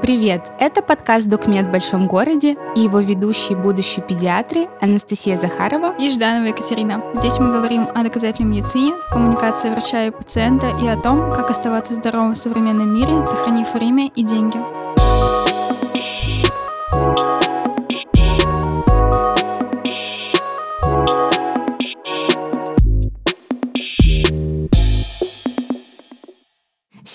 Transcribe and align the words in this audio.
Привет! 0.00 0.52
Это 0.60 0.80
подкаст 0.80 1.26
«Докмед 1.28 1.66
в 1.66 1.70
большом 1.72 2.06
городе» 2.06 2.56
и 2.76 2.80
его 2.80 3.00
ведущие 3.00 3.58
будущие 3.58 4.06
педиатры 4.06 4.68
Анастасия 4.80 5.36
Захарова 5.36 5.96
и 5.98 6.08
Жданова 6.08 6.46
Екатерина. 6.46 7.02
Здесь 7.16 7.38
мы 7.40 7.52
говорим 7.52 7.88
о 7.92 8.04
доказательной 8.04 8.58
медицине, 8.58 8.94
коммуникации 9.10 9.70
врача 9.70 10.06
и 10.06 10.10
пациента 10.10 10.68
и 10.80 10.86
о 10.86 10.96
том, 10.96 11.32
как 11.32 11.50
оставаться 11.50 11.96
здоровым 11.96 12.34
в 12.34 12.38
современном 12.38 12.94
мире, 12.94 13.22
сохранив 13.22 13.74
время 13.74 14.06
и 14.14 14.22
деньги. 14.22 14.58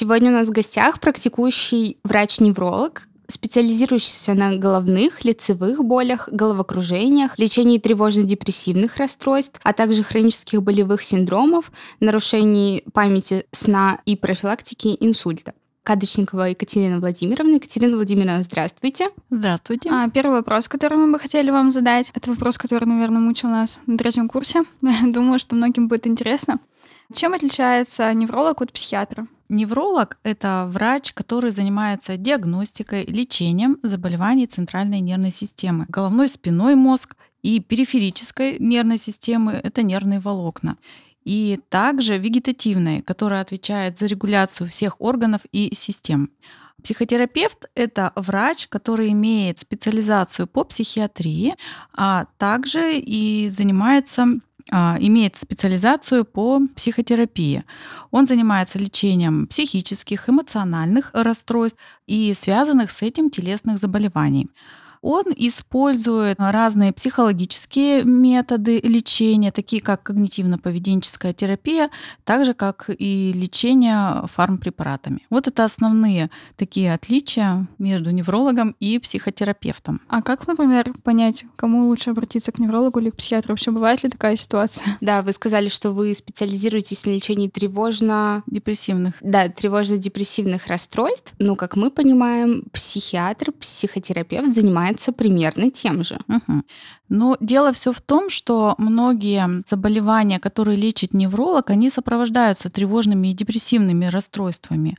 Сегодня 0.03 0.31
у 0.31 0.33
нас 0.33 0.49
в 0.49 0.51
гостях 0.51 0.99
практикующий 0.99 1.97
врач-невролог, 2.03 3.03
специализирующийся 3.29 4.33
на 4.33 4.57
головных, 4.57 5.23
лицевых 5.23 5.81
болях, 5.85 6.27
головокружениях, 6.29 7.39
лечении 7.39 7.79
тревожно-депрессивных 7.79 8.97
расстройств, 8.97 9.61
а 9.63 9.71
также 9.71 10.03
хронических 10.03 10.61
болевых 10.61 11.03
синдромов, 11.03 11.71
нарушении 12.01 12.83
памяти 12.91 13.45
сна 13.53 14.01
и 14.05 14.17
профилактики 14.17 14.97
инсульта. 14.99 15.53
Кадочникова 15.83 16.49
Екатерина 16.49 16.99
Владимировна. 16.99 17.55
Екатерина 17.55 17.95
Владимировна, 17.95 18.43
здравствуйте. 18.43 19.07
Здравствуйте. 19.29 19.89
А, 19.89 20.09
первый 20.09 20.39
вопрос, 20.39 20.67
который 20.67 20.97
мы 20.97 21.13
бы 21.13 21.17
хотели 21.17 21.49
вам 21.49 21.71
задать, 21.71 22.11
это 22.13 22.29
вопрос, 22.29 22.57
который, 22.57 22.83
наверное, 22.83 23.21
мучил 23.21 23.47
нас 23.47 23.79
на 23.85 23.97
третьем 23.97 24.27
курсе. 24.27 24.65
Думаю, 24.81 25.39
что 25.39 25.55
многим 25.55 25.87
будет 25.87 26.07
интересно. 26.07 26.59
Чем 27.13 27.33
отличается 27.33 28.13
невролог 28.13 28.61
от 28.61 28.73
психиатра? 28.73 29.27
Невролог— 29.53 30.17
это 30.23 30.67
врач, 30.67 31.13
который 31.13 31.51
занимается 31.51 32.17
диагностикой, 32.17 33.05
лечением 33.05 33.77
заболеваний 33.83 34.47
центральной 34.47 34.99
нервной 34.99 35.29
системы. 35.29 35.85
Головной 35.89 36.27
спиной 36.27 36.73
мозг 36.73 37.15
и 37.43 37.59
периферической 37.59 38.57
нервной 38.57 38.97
системы— 38.97 39.51
это 39.63 39.83
нервные 39.83 40.19
волокна. 40.19 40.77
И 41.23 41.59
также 41.69 42.17
вегетативной, 42.17 43.03
которая 43.03 43.41
отвечает 43.41 43.99
за 43.99 44.07
регуляцию 44.07 44.69
всех 44.69 44.99
органов 44.99 45.41
и 45.51 45.71
систем. 45.75 46.31
Психотерапевт— 46.83 47.65
это 47.75 48.11
врач, 48.15 48.67
который 48.67 49.11
имеет 49.11 49.59
специализацию 49.59 50.47
по 50.47 50.63
психиатрии, 50.63 51.55
а 51.93 52.25
также 52.39 52.97
и 52.97 53.49
занимается 53.49 54.25
имеет 54.71 55.35
специализацию 55.35 56.25
по 56.25 56.61
психотерапии. 56.75 57.63
Он 58.11 58.27
занимается 58.27 58.79
лечением 58.79 59.47
психических, 59.47 60.29
эмоциональных 60.29 61.11
расстройств 61.13 61.79
и 62.07 62.33
связанных 62.33 62.91
с 62.91 63.01
этим 63.01 63.29
телесных 63.29 63.77
заболеваний. 63.77 64.49
Он 65.03 65.25
использует 65.35 66.37
разные 66.39 66.93
психологические 66.93 68.05
методы 68.05 68.79
лечения, 68.79 69.51
такие 69.51 69.81
как 69.81 70.09
когнитивно-поведенческая 70.09 71.33
терапия, 71.33 71.89
так 72.23 72.45
же 72.45 72.53
как 72.53 72.89
и 72.97 73.33
лечение 73.33 74.25
фармпрепаратами. 74.33 75.25
Вот 75.29 75.47
это 75.49 75.65
основные 75.65 76.29
такие 76.55 76.93
отличия 76.93 77.67
между 77.79 78.11
неврологом 78.11 78.77
и 78.79 78.97
психотерапевтом. 78.97 79.99
А 80.07 80.21
как, 80.21 80.47
например, 80.47 80.93
понять, 81.03 81.43
кому 81.57 81.87
лучше 81.87 82.11
обратиться 82.11 82.53
к 82.53 82.59
неврологу 82.59 82.99
или 82.99 83.09
к 83.09 83.17
психиатру? 83.17 83.51
Вообще 83.51 83.71
бывает 83.71 84.01
ли 84.03 84.09
такая 84.09 84.37
ситуация? 84.37 84.97
Да, 85.01 85.21
вы 85.21 85.33
сказали, 85.33 85.67
что 85.67 85.91
вы 85.91 86.15
специализируетесь 86.15 87.05
на 87.05 87.09
лечении 87.09 87.49
тревожно-депрессивных. 87.49 89.15
Да, 89.19 89.49
тревожно-депрессивных 89.49 90.67
расстройств. 90.67 91.33
Ну, 91.39 91.57
как 91.57 91.75
мы 91.75 91.91
понимаем, 91.91 92.63
психиатр, 92.71 93.51
психотерапевт 93.51 94.55
занимается 94.55 94.92
занимается 94.93 95.11
примерно 95.11 95.69
тем 95.71 96.03
же. 96.03 96.19
Угу. 96.27 96.63
Но 97.09 97.37
дело 97.39 97.71
все 97.73 97.91
в 97.91 98.01
том, 98.01 98.29
что 98.29 98.75
многие 98.77 99.63
заболевания, 99.69 100.39
которые 100.39 100.77
лечит 100.77 101.13
невролог, 101.13 101.69
они 101.69 101.89
сопровождаются 101.89 102.69
тревожными 102.69 103.27
и 103.27 103.33
депрессивными 103.33 104.05
расстройствами. 104.05 104.97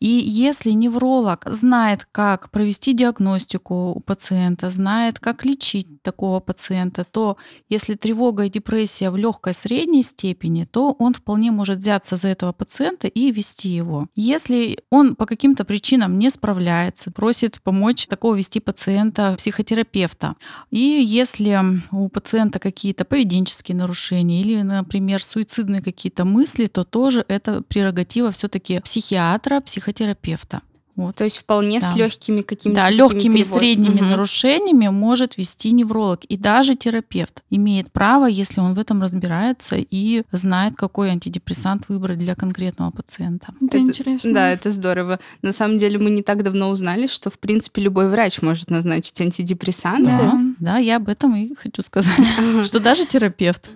И 0.00 0.06
если 0.06 0.70
невролог 0.70 1.44
знает, 1.50 2.06
как 2.12 2.50
провести 2.50 2.92
диагностику 2.92 3.92
у 3.96 4.00
пациента, 4.00 4.70
знает, 4.70 5.18
как 5.18 5.44
лечить 5.44 6.02
такого 6.02 6.40
пациента, 6.40 7.04
то 7.04 7.36
если 7.68 7.94
тревога 7.94 8.44
и 8.44 8.50
депрессия 8.50 9.10
в 9.10 9.16
легкой 9.16 9.54
средней 9.54 10.02
степени, 10.02 10.66
то 10.70 10.94
он 10.98 11.14
вполне 11.14 11.50
может 11.50 11.78
взяться 11.78 12.16
за 12.16 12.28
этого 12.28 12.52
пациента 12.52 13.08
и 13.08 13.32
вести 13.32 13.68
его. 13.68 14.06
Если 14.14 14.78
он 14.90 15.16
по 15.16 15.26
каким-то 15.26 15.64
причинам 15.64 16.18
не 16.18 16.30
справляется, 16.30 17.10
просит 17.10 17.60
помочь 17.62 18.06
такого 18.06 18.36
вести 18.36 18.60
пациента 18.60 19.35
психотерапевта. 19.36 20.34
И 20.70 20.78
если 20.78 21.58
у 21.92 22.08
пациента 22.08 22.58
какие-то 22.58 23.04
поведенческие 23.04 23.76
нарушения 23.76 24.40
или, 24.40 24.62
например, 24.62 25.22
суицидные 25.22 25.82
какие-то 25.82 26.24
мысли, 26.24 26.66
то 26.66 26.84
тоже 26.84 27.24
это 27.28 27.62
прерогатива 27.62 28.30
все-таки 28.30 28.80
психиатра, 28.80 29.60
психотерапевта. 29.60 30.62
Вот. 30.96 31.16
То 31.16 31.24
есть 31.24 31.38
вполне 31.38 31.80
да. 31.80 31.86
с 31.86 31.94
легкими 31.94 32.40
какими-то 32.40 32.80
Да, 32.80 32.90
легкими 32.90 33.40
и 33.40 33.44
средними 33.44 34.00
угу. 34.00 34.06
нарушениями 34.06 34.88
может 34.88 35.36
вести 35.36 35.70
невролог. 35.70 36.24
И 36.24 36.38
даже 36.38 36.74
терапевт 36.74 37.42
имеет 37.50 37.92
право, 37.92 38.24
если 38.24 38.60
он 38.60 38.74
в 38.74 38.78
этом 38.78 39.02
разбирается 39.02 39.76
и 39.78 40.22
знает, 40.32 40.74
какой 40.76 41.10
антидепрессант 41.10 41.88
выбрать 41.88 42.18
для 42.18 42.34
конкретного 42.34 42.90
пациента. 42.90 43.48
Это, 43.60 43.76
это 43.76 43.78
интересно. 43.78 44.32
Да, 44.32 44.50
это 44.50 44.70
здорово. 44.70 45.20
На 45.42 45.52
самом 45.52 45.76
деле 45.76 45.98
мы 45.98 46.08
не 46.08 46.22
так 46.22 46.42
давно 46.42 46.70
узнали, 46.70 47.06
что 47.08 47.30
в 47.30 47.38
принципе 47.38 47.82
любой 47.82 48.10
врач 48.10 48.40
может 48.40 48.70
назначить 48.70 49.20
антидепрессанты. 49.20 50.06
Да, 50.06 50.40
да 50.58 50.78
я 50.78 50.96
об 50.96 51.08
этом 51.08 51.36
и 51.36 51.54
хочу 51.54 51.82
сказать, 51.82 52.14
что 52.64 52.80
даже 52.80 53.04
терапевт. 53.04 53.70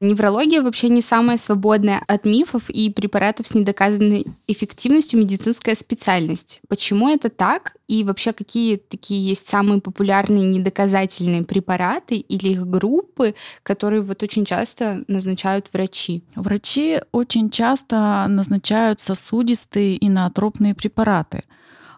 Неврология 0.00 0.60
вообще 0.60 0.90
не 0.90 1.00
самая 1.00 1.38
свободная 1.38 2.02
от 2.06 2.26
мифов 2.26 2.68
и 2.68 2.90
препаратов 2.90 3.46
с 3.46 3.54
недоказанной 3.54 4.26
эффективностью 4.46 5.18
медицинская 5.18 5.74
специальность 5.74 6.33
реальность. 6.34 6.60
Почему 6.68 7.08
это 7.08 7.28
так? 7.28 7.76
И 7.88 8.04
вообще 8.04 8.32
какие 8.32 8.76
такие 8.76 9.24
есть 9.24 9.48
самые 9.48 9.80
популярные 9.80 10.46
недоказательные 10.46 11.44
препараты 11.44 12.16
или 12.16 12.48
их 12.48 12.66
группы, 12.66 13.34
которые 13.62 14.02
вот 14.02 14.22
очень 14.22 14.44
часто 14.44 15.04
назначают 15.08 15.70
врачи? 15.72 16.22
Врачи 16.34 17.00
очень 17.12 17.50
часто 17.50 18.26
назначают 18.28 19.00
сосудистые 19.00 19.96
и 19.96 20.08
наотропные 20.08 20.74
препараты. 20.74 21.42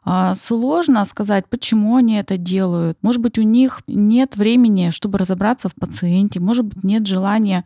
А, 0.04 0.34
сложно 0.34 1.04
сказать, 1.04 1.46
почему 1.48 1.96
они 1.96 2.16
это 2.16 2.36
делают. 2.36 2.96
Может 3.02 3.20
быть, 3.20 3.38
у 3.38 3.42
них 3.42 3.80
нет 3.88 4.36
времени, 4.36 4.90
чтобы 4.90 5.18
разобраться 5.18 5.68
в 5.68 5.74
пациенте, 5.74 6.38
может 6.38 6.64
быть, 6.64 6.84
нет 6.84 7.06
желания 7.06 7.64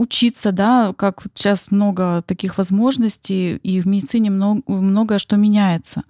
учиться, 0.00 0.50
да, 0.50 0.94
как 0.96 1.22
вот 1.24 1.32
сейчас 1.34 1.70
много 1.70 2.22
таких 2.26 2.56
возможностей, 2.56 3.56
и 3.56 3.80
в 3.80 3.86
медицине 3.86 4.30
много, 4.30 4.62
многое 4.66 5.18
что 5.18 5.36
меняется. 5.36 6.04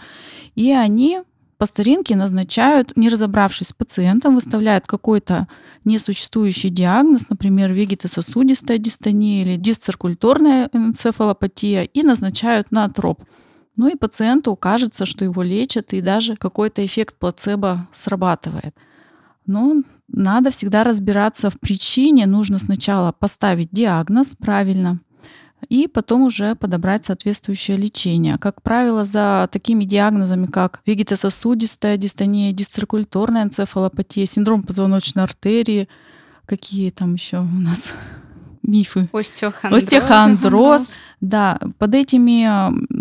И 0.54 0.70
они 0.72 1.22
по 1.58 1.66
старинке 1.66 2.16
назначают, 2.16 2.96
не 2.96 3.08
разобравшись 3.08 3.68
с 3.68 3.72
пациентом, 3.72 4.34
выставляют 4.36 4.86
какой-то 4.86 5.48
несуществующий 5.84 6.70
диагноз, 6.70 7.28
например, 7.28 7.72
вегетососудистая 7.72 8.78
дистония 8.78 9.42
или 9.42 9.56
дисциркуляторная 9.56 10.70
энцефалопатия, 10.72 11.82
и 11.82 12.02
назначают 12.02 12.70
на 12.70 12.88
троп. 12.88 13.24
Ну 13.76 13.88
и 13.88 13.96
пациенту 13.96 14.56
кажется, 14.56 15.04
что 15.04 15.24
его 15.24 15.42
лечат, 15.42 15.92
и 15.92 16.00
даже 16.00 16.36
какой-то 16.36 16.86
эффект 16.86 17.16
плацебо 17.18 17.88
срабатывает. 17.92 18.74
Но 19.50 19.82
надо 20.06 20.52
всегда 20.52 20.84
разбираться 20.84 21.50
в 21.50 21.58
причине. 21.58 22.26
Нужно 22.26 22.60
сначала 22.60 23.10
поставить 23.10 23.70
диагноз 23.72 24.36
правильно, 24.36 25.00
и 25.68 25.88
потом 25.88 26.22
уже 26.22 26.54
подобрать 26.54 27.04
соответствующее 27.04 27.76
лечение. 27.76 28.38
Как 28.38 28.62
правило, 28.62 29.02
за 29.02 29.48
такими 29.50 29.82
диагнозами, 29.82 30.46
как 30.46 30.80
вегетососудистая 30.86 31.96
дистония, 31.96 32.52
дисциркуляторная 32.52 33.42
энцефалопатия, 33.42 34.24
синдром 34.24 34.62
позвоночной 34.62 35.24
артерии, 35.24 35.88
какие 36.46 36.90
там 36.90 37.14
еще 37.14 37.40
у 37.40 37.44
нас 37.44 37.92
мифы. 38.62 39.08
Остеохондроз. 39.12 39.82
Остеохондроз. 39.82 40.94
Да, 41.20 41.58
под 41.78 41.94
этими 41.94 42.48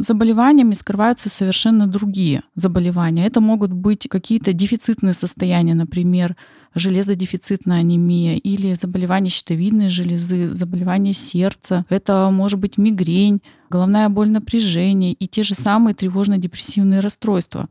заболеваниями 0.02 0.74
скрываются 0.74 1.30
совершенно 1.30 1.88
другие 1.88 2.44
заболевания. 2.54 3.26
Это 3.26 3.40
могут 3.40 3.72
быть 3.72 4.08
какие-то 4.10 4.52
дефицитные 4.52 5.14
состояния, 5.14 5.74
например, 5.74 6.36
железодефицитная 6.76 7.80
анемия 7.80 8.36
или 8.36 8.74
заболевание 8.74 9.32
щитовидной 9.32 9.88
железы, 9.88 10.50
заболевание 10.50 11.14
сердца. 11.14 11.86
Это 11.90 12.30
может 12.32 12.60
быть 12.60 12.78
мигрень, 12.78 13.42
головная 13.70 14.10
боль 14.10 14.30
напряжения 14.30 15.14
и 15.14 15.28
те 15.28 15.44
же 15.44 15.56
самые 15.56 15.96
тревожно-депрессивные 15.96 17.00
расстройства. 17.00 17.70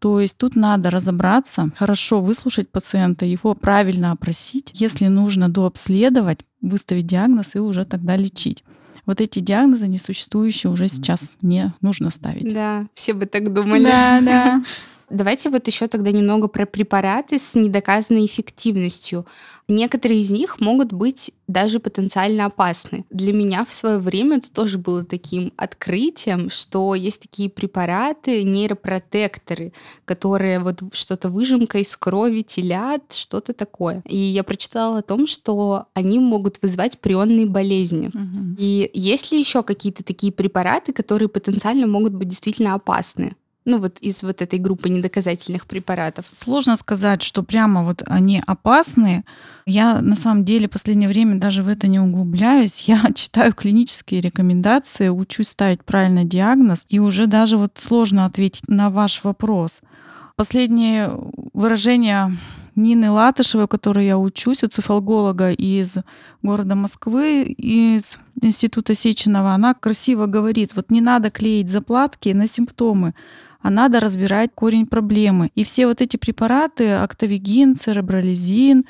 То 0.00 0.20
есть 0.20 0.36
тут 0.36 0.56
надо 0.56 0.90
разобраться, 0.90 1.70
хорошо 1.78 2.20
выслушать 2.20 2.68
пациента, 2.68 3.24
его 3.24 3.54
правильно 3.54 4.10
опросить, 4.10 4.70
если 4.74 5.06
нужно 5.06 5.48
дообследовать, 5.48 6.40
выставить 6.60 7.06
диагноз 7.06 7.54
и 7.54 7.60
уже 7.60 7.84
тогда 7.84 8.16
лечить. 8.16 8.64
Вот 9.06 9.20
эти 9.20 9.40
диагнозы 9.40 9.86
несуществующие 9.86 10.72
уже 10.72 10.88
сейчас 10.88 11.36
не 11.42 11.72
нужно 11.80 12.10
ставить. 12.10 12.52
Да, 12.52 12.86
все 12.94 13.12
бы 13.12 13.26
так 13.26 13.52
думали. 13.52 13.84
Да, 13.84 14.20
да. 14.20 14.64
Давайте 15.14 15.48
вот 15.48 15.66
еще 15.66 15.86
тогда 15.86 16.10
немного 16.10 16.48
про 16.48 16.66
препараты 16.66 17.38
с 17.38 17.54
недоказанной 17.54 18.26
эффективностью. 18.26 19.26
Некоторые 19.68 20.20
из 20.20 20.30
них 20.30 20.60
могут 20.60 20.92
быть 20.92 21.32
даже 21.46 21.78
потенциально 21.78 22.46
опасны. 22.46 23.04
Для 23.10 23.32
меня 23.32 23.64
в 23.64 23.72
свое 23.72 23.98
время 23.98 24.38
это 24.38 24.52
тоже 24.52 24.78
было 24.78 25.04
таким 25.04 25.52
открытием, 25.56 26.50
что 26.50 26.94
есть 26.94 27.22
такие 27.22 27.48
препараты, 27.48 28.42
нейропротекторы, 28.42 29.72
которые 30.04 30.58
вот 30.58 30.82
что-то 30.92 31.28
выжимка 31.28 31.78
из 31.78 31.96
крови 31.96 32.42
телят, 32.42 33.12
что-то 33.12 33.52
такое. 33.52 34.02
И 34.06 34.16
я 34.16 34.42
прочитала 34.42 34.98
о 34.98 35.02
том, 35.02 35.26
что 35.26 35.86
они 35.94 36.18
могут 36.18 36.60
вызывать 36.60 36.98
прионные 36.98 37.46
болезни. 37.46 38.08
Угу. 38.08 38.56
И 38.58 38.90
есть 38.92 39.32
ли 39.32 39.38
еще 39.38 39.62
какие-то 39.62 40.02
такие 40.02 40.32
препараты, 40.32 40.92
которые 40.92 41.28
потенциально 41.28 41.86
могут 41.86 42.14
быть 42.14 42.28
действительно 42.28 42.74
опасны? 42.74 43.36
Ну 43.64 43.78
вот 43.78 43.98
из 44.00 44.22
вот 44.22 44.42
этой 44.42 44.58
группы 44.58 44.88
недоказательных 44.88 45.66
препаратов? 45.66 46.26
Сложно 46.32 46.76
сказать, 46.76 47.22
что 47.22 47.42
прямо 47.42 47.84
вот 47.84 48.02
они 48.06 48.42
опасны. 48.46 49.24
Я 49.66 50.00
на 50.00 50.16
самом 50.16 50.44
деле 50.44 50.68
в 50.68 50.72
последнее 50.72 51.08
время 51.08 51.38
даже 51.38 51.62
в 51.62 51.68
это 51.68 51.86
не 51.86 51.98
углубляюсь. 51.98 52.82
Я 52.82 53.02
читаю 53.14 53.54
клинические 53.54 54.20
рекомендации, 54.20 55.08
учусь 55.08 55.48
ставить 55.48 55.84
правильный 55.84 56.24
диагноз, 56.24 56.84
и 56.88 56.98
уже 56.98 57.26
даже 57.26 57.56
вот 57.56 57.72
сложно 57.76 58.26
ответить 58.26 58.68
на 58.68 58.90
ваш 58.90 59.24
вопрос. 59.24 59.80
Последнее 60.36 61.10
выражение 61.52 62.36
Нины 62.76 63.10
Латышевой, 63.10 63.68
которой 63.68 64.06
я 64.06 64.18
учусь, 64.18 64.64
у 64.64 64.68
цифалголога 64.68 65.52
из 65.52 65.98
города 66.42 66.74
Москвы, 66.74 67.44
из 67.44 68.18
Института 68.42 68.94
Сеченова, 68.94 69.52
она 69.52 69.74
красиво 69.74 70.26
говорит, 70.26 70.72
вот 70.74 70.90
не 70.90 71.00
надо 71.00 71.30
клеить 71.30 71.70
заплатки 71.70 72.30
на 72.30 72.46
симптомы, 72.46 73.14
а 73.64 73.70
надо 73.70 73.98
разбирать 73.98 74.50
корень 74.54 74.86
проблемы. 74.86 75.50
И 75.54 75.64
все 75.64 75.86
вот 75.86 76.02
эти 76.02 76.18
препараты, 76.18 76.92
октавигин, 76.92 77.74
церебролизин, 77.74 78.84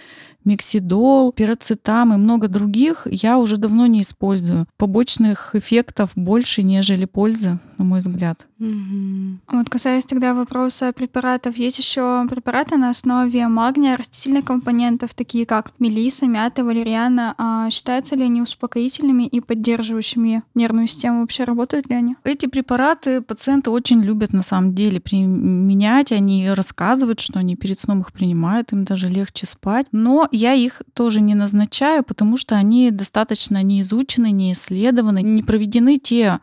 миксидол, 0.44 1.32
пироцетам 1.32 2.12
и 2.12 2.16
много 2.16 2.48
других 2.48 3.06
я 3.08 3.38
уже 3.38 3.56
давно 3.56 3.86
не 3.86 4.00
использую. 4.00 4.66
Побочных 4.76 5.54
эффектов 5.54 6.10
больше, 6.16 6.64
нежели 6.64 7.04
пользы, 7.04 7.60
на 7.78 7.84
мой 7.84 8.00
взгляд. 8.00 8.46
Угу. 8.58 9.56
Вот 9.56 9.68
касаясь 9.68 10.04
тогда 10.04 10.34
вопроса 10.34 10.92
препаратов, 10.92 11.56
есть 11.56 11.78
еще 11.78 12.26
препараты 12.28 12.76
на 12.76 12.90
основе 12.90 13.46
магния, 13.48 13.96
растительных 13.96 14.44
компонентов, 14.44 15.14
такие 15.14 15.46
как 15.46 15.72
мелиса, 15.78 16.26
мята, 16.26 16.64
валериана. 16.64 17.34
А 17.38 17.70
считаются 17.70 18.16
ли 18.16 18.24
они 18.24 18.42
успокоительными 18.42 19.24
и 19.24 19.40
поддерживающими 19.40 20.42
нервную 20.54 20.86
систему? 20.86 21.20
Вообще 21.20 21.44
работают 21.44 21.88
ли 21.88 21.96
они? 21.96 22.16
Эти 22.24 22.46
препараты 22.46 23.20
пациенты 23.20 23.70
очень 23.70 24.02
любят 24.02 24.32
на 24.32 24.42
самом 24.42 24.74
деле 24.74 25.00
применять. 25.00 26.12
Они 26.12 26.50
рассказывают, 26.50 27.20
что 27.20 27.38
они 27.38 27.56
перед 27.56 27.78
сном 27.78 28.00
их 28.00 28.12
принимают, 28.12 28.72
им 28.72 28.84
даже 28.84 29.08
легче 29.08 29.46
спать. 29.46 29.86
Но 29.92 30.28
я 30.30 30.54
их 30.54 30.82
тоже 30.94 31.20
не 31.20 31.34
назначаю, 31.34 32.04
потому 32.04 32.36
что 32.36 32.56
они 32.56 32.90
достаточно 32.90 33.62
не 33.62 33.80
изучены, 33.80 34.30
не 34.30 34.52
исследованы, 34.52 35.22
не 35.22 35.42
проведены 35.42 35.98
те 35.98 36.40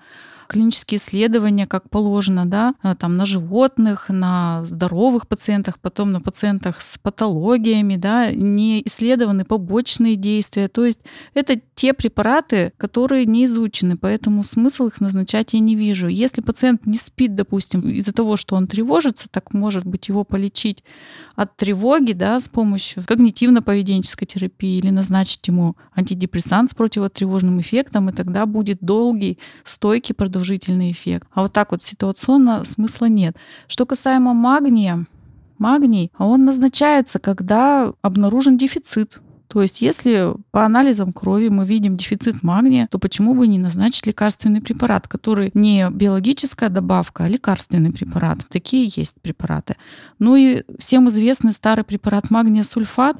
клинические 0.51 0.97
исследования, 0.97 1.65
как 1.65 1.89
положено, 1.89 2.45
да, 2.45 2.75
э, 2.83 2.93
там 2.99 3.15
на 3.15 3.25
животных, 3.25 4.09
на 4.09 4.63
здоровых 4.65 5.25
пациентах, 5.27 5.79
потом 5.79 6.11
на 6.11 6.19
пациентах 6.19 6.81
с 6.81 6.97
патологиями, 6.97 7.95
да, 7.95 8.31
не 8.31 8.81
исследованы 8.85 9.45
побочные 9.45 10.17
действия. 10.17 10.67
То 10.67 10.85
есть 10.85 10.99
это 11.33 11.61
те 11.75 11.93
препараты, 11.93 12.73
которые 12.77 13.25
не 13.25 13.45
изучены, 13.45 13.95
поэтому 13.95 14.43
смысл 14.43 14.87
их 14.87 14.99
назначать 14.99 15.53
я 15.53 15.59
не 15.59 15.75
вижу. 15.75 16.07
Если 16.09 16.41
пациент 16.41 16.85
не 16.85 16.97
спит, 16.97 17.33
допустим, 17.33 17.89
из-за 17.89 18.11
того, 18.11 18.35
что 18.35 18.55
он 18.55 18.67
тревожится, 18.67 19.29
так 19.29 19.53
может 19.53 19.85
быть 19.85 20.09
его 20.09 20.25
полечить 20.25 20.83
от 21.41 21.57
тревоги, 21.57 22.11
да, 22.11 22.39
с 22.39 22.47
помощью 22.47 23.01
когнитивно-поведенческой 23.01 24.27
терапии 24.27 24.77
или 24.77 24.91
назначить 24.91 25.47
ему 25.47 25.75
антидепрессант 25.95 26.69
с 26.69 26.75
противотревожным 26.75 27.59
эффектом, 27.59 28.09
и 28.09 28.13
тогда 28.13 28.45
будет 28.45 28.77
долгий, 28.81 29.39
стойкий, 29.63 30.13
продолжительный 30.13 30.91
эффект. 30.91 31.27
А 31.33 31.41
вот 31.41 31.53
так 31.53 31.71
вот 31.71 31.81
ситуационно 31.81 32.63
смысла 32.63 33.07
нет. 33.07 33.37
Что 33.67 33.87
касаемо 33.87 34.35
магния, 34.35 35.07
магний, 35.57 36.11
он 36.19 36.45
назначается, 36.45 37.17
когда 37.17 37.91
обнаружен 38.03 38.55
дефицит 38.55 39.19
то 39.51 39.61
есть 39.61 39.81
если 39.81 40.33
по 40.51 40.63
анализам 40.63 41.11
крови 41.11 41.49
мы 41.49 41.65
видим 41.65 41.97
дефицит 41.97 42.41
магния, 42.41 42.87
то 42.89 42.99
почему 42.99 43.35
бы 43.35 43.47
не 43.47 43.59
назначить 43.59 44.07
лекарственный 44.07 44.61
препарат, 44.61 45.09
который 45.09 45.51
не 45.53 45.89
биологическая 45.89 46.69
добавка, 46.69 47.25
а 47.25 47.27
лекарственный 47.27 47.91
препарат. 47.91 48.45
Такие 48.47 48.89
есть 48.95 49.19
препараты. 49.21 49.75
Ну 50.19 50.37
и 50.37 50.63
всем 50.79 51.09
известный 51.09 51.51
старый 51.51 51.83
препарат 51.83 52.29
магния 52.29 52.63
сульфат, 52.63 53.17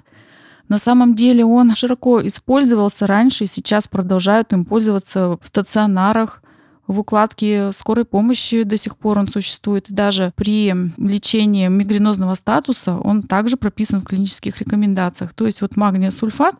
на 0.69 0.77
самом 0.77 1.15
деле 1.15 1.43
он 1.43 1.75
широко 1.75 2.25
использовался 2.25 3.07
раньше 3.07 3.43
и 3.43 3.47
сейчас 3.47 3.89
продолжают 3.89 4.53
им 4.53 4.63
пользоваться 4.63 5.37
в 5.41 5.41
стационарах, 5.43 6.41
в 6.87 6.99
укладке 6.99 7.71
скорой 7.71 8.05
помощи 8.05 8.63
до 8.63 8.77
сих 8.77 8.97
пор 8.97 9.19
он 9.19 9.27
существует. 9.27 9.89
И 9.89 9.93
даже 9.93 10.33
при 10.35 10.73
лечении 10.97 11.67
мигренозного 11.67 12.33
статуса 12.35 12.97
он 12.97 13.23
также 13.23 13.57
прописан 13.57 14.01
в 14.01 14.05
клинических 14.05 14.57
рекомендациях. 14.59 15.33
То 15.33 15.45
есть 15.45 15.61
вот 15.61 15.77
магния 15.77 16.11
сульфат, 16.11 16.55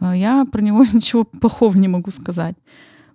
э, 0.00 0.12
я 0.16 0.46
про 0.50 0.62
него 0.62 0.84
ничего 0.92 1.24
плохого 1.24 1.76
не 1.76 1.88
могу 1.88 2.10
сказать. 2.10 2.56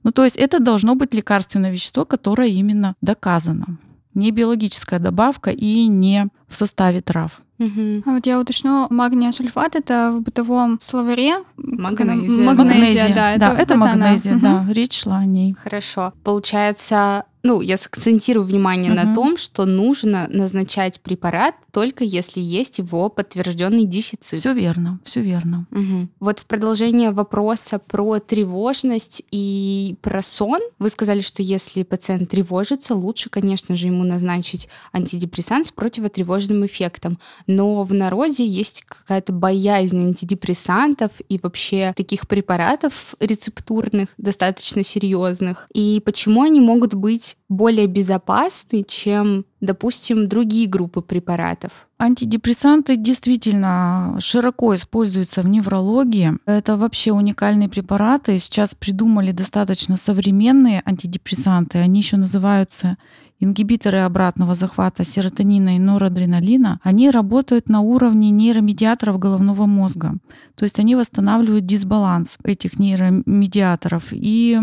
Ну, 0.03 0.11
то 0.11 0.23
есть 0.23 0.37
это 0.37 0.59
должно 0.59 0.95
быть 0.95 1.13
лекарственное 1.13 1.71
вещество, 1.71 2.05
которое 2.05 2.49
именно 2.49 2.95
доказано. 3.01 3.77
Не 4.13 4.31
биологическая 4.31 4.99
добавка 4.99 5.51
и 5.51 5.87
не 5.87 6.27
в 6.47 6.55
составе 6.55 7.01
трав. 7.01 7.41
Угу. 7.61 8.03
А 8.07 8.11
вот 8.13 8.25
я 8.25 8.39
уточню, 8.39 8.87
магния 8.89 9.31
сульфат 9.31 9.75
это 9.75 10.11
в 10.11 10.21
бытовом 10.21 10.79
словаре 10.79 11.35
магнезия. 11.57 12.43
Магнезия, 12.43 12.43
магнезия 12.43 13.15
да, 13.15 13.37
да, 13.37 13.53
это, 13.53 13.61
это 13.61 13.75
магнезия, 13.75 14.33
она. 14.33 14.65
да, 14.67 14.73
речь 14.73 14.99
шла 15.01 15.19
о 15.19 15.25
ней. 15.25 15.55
Хорошо. 15.63 16.13
Получается, 16.23 17.25
ну, 17.43 17.61
я 17.61 17.77
сакцентирую 17.77 18.45
внимание 18.45 18.91
угу. 18.91 19.01
на 19.01 19.15
том, 19.15 19.37
что 19.37 19.65
нужно 19.65 20.27
назначать 20.29 21.01
препарат 21.01 21.55
только 21.71 22.03
если 22.03 22.39
есть 22.39 22.79
его 22.79 23.09
подтвержденный 23.09 23.85
дефицит. 23.85 24.39
Все 24.39 24.53
верно, 24.53 24.99
все 25.03 25.21
верно. 25.21 25.65
Угу. 25.71 26.09
Вот 26.19 26.39
в 26.39 26.45
продолжение 26.45 27.11
вопроса 27.11 27.79
про 27.79 28.19
тревожность 28.19 29.23
и 29.31 29.95
про 30.01 30.21
сон, 30.21 30.59
вы 30.79 30.89
сказали, 30.89 31.21
что 31.21 31.41
если 31.41 31.83
пациент 31.83 32.29
тревожится, 32.29 32.93
лучше, 32.93 33.29
конечно 33.29 33.75
же, 33.75 33.87
ему 33.87 34.03
назначить 34.03 34.67
антидепрессант 34.91 35.67
с 35.67 35.71
противотревожным 35.71 36.65
эффектом. 36.65 37.19
Но 37.47 37.83
в 37.83 37.93
народе 37.93 38.45
есть 38.45 38.83
какая-то 38.83 39.31
боязнь 39.31 40.07
антидепрессантов 40.07 41.11
и 41.29 41.39
вообще 41.41 41.93
таких 41.95 42.27
препаратов 42.27 43.15
рецептурных, 43.19 44.09
достаточно 44.17 44.83
серьезных. 44.83 45.67
И 45.73 46.01
почему 46.03 46.43
они 46.43 46.59
могут 46.59 46.93
быть 46.93 47.30
более 47.49 47.87
безопасны, 47.87 48.83
чем, 48.87 49.45
допустим, 49.59 50.27
другие 50.27 50.67
группы 50.67 51.01
препаратов? 51.01 51.87
Антидепрессанты 51.99 52.95
действительно 52.95 54.17
широко 54.19 54.73
используются 54.73 55.41
в 55.41 55.47
неврологии. 55.47 56.33
Это 56.45 56.77
вообще 56.77 57.11
уникальные 57.11 57.69
препараты. 57.69 58.37
Сейчас 58.37 58.73
придумали 58.73 59.31
достаточно 59.31 59.97
современные 59.97 60.81
антидепрессанты. 60.85 61.77
Они 61.79 61.99
еще 61.99 62.17
называются 62.17 62.97
ингибиторы 63.41 63.99
обратного 63.99 64.55
захвата 64.55 65.03
серотонина 65.03 65.75
и 65.75 65.79
норадреналина, 65.79 66.79
они 66.83 67.09
работают 67.09 67.67
на 67.67 67.81
уровне 67.81 68.29
нейромедиаторов 68.29 69.19
головного 69.19 69.65
мозга. 69.65 70.15
То 70.55 70.63
есть 70.63 70.79
они 70.79 70.95
восстанавливают 70.95 71.65
дисбаланс 71.65 72.37
этих 72.43 72.79
нейромедиаторов. 72.79 74.05
И 74.11 74.59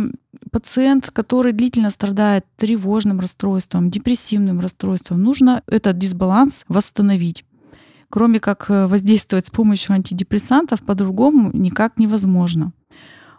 пациент, 0.50 1.10
который 1.10 1.52
длительно 1.52 1.90
страдает 1.90 2.46
тревожным 2.56 3.20
расстройством, 3.20 3.90
депрессивным 3.90 4.60
расстройством, 4.60 5.22
нужно 5.22 5.62
этот 5.66 5.98
дисбаланс 5.98 6.64
восстановить. 6.68 7.44
Кроме 8.10 8.40
как 8.40 8.70
э, 8.70 8.86
воздействовать 8.86 9.46
с 9.46 9.50
помощью 9.50 9.94
антидепрессантов, 9.94 10.82
по-другому 10.82 11.50
никак 11.52 11.98
невозможно. 11.98 12.72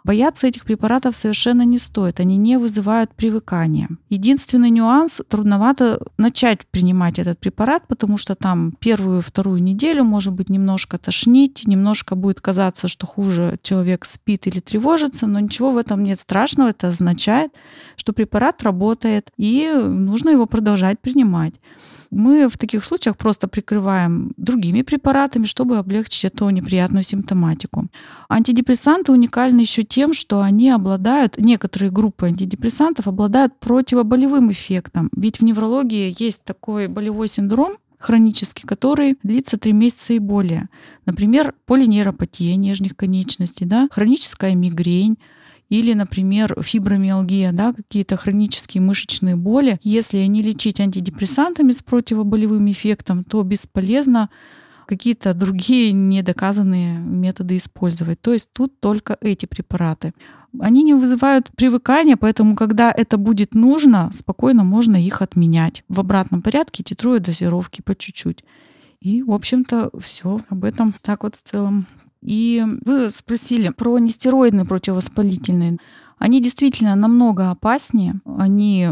Бояться 0.04 0.46
этих 0.46 0.64
препаратов 0.64 1.14
совершенно 1.16 1.62
не 1.62 1.78
стоит, 1.78 2.20
они 2.20 2.36
не 2.36 2.58
вызывают 2.58 3.14
привыкания. 3.14 3.88
Единственный 4.08 4.70
нюанс, 4.70 5.20
трудновато 5.28 6.00
начать 6.18 6.66
принимать 6.66 7.18
этот 7.18 7.38
препарат, 7.38 7.86
потому 7.86 8.16
что 8.16 8.34
там 8.34 8.72
первую, 8.80 9.22
вторую 9.22 9.62
неделю 9.62 10.04
может 10.04 10.32
быть 10.32 10.48
немножко 10.48 10.98
тошнить, 10.98 11.66
немножко 11.66 12.14
будет 12.14 12.40
казаться, 12.40 12.88
что 12.88 13.06
хуже 13.06 13.58
человек 13.62 14.04
спит 14.04 14.46
или 14.46 14.60
тревожится, 14.60 15.26
но 15.26 15.40
ничего 15.40 15.72
в 15.72 15.76
этом 15.76 16.02
нет 16.02 16.18
страшного, 16.18 16.70
это 16.70 16.88
означает, 16.88 17.52
что 17.96 18.12
препарат 18.12 18.62
работает 18.62 19.30
и 19.36 19.70
нужно 19.74 20.30
его 20.30 20.46
продолжать 20.46 21.00
принимать 21.00 21.54
мы 22.10 22.48
в 22.48 22.58
таких 22.58 22.84
случаях 22.84 23.16
просто 23.16 23.48
прикрываем 23.48 24.32
другими 24.36 24.82
препаратами, 24.82 25.46
чтобы 25.46 25.78
облегчить 25.78 26.24
эту 26.24 26.48
неприятную 26.50 27.02
симптоматику. 27.02 27.86
Антидепрессанты 28.28 29.12
уникальны 29.12 29.60
еще 29.60 29.84
тем, 29.84 30.12
что 30.12 30.40
они 30.40 30.70
обладают, 30.70 31.38
некоторые 31.38 31.90
группы 31.90 32.26
антидепрессантов 32.26 33.06
обладают 33.06 33.58
противоболевым 33.60 34.50
эффектом. 34.52 35.08
Ведь 35.16 35.40
в 35.40 35.44
неврологии 35.44 36.14
есть 36.18 36.44
такой 36.44 36.88
болевой 36.88 37.28
синдром, 37.28 37.74
хронический, 37.98 38.66
который 38.66 39.18
длится 39.22 39.58
3 39.58 39.72
месяца 39.72 40.14
и 40.14 40.18
более. 40.18 40.68
Например, 41.04 41.54
полинейропатия 41.66 42.56
нижних 42.56 42.96
конечностей, 42.96 43.66
да, 43.66 43.88
хроническая 43.92 44.54
мигрень, 44.54 45.18
или, 45.70 45.94
например, 45.94 46.54
фибромиалгия, 46.60 47.52
да, 47.52 47.72
какие-то 47.72 48.16
хронические 48.16 48.82
мышечные 48.82 49.36
боли. 49.36 49.78
Если 49.82 50.18
не 50.18 50.42
лечить 50.42 50.80
антидепрессантами 50.80 51.72
с 51.72 51.82
противоболевым 51.82 52.70
эффектом, 52.70 53.24
то 53.24 53.42
бесполезно 53.42 54.28
какие-то 54.86 55.32
другие 55.32 55.92
недоказанные 55.92 56.98
методы 56.98 57.56
использовать. 57.56 58.20
То 58.20 58.32
есть 58.32 58.52
тут 58.52 58.80
только 58.80 59.16
эти 59.20 59.46
препараты. 59.46 60.12
Они 60.58 60.82
не 60.82 60.94
вызывают 60.94 61.48
привыкания, 61.54 62.16
поэтому, 62.16 62.56
когда 62.56 62.90
это 62.90 63.16
будет 63.16 63.54
нужно, 63.54 64.10
спокойно 64.12 64.64
можно 64.64 64.96
их 64.96 65.22
отменять. 65.22 65.84
В 65.88 66.00
обратном 66.00 66.42
порядке 66.42 66.82
титруя 66.82 67.20
дозировки 67.20 67.82
по 67.82 67.94
чуть-чуть. 67.94 68.44
И, 69.00 69.22
в 69.22 69.30
общем-то, 69.30 69.90
все 70.00 70.40
об 70.48 70.64
этом 70.64 70.92
так 71.00 71.22
вот 71.22 71.36
в 71.36 71.42
целом. 71.42 71.86
И 72.22 72.64
вы 72.84 73.10
спросили 73.10 73.70
про 73.70 73.98
нестероидные 73.98 74.64
противовоспалительные. 74.64 75.78
Они 76.18 76.42
действительно 76.42 76.94
намного 76.94 77.50
опаснее. 77.50 78.20
Они 78.24 78.88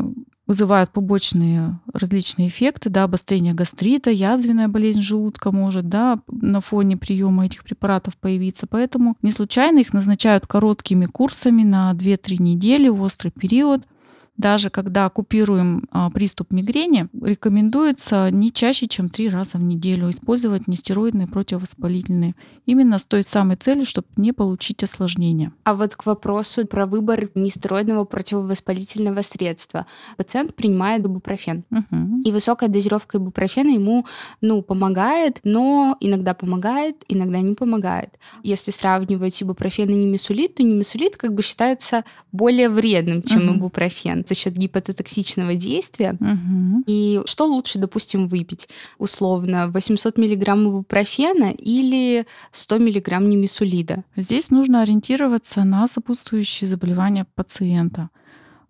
вызывают 0.47 0.91
побочные 0.91 1.79
различные 1.93 2.49
эффекты, 2.49 2.89
да, 2.89 3.05
обострение 3.05 3.53
гастрита, 3.53 4.11
язвенная 4.11 4.69
болезнь 4.69 5.03
желудка 5.03 5.53
может, 5.53 5.91
да, 5.91 6.21
на 6.27 6.63
фоне 6.63 6.97
приема 6.97 7.45
этих 7.45 7.65
препаратов 7.65 8.17
появиться. 8.17 8.67
Поэтому 8.67 9.17
не 9.21 9.31
случайно 9.31 9.81
их 9.81 9.93
назначают 9.93 10.47
короткими 10.47 11.05
курсами 11.05 11.65
на 11.65 11.93
2-3 11.93 12.43
недели 12.43 12.89
в 12.89 13.03
острый 13.03 13.31
период– 13.31 13.83
даже 14.39 14.71
когда 14.71 15.09
купируем 15.11 15.89
а, 15.91 16.11
приступ 16.11 16.53
мигрени, 16.53 17.09
рекомендуется 17.21 18.31
не 18.31 18.53
чаще, 18.53 18.87
чем 18.87 19.11
три 19.11 19.29
раза 19.29 19.59
в 19.59 19.63
неделю 19.63 20.09
использовать 20.11 20.69
нестероидные 20.69 21.27
противовоспалительные. 21.27 22.37
Именно 22.65 23.01
с 23.01 23.05
той 23.05 23.25
самой 23.25 23.57
целью, 23.57 23.85
чтобы 23.85 24.07
не 24.17 24.33
получить 24.33 24.83
осложнения. 24.85 25.53
А 25.65 25.75
вот 25.75 25.97
к 25.97 26.07
вопросу 26.07 26.67
про 26.67 26.87
выбор 26.87 27.31
нестероидного 27.35 28.05
противовоспалительного 28.05 29.23
средства. 29.23 29.87
Пациент 30.17 30.55
принимает 30.55 31.05
ибупрофен. 31.05 31.65
Угу. 31.71 32.23
И 32.25 32.31
высокая 32.31 32.69
дозировка 32.69 33.19
ибупрофена 33.19 33.71
ему 33.71 34.07
ну, 34.41 34.63
помогает, 34.63 35.41
но 35.43 35.97
иногда 35.99 36.35
помогает, 36.35 37.05
иногда 37.09 37.41
не 37.41 37.55
помогает. 37.55 38.19
Если 38.45 38.71
сравнивать 38.71 39.43
ибупрофен 39.43 39.91
и 39.91 39.95
немесулит, 39.95 40.55
то 40.55 40.63
немесулит 40.63 41.17
как 41.17 41.35
бы 41.35 41.43
считается 41.43 42.05
более 42.31 42.69
вредным, 42.69 43.23
чем 43.23 43.49
угу. 43.49 43.57
ибупрофен 43.57 44.25
за 44.29 44.35
счет 44.35 44.57
гипототоксичного 44.57 45.55
действия. 45.55 46.17
Угу. 46.21 46.85
И 46.87 47.21
что 47.25 47.47
лучше, 47.47 47.79
допустим, 47.79 48.29
выпить? 48.29 48.69
Условно, 48.99 49.69
800 49.69 50.19
миллиграмм 50.19 50.69
ибупрофена 50.69 51.51
или 51.51 52.27
100 52.53 52.79
миллиграмм 52.79 53.29
немесулида? 53.29 54.05
Здесь 54.17 54.51
нужно 54.51 54.83
ориентироваться 54.83 55.65
на 55.65 55.87
сопутствующие 55.87 56.69
заболевания 56.69 57.27
пациента. 57.35 58.11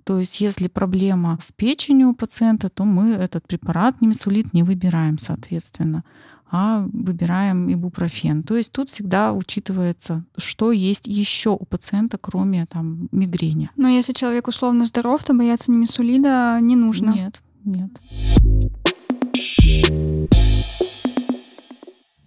То 0.05 0.19
есть, 0.19 0.41
если 0.41 0.69
проблема 0.69 1.37
с 1.39 1.53
печенью 1.53 2.09
у 2.09 2.15
пациента, 2.15 2.71
то 2.71 2.85
мы 2.85 3.13
этот 3.13 3.47
препарат 3.47 4.01
немесулит 4.01 4.55
не 4.55 4.63
выбираем, 4.63 5.19
соответственно 5.19 6.03
а 6.51 6.87
выбираем 6.93 7.73
ибупрофен. 7.73 8.43
То 8.43 8.57
есть 8.57 8.73
тут 8.73 8.91
всегда 8.91 9.33
учитывается, 9.33 10.25
что 10.37 10.73
есть 10.73 11.07
еще 11.07 11.51
у 11.51 11.65
пациента, 11.65 12.19
кроме 12.19 12.67
там 12.67 13.09
мигрени. 13.13 13.71
Но 13.77 13.89
если 13.89 14.13
человек 14.13 14.49
условно 14.49 14.85
здоров, 14.85 15.23
то 15.25 15.35
бояться 15.35 15.71
немесулида 15.71 16.59
не 16.61 16.77
нужно. 16.77 17.11
Нет, 17.11 17.43
нет. 17.65 17.91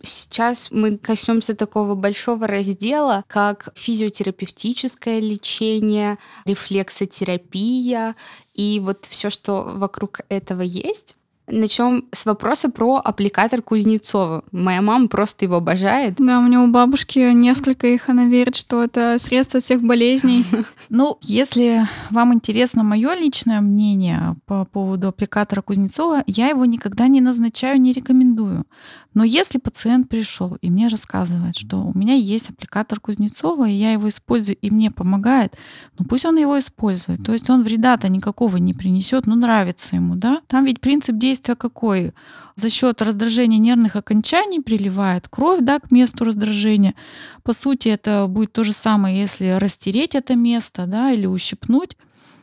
Сейчас 0.03 0.69
мы 0.71 0.97
коснемся 0.97 1.55
такого 1.55 1.93
большого 1.93 2.47
раздела, 2.47 3.23
как 3.27 3.69
физиотерапевтическое 3.75 5.19
лечение, 5.19 6.17
рефлексотерапия 6.45 8.15
и 8.53 8.79
вот 8.83 9.05
все, 9.05 9.29
что 9.29 9.71
вокруг 9.75 10.21
этого 10.29 10.61
есть. 10.61 11.17
Начнем 11.47 12.05
с 12.13 12.25
вопроса 12.25 12.69
про 12.69 12.97
аппликатор 12.97 13.61
Кузнецова. 13.61 14.43
Моя 14.51 14.81
мама 14.81 15.07
просто 15.07 15.45
его 15.45 15.55
обожает. 15.55 16.15
Да, 16.17 16.39
у 16.39 16.43
меня 16.43 16.61
у 16.61 16.67
бабушки 16.67 17.19
несколько 17.33 17.87
их, 17.87 18.09
она 18.09 18.25
верит, 18.25 18.55
что 18.55 18.83
это 18.83 19.17
средство 19.19 19.57
от 19.57 19.63
всех 19.63 19.81
болезней. 19.81 20.45
Ну, 20.89 21.17
если 21.21 21.81
вам 22.09 22.33
интересно 22.33 22.83
мое 22.83 23.15
личное 23.15 23.61
мнение 23.61 24.35
по 24.45 24.65
поводу 24.65 25.07
аппликатора 25.07 25.61
Кузнецова, 25.61 26.23
я 26.27 26.49
его 26.49 26.65
никогда 26.65 27.07
не 27.07 27.21
назначаю, 27.21 27.79
не 27.79 27.93
рекомендую. 27.93 28.65
Но 29.13 29.23
если 29.23 29.57
пациент 29.57 30.07
пришел 30.07 30.57
и 30.61 30.69
мне 30.69 30.87
рассказывает, 30.87 31.57
что 31.57 31.77
у 31.77 31.97
меня 31.97 32.13
есть 32.13 32.49
аппликатор 32.49 32.99
Кузнецова, 32.99 33.67
и 33.67 33.73
я 33.73 33.91
его 33.91 34.07
использую, 34.07 34.55
и 34.57 34.69
мне 34.69 34.89
помогает, 34.89 35.55
ну 35.99 36.05
пусть 36.05 36.25
он 36.25 36.37
его 36.37 36.57
использует. 36.57 37.23
То 37.23 37.33
есть 37.33 37.49
он 37.49 37.63
вреда-то 37.63 38.09
никакого 38.09 38.57
не 38.57 38.73
принесет, 38.73 39.27
но 39.27 39.35
нравится 39.35 39.97
ему, 39.97 40.15
да? 40.15 40.41
Там 40.47 40.65
ведь 40.65 40.79
принцип 40.79 41.17
действия 41.17 41.40
какой? 41.41 42.13
За 42.55 42.69
счет 42.69 43.01
раздражения 43.01 43.57
нервных 43.57 43.95
окончаний 43.95 44.61
приливает 44.61 45.27
кровь 45.27 45.61
да, 45.61 45.79
к 45.79 45.91
месту 45.91 46.25
раздражения. 46.25 46.95
По 47.43 47.53
сути, 47.53 47.87
это 47.89 48.27
будет 48.27 48.53
то 48.53 48.63
же 48.63 48.73
самое, 48.73 49.19
если 49.19 49.51
растереть 49.51 50.15
это 50.15 50.35
место 50.35 50.85
да, 50.85 51.11
или 51.11 51.25
ущипнуть. 51.25 51.97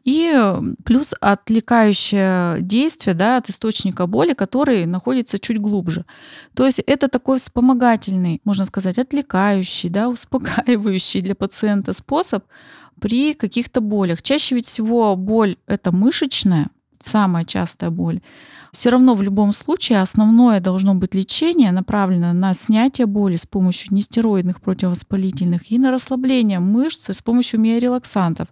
И 0.05 0.33
плюс 0.85 1.15
отвлекающее 1.21 2.63
действие 2.63 3.15
да, 3.15 3.37
от 3.37 3.51
источника 3.51 4.07
боли, 4.07 4.33
который 4.33 4.87
находится 4.87 5.39
чуть 5.39 5.61
глубже. 5.61 6.07
То 6.55 6.65
есть 6.65 6.79
это 6.79 7.09
такой 7.09 7.39
вспомогательный, 7.39 8.41
можно 8.45 8.65
сказать, 8.65 8.99
отвлекающий, 8.99 9.91
да, 9.91 10.09
успокаивающий 10.09 11.21
для 11.21 11.35
пациента 11.35 11.93
способ 11.93 12.45
при 12.99 13.35
каких-то 13.35 13.81
болях. 13.81 14.23
Чаще 14.23 14.55
ведь 14.55 14.67
всего 14.67 15.15
боль 15.15 15.57
это 15.67 15.93
мышечная, 15.93 16.71
самая 17.01 17.45
частая 17.45 17.91
боль. 17.91 18.21
Все 18.73 18.91
равно 18.91 19.15
в 19.15 19.23
любом 19.23 19.53
случае 19.53 20.03
основное 20.03 20.61
должно 20.61 20.95
быть 20.95 21.15
лечение, 21.15 21.73
направлено 21.73 22.33
на 22.33 22.55
снятие 22.55 23.07
боли 23.07 23.37
с 23.37 23.47
помощью 23.47 23.95
нестероидных 23.95 24.61
противовоспалительных 24.61 25.71
и 25.71 25.79
на 25.79 25.91
расслабление 25.91 26.61
мышц 26.61 27.11
с 27.11 27.23
помощью 27.23 27.61
миорелаксантов. 27.61 28.49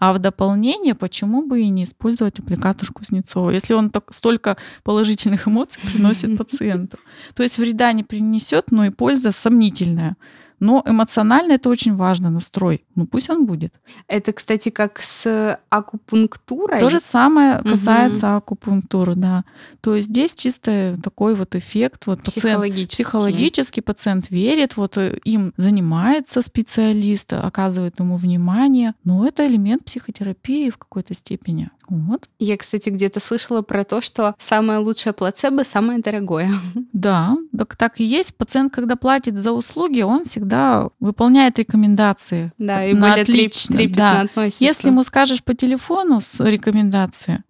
А 0.00 0.14
в 0.14 0.18
дополнение, 0.18 0.94
почему 0.94 1.46
бы 1.46 1.60
и 1.60 1.68
не 1.68 1.84
использовать 1.84 2.38
аппликатор 2.38 2.90
Кузнецова, 2.90 3.50
если 3.50 3.74
он 3.74 3.90
так, 3.90 4.12
столько 4.14 4.56
положительных 4.82 5.46
эмоций 5.46 5.82
приносит 5.92 6.36
пациенту. 6.38 6.96
То 7.34 7.42
есть 7.42 7.58
вреда 7.58 7.92
не 7.92 8.02
принесет, 8.02 8.72
но 8.72 8.86
и 8.86 8.90
польза 8.90 9.30
сомнительная. 9.30 10.16
Но 10.60 10.82
эмоционально 10.86 11.52
это 11.52 11.70
очень 11.70 11.96
важно, 11.96 12.30
настрой. 12.30 12.84
Ну 12.94 13.06
пусть 13.06 13.30
он 13.30 13.46
будет. 13.46 13.74
Это, 14.06 14.32
кстати, 14.32 14.68
как 14.68 15.00
с 15.00 15.58
акупунктурой. 15.70 16.78
То 16.78 16.90
же 16.90 16.98
самое 16.98 17.58
касается 17.58 18.28
угу. 18.28 18.36
акупунктуры, 18.36 19.14
да. 19.14 19.44
То 19.80 19.96
есть 19.96 20.08
здесь 20.10 20.34
чисто 20.34 20.98
такой 21.02 21.34
вот 21.34 21.54
эффект. 21.54 22.06
Вот 22.06 22.22
психологический. 22.22 22.82
Пациент, 22.82 22.90
психологический 22.90 23.80
пациент 23.80 24.30
верит, 24.30 24.76
вот 24.76 24.98
э, 24.98 25.18
им 25.24 25.54
занимается 25.56 26.42
специалист, 26.42 27.32
оказывает 27.32 27.98
ему 27.98 28.16
внимание. 28.16 28.94
Но 29.02 29.26
это 29.26 29.46
элемент 29.46 29.84
психотерапии 29.84 30.68
в 30.68 30.76
какой-то 30.76 31.14
степени. 31.14 31.70
Вот. 31.90 32.28
Я, 32.38 32.56
кстати, 32.56 32.88
где-то 32.88 33.20
слышала 33.20 33.62
про 33.62 33.84
то, 33.84 34.00
что 34.00 34.34
самое 34.38 34.78
лучшее 34.78 35.12
плацебо 35.12 35.62
самое 35.64 36.00
дорогое. 36.00 36.50
Да, 36.92 37.36
так, 37.56 37.76
так 37.76 38.00
и 38.00 38.04
есть. 38.04 38.34
Пациент, 38.36 38.72
когда 38.72 38.96
платит 38.96 39.40
за 39.40 39.52
услуги, 39.52 40.02
он 40.02 40.24
всегда 40.24 40.88
выполняет 41.00 41.58
рекомендации. 41.58 42.52
Да, 42.58 42.84
и 42.84 42.94
более 42.94 43.22
отлично. 43.22 43.76
трепетно 43.76 43.96
да. 43.96 44.20
относится. 44.22 44.64
Если 44.64 44.88
ему 44.88 45.02
скажешь 45.02 45.42
по 45.42 45.54
телефону 45.54 46.20
с 46.20 46.44
рекомендацией, 46.44 47.40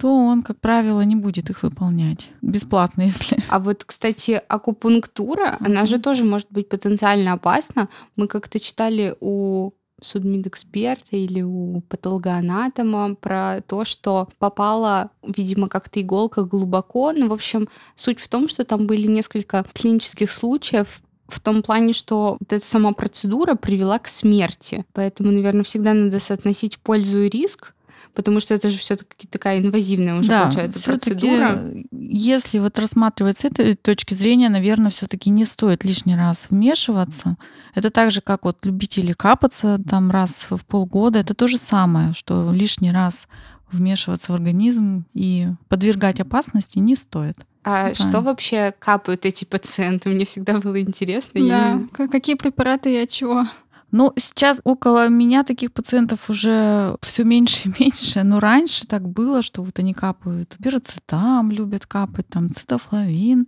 то 0.00 0.14
он, 0.16 0.42
как 0.42 0.58
правило, 0.60 1.02
не 1.02 1.14
будет 1.14 1.50
их 1.50 1.62
выполнять. 1.62 2.30
Бесплатно, 2.40 3.02
если. 3.06 3.38
А 3.48 3.58
вот, 3.58 3.84
кстати, 3.84 4.40
акупунктура, 4.48 5.58
она 5.60 5.84
же 5.84 5.98
тоже 5.98 6.24
может 6.24 6.46
быть 6.50 6.68
потенциально 6.68 7.34
опасна. 7.34 7.88
Мы 8.16 8.26
как-то 8.26 8.58
читали 8.58 9.14
у 9.20 9.72
судмедэксперта 10.02 11.16
или 11.16 11.42
у 11.42 11.80
патологоанатома 11.88 13.14
про 13.14 13.60
то, 13.66 13.84
что 13.84 14.28
попала, 14.38 15.10
видимо, 15.22 15.68
как-то 15.68 16.00
иголка 16.00 16.42
глубоко. 16.42 17.12
Ну, 17.12 17.28
в 17.28 17.32
общем, 17.32 17.68
суть 17.94 18.20
в 18.20 18.28
том, 18.28 18.48
что 18.48 18.64
там 18.64 18.86
были 18.86 19.06
несколько 19.06 19.64
клинических 19.72 20.30
случаев 20.30 21.02
в 21.28 21.40
том 21.40 21.62
плане, 21.62 21.92
что 21.92 22.36
вот 22.40 22.52
эта 22.52 22.64
сама 22.64 22.92
процедура 22.92 23.54
привела 23.54 23.98
к 23.98 24.08
смерти. 24.08 24.84
Поэтому, 24.92 25.30
наверное, 25.30 25.62
всегда 25.62 25.94
надо 25.94 26.18
соотносить 26.18 26.78
пользу 26.78 27.22
и 27.22 27.28
риск 27.28 27.74
потому 28.14 28.40
что 28.40 28.54
это 28.54 28.70
же 28.70 28.78
все-таки 28.78 29.26
такая 29.26 29.60
инвазивная 29.60 30.18
уже 30.18 30.28
да, 30.28 30.42
получается 30.42 30.90
процедура. 30.90 31.62
Если 31.92 32.58
вот 32.58 32.78
рассматривать 32.78 33.38
с 33.38 33.44
этой 33.44 33.74
точки 33.74 34.14
зрения, 34.14 34.48
наверное, 34.48 34.90
все-таки 34.90 35.30
не 35.30 35.44
стоит 35.44 35.84
лишний 35.84 36.16
раз 36.16 36.48
вмешиваться. 36.50 37.36
Это 37.74 37.90
так 37.90 38.10
же, 38.10 38.20
как 38.20 38.44
вот 38.44 38.64
любители 38.64 39.12
капаться 39.12 39.80
там 39.88 40.10
раз 40.10 40.46
в 40.50 40.64
полгода, 40.64 41.18
это 41.18 41.34
то 41.34 41.46
же 41.46 41.58
самое, 41.58 42.12
что 42.12 42.52
лишний 42.52 42.92
раз 42.92 43.28
вмешиваться 43.70 44.32
в 44.32 44.34
организм 44.34 45.04
и 45.14 45.48
подвергать 45.68 46.20
опасности 46.20 46.78
не 46.78 46.96
стоит. 46.96 47.38
А 47.62 47.94
что 47.94 48.20
вообще 48.22 48.74
капают 48.78 49.26
эти 49.26 49.44
пациенты? 49.44 50.08
Мне 50.08 50.24
всегда 50.24 50.58
было 50.58 50.80
интересно. 50.80 51.40
Да, 51.40 51.80
я... 51.98 52.08
какие 52.08 52.34
препараты 52.34 52.94
и 52.94 53.02
от 53.02 53.10
чего? 53.10 53.46
Ну, 53.92 54.12
сейчас 54.16 54.60
около 54.64 55.08
меня 55.08 55.42
таких 55.42 55.72
пациентов 55.72 56.30
уже 56.30 56.96
все 57.00 57.24
меньше 57.24 57.68
и 57.68 57.72
меньше. 57.80 58.22
Но 58.22 58.40
раньше 58.40 58.86
так 58.86 59.08
было, 59.08 59.42
что 59.42 59.62
вот 59.62 59.78
они 59.78 59.94
капают 59.94 60.56
пироцетам, 60.62 61.50
любят 61.50 61.86
капать, 61.86 62.28
там 62.28 62.50
цитофлавин, 62.50 63.46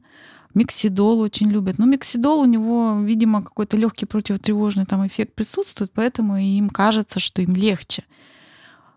миксидол 0.55 1.21
очень 1.21 1.51
любят. 1.51 1.79
Но 1.79 1.87
миксидол 1.87 2.41
у 2.41 2.45
него, 2.45 2.99
видимо, 3.01 3.43
какой-то 3.43 3.77
легкий 3.77 4.07
противотревожный 4.07 4.87
там 4.87 5.07
эффект 5.07 5.35
присутствует, 5.35 5.93
поэтому 5.93 6.37
им 6.37 6.71
кажется, 6.71 7.21
что 7.21 7.43
им 7.43 7.55
легче. 7.55 8.05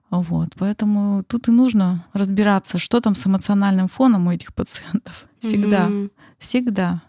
Вот, 0.09 0.49
поэтому 0.57 1.23
тут 1.23 1.47
и 1.47 1.51
нужно 1.51 2.05
разбираться, 2.13 2.77
что 2.77 3.01
там 3.01 3.15
с 3.15 3.27
эмоциональным 3.27 3.87
фоном 3.87 4.27
у 4.27 4.31
этих 4.31 4.53
пациентов. 4.53 5.27
Всегда, 5.39 5.87
mm-hmm. 5.87 6.11
всегда. 6.37 7.01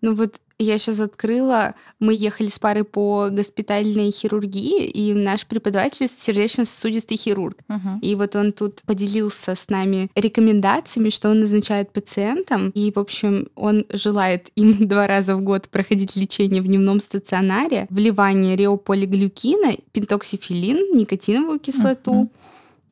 Ну 0.00 0.14
вот 0.14 0.40
я 0.58 0.78
сейчас 0.78 1.00
открыла, 1.00 1.74
мы 2.00 2.14
ехали 2.14 2.48
с 2.48 2.58
парой 2.58 2.84
по 2.84 3.28
госпитальной 3.30 4.10
хирургии, 4.10 4.86
и 4.86 5.12
наш 5.12 5.46
преподаватель 5.46 6.08
сердечно-сосудистый 6.08 7.16
хирург. 7.16 7.58
Uh-huh. 7.68 8.00
И 8.00 8.14
вот 8.14 8.36
он 8.36 8.52
тут 8.52 8.82
поделился 8.86 9.54
с 9.54 9.68
нами 9.68 10.10
рекомендациями, 10.14 11.10
что 11.10 11.30
он 11.30 11.40
назначает 11.40 11.92
пациентам. 11.92 12.70
И, 12.70 12.92
в 12.92 12.98
общем, 12.98 13.48
он 13.56 13.84
желает 13.92 14.50
им 14.54 14.86
два 14.88 15.06
раза 15.06 15.36
в 15.36 15.42
год 15.42 15.68
проходить 15.68 16.16
лечение 16.16 16.62
в 16.62 16.66
дневном 16.66 17.00
стационаре, 17.00 17.86
вливание 17.90 18.56
реополиглюкина, 18.56 19.76
пентоксифилин, 19.92 20.96
никотиновую 20.96 21.58
кислоту. 21.58 22.24
Uh-huh. 22.24 22.30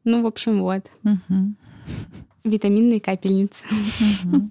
Ну, 0.05 0.23
в 0.23 0.27
общем, 0.27 0.61
вот. 0.63 0.87
Uh-huh. 1.05 1.53
Витаминные 2.45 3.01
капельницы. 3.01 3.65
Uh-huh. 4.25 4.49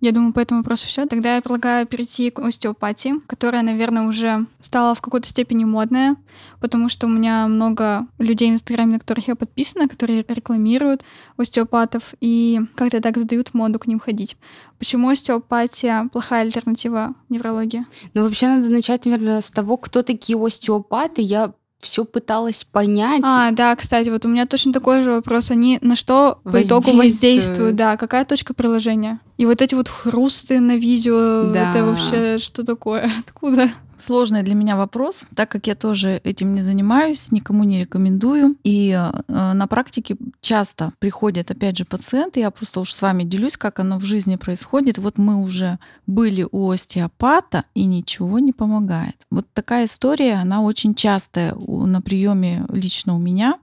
Я 0.00 0.12
думаю, 0.12 0.34
по 0.34 0.40
этому 0.40 0.60
вопросу 0.60 0.86
все. 0.86 1.06
Тогда 1.06 1.36
я 1.36 1.42
предлагаю 1.42 1.86
перейти 1.86 2.30
к 2.30 2.38
остеопатии, 2.38 3.14
которая, 3.26 3.62
наверное, 3.62 4.06
уже 4.06 4.46
стала 4.60 4.94
в 4.94 5.00
какой-то 5.00 5.26
степени 5.26 5.64
модная, 5.64 6.16
потому 6.60 6.90
что 6.90 7.06
у 7.06 7.10
меня 7.10 7.46
много 7.48 8.06
людей 8.18 8.50
в 8.50 8.54
Инстаграме, 8.54 8.94
на 8.94 8.98
которых 8.98 9.28
я 9.28 9.36
подписана, 9.36 9.88
которые 9.88 10.24
рекламируют 10.28 11.02
остеопатов 11.38 12.14
и 12.20 12.60
как-то 12.74 13.00
так 13.00 13.16
задают 13.16 13.54
моду 13.54 13.78
к 13.78 13.86
ним 13.86 13.98
ходить. 13.98 14.36
Почему 14.78 15.08
остеопатия 15.08 16.08
плохая 16.12 16.42
альтернатива 16.42 17.14
неврологии? 17.30 17.86
Ну, 18.12 18.24
вообще 18.24 18.48
надо 18.48 18.68
начать, 18.68 19.06
наверное, 19.06 19.40
с 19.40 19.50
того, 19.50 19.78
кто 19.78 20.02
такие 20.02 20.38
остеопаты. 20.38 21.22
Я 21.22 21.54
все 21.78 22.04
пыталась 22.04 22.64
понять. 22.64 23.22
А, 23.24 23.50
да, 23.50 23.74
кстати, 23.76 24.08
вот 24.08 24.24
у 24.24 24.28
меня 24.28 24.46
точно 24.46 24.72
такой 24.72 25.02
же 25.02 25.12
вопрос. 25.12 25.50
Они 25.50 25.78
на 25.82 25.94
что 25.96 26.40
по 26.42 26.62
итогу 26.62 26.92
воздействуют? 26.92 27.76
Да, 27.76 27.96
какая 27.96 28.24
точка 28.24 28.54
приложения? 28.54 29.20
И 29.36 29.46
вот 29.46 29.60
эти 29.60 29.74
вот 29.74 29.88
хрусты 29.88 30.60
на 30.60 30.76
видео, 30.76 31.44
да. 31.52 31.70
это 31.70 31.84
вообще 31.84 32.38
что 32.38 32.64
такое? 32.64 33.10
Откуда? 33.18 33.70
Сложный 33.98 34.42
для 34.42 34.54
меня 34.54 34.76
вопрос, 34.76 35.24
так 35.34 35.50
как 35.50 35.66
я 35.66 35.74
тоже 35.74 36.20
этим 36.22 36.54
не 36.54 36.60
занимаюсь, 36.60 37.32
никому 37.32 37.64
не 37.64 37.80
рекомендую. 37.80 38.56
И 38.62 38.90
э, 38.90 39.22
на 39.28 39.66
практике 39.66 40.16
часто 40.40 40.92
приходят, 40.98 41.50
опять 41.50 41.78
же, 41.78 41.84
пациенты, 41.84 42.40
я 42.40 42.50
просто 42.50 42.80
уж 42.80 42.92
с 42.92 43.00
вами 43.00 43.24
делюсь, 43.24 43.56
как 43.56 43.80
оно 43.80 43.98
в 43.98 44.04
жизни 44.04 44.36
происходит. 44.36 44.98
Вот 44.98 45.16
мы 45.16 45.36
уже 45.36 45.78
были 46.06 46.46
у 46.50 46.70
остеопата, 46.70 47.64
и 47.74 47.84
ничего 47.84 48.38
не 48.38 48.52
помогает. 48.52 49.16
Вот 49.30 49.46
такая 49.52 49.86
история, 49.86 50.34
она 50.34 50.62
очень 50.62 50.94
частая 50.94 51.54
на 51.54 52.02
приеме 52.02 52.66
лично 52.68 53.14
у 53.14 53.18
меня. 53.18 53.58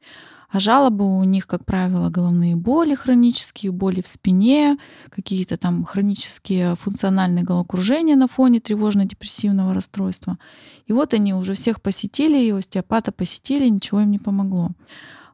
А 0.54 0.60
жалобы 0.60 1.04
у 1.04 1.24
них, 1.24 1.48
как 1.48 1.66
правило, 1.66 2.12
головные 2.12 2.56
боли 2.56 2.94
хронические, 2.94 3.72
боли 3.72 4.02
в 4.02 4.08
спине, 4.08 4.78
какие-то 5.10 5.58
там 5.58 5.84
хронические 5.84 6.76
функциональные 6.76 7.44
головокружения 7.44 8.16
на 8.16 8.28
фоне 8.28 8.60
тревожно-депрессивного 8.60 9.74
расстройства. 9.74 10.38
И 10.86 10.94
вот 10.94 11.16
они 11.16 11.34
уже 11.34 11.56
всех 11.56 11.82
посетили, 11.82 12.38
и 12.38 12.52
остеопата 12.52 13.12
посетили, 13.12 13.68
ничего 13.68 14.02
им 14.02 14.12
не 14.12 14.20
помогло. 14.20 14.70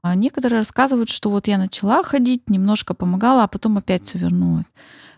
А 0.02 0.16
некоторые 0.16 0.60
рассказывают, 0.60 1.10
что 1.10 1.30
вот 1.30 1.48
я 1.48 1.58
начала 1.58 2.02
ходить, 2.02 2.50
немножко 2.50 2.94
помогала, 2.94 3.44
а 3.44 3.50
потом 3.50 3.78
опять 3.78 4.06
все 4.06 4.20
вернулось. 4.20 4.68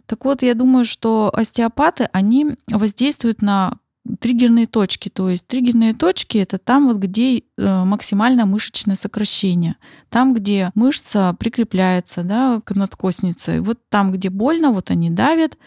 Так 0.08 0.26
вот, 0.26 0.42
я 0.42 0.56
думаю, 0.56 0.84
что 0.84 1.32
остеопаты, 1.32 2.10
они 2.12 2.56
воздействуют 2.68 3.44
на 3.44 3.78
триггерные 4.20 4.68
точки. 4.68 5.10
То 5.10 5.30
есть 5.30 5.48
триггерные 5.48 5.94
точки 5.94 6.38
это 6.38 6.58
там, 6.58 6.88
вот, 6.88 6.98
где 6.98 7.40
э, 7.40 7.84
максимальное 7.84 8.46
мышечное 8.46 8.96
сокращение. 8.96 9.76
Там, 10.10 10.34
где 10.34 10.72
мышца 10.76 11.36
прикрепляется 11.40 12.24
да, 12.24 12.62
к 12.64 12.76
надкоснице. 12.76 13.62
Вот 13.62 13.80
там, 13.90 14.12
где 14.12 14.30
больно, 14.30 14.72
вот 14.72 14.92
они 14.92 15.10
давят 15.10 15.58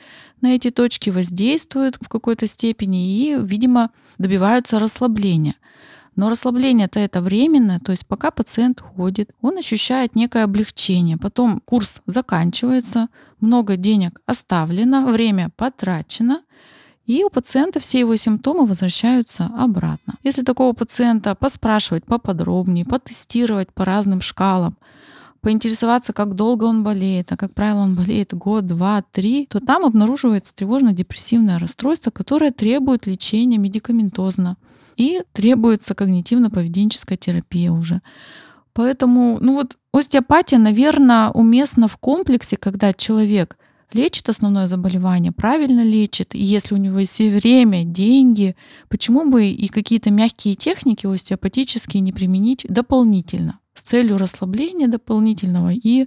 на 0.40 0.54
эти 0.54 0.70
точки, 0.70 1.10
воздействуют 1.10 1.96
в 2.00 2.08
какой-то 2.08 2.46
степени 2.46 3.18
и, 3.18 3.36
видимо, 3.38 3.90
добиваются 4.18 4.78
расслабления. 4.78 5.54
Но 6.16 6.30
расслабление-то 6.30 7.00
это 7.00 7.20
временное, 7.20 7.80
то 7.80 7.90
есть 7.90 8.06
пока 8.06 8.30
пациент 8.30 8.80
ходит, 8.80 9.30
он 9.40 9.58
ощущает 9.58 10.14
некое 10.14 10.44
облегчение. 10.44 11.16
Потом 11.16 11.60
курс 11.64 12.02
заканчивается, 12.06 13.08
много 13.40 13.76
денег 13.76 14.20
оставлено, 14.24 15.06
время 15.06 15.50
потрачено— 15.56 16.42
и 17.06 17.22
у 17.22 17.30
пациента 17.30 17.80
все 17.80 18.00
его 18.00 18.16
симптомы 18.16 18.66
возвращаются 18.66 19.50
обратно. 19.58 20.14
Если 20.22 20.42
такого 20.42 20.72
пациента 20.72 21.34
поспрашивать 21.34 22.04
поподробнее, 22.04 22.86
потестировать 22.86 23.72
по 23.72 23.84
разным 23.84 24.20
шкалам, 24.20 24.76
поинтересоваться, 25.42 26.14
как 26.14 26.34
долго 26.34 26.64
он 26.64 26.82
болеет, 26.82 27.30
а 27.30 27.36
как 27.36 27.52
правило 27.52 27.80
он 27.80 27.94
болеет 27.94 28.32
год, 28.32 28.66
два, 28.66 29.04
три, 29.12 29.46
то 29.46 29.60
там 29.60 29.84
обнаруживается 29.84 30.54
тревожно-депрессивное 30.54 31.58
расстройство, 31.58 32.10
которое 32.10 32.50
требует 32.50 33.06
лечения 33.06 33.58
медикаментозно 33.58 34.56
и 34.96 35.20
требуется 35.32 35.92
когнитивно-поведенческая 35.92 37.18
терапия 37.18 37.70
уже. 37.70 38.00
Поэтому, 38.72 39.36
ну 39.40 39.54
вот 39.54 39.76
остеопатия, 39.92 40.58
наверное, 40.58 41.28
уместна 41.28 41.88
в 41.88 41.98
комплексе, 41.98 42.56
когда 42.56 42.94
человек 42.94 43.58
лечит 43.94 44.28
основное 44.28 44.66
заболевание, 44.66 45.32
правильно 45.32 45.84
лечит, 45.84 46.34
и 46.34 46.42
если 46.42 46.74
у 46.74 46.78
него 46.78 46.98
есть 46.98 47.18
время, 47.18 47.84
деньги, 47.84 48.56
почему 48.88 49.30
бы 49.30 49.46
и 49.46 49.68
какие-то 49.68 50.10
мягкие 50.10 50.54
техники 50.54 51.06
остеопатические 51.06 52.00
не 52.00 52.12
применить 52.12 52.66
дополнительно 52.68 53.60
с 53.74 53.82
целью 53.82 54.18
расслабления 54.18 54.88
дополнительного 54.88 55.72
и, 55.72 56.06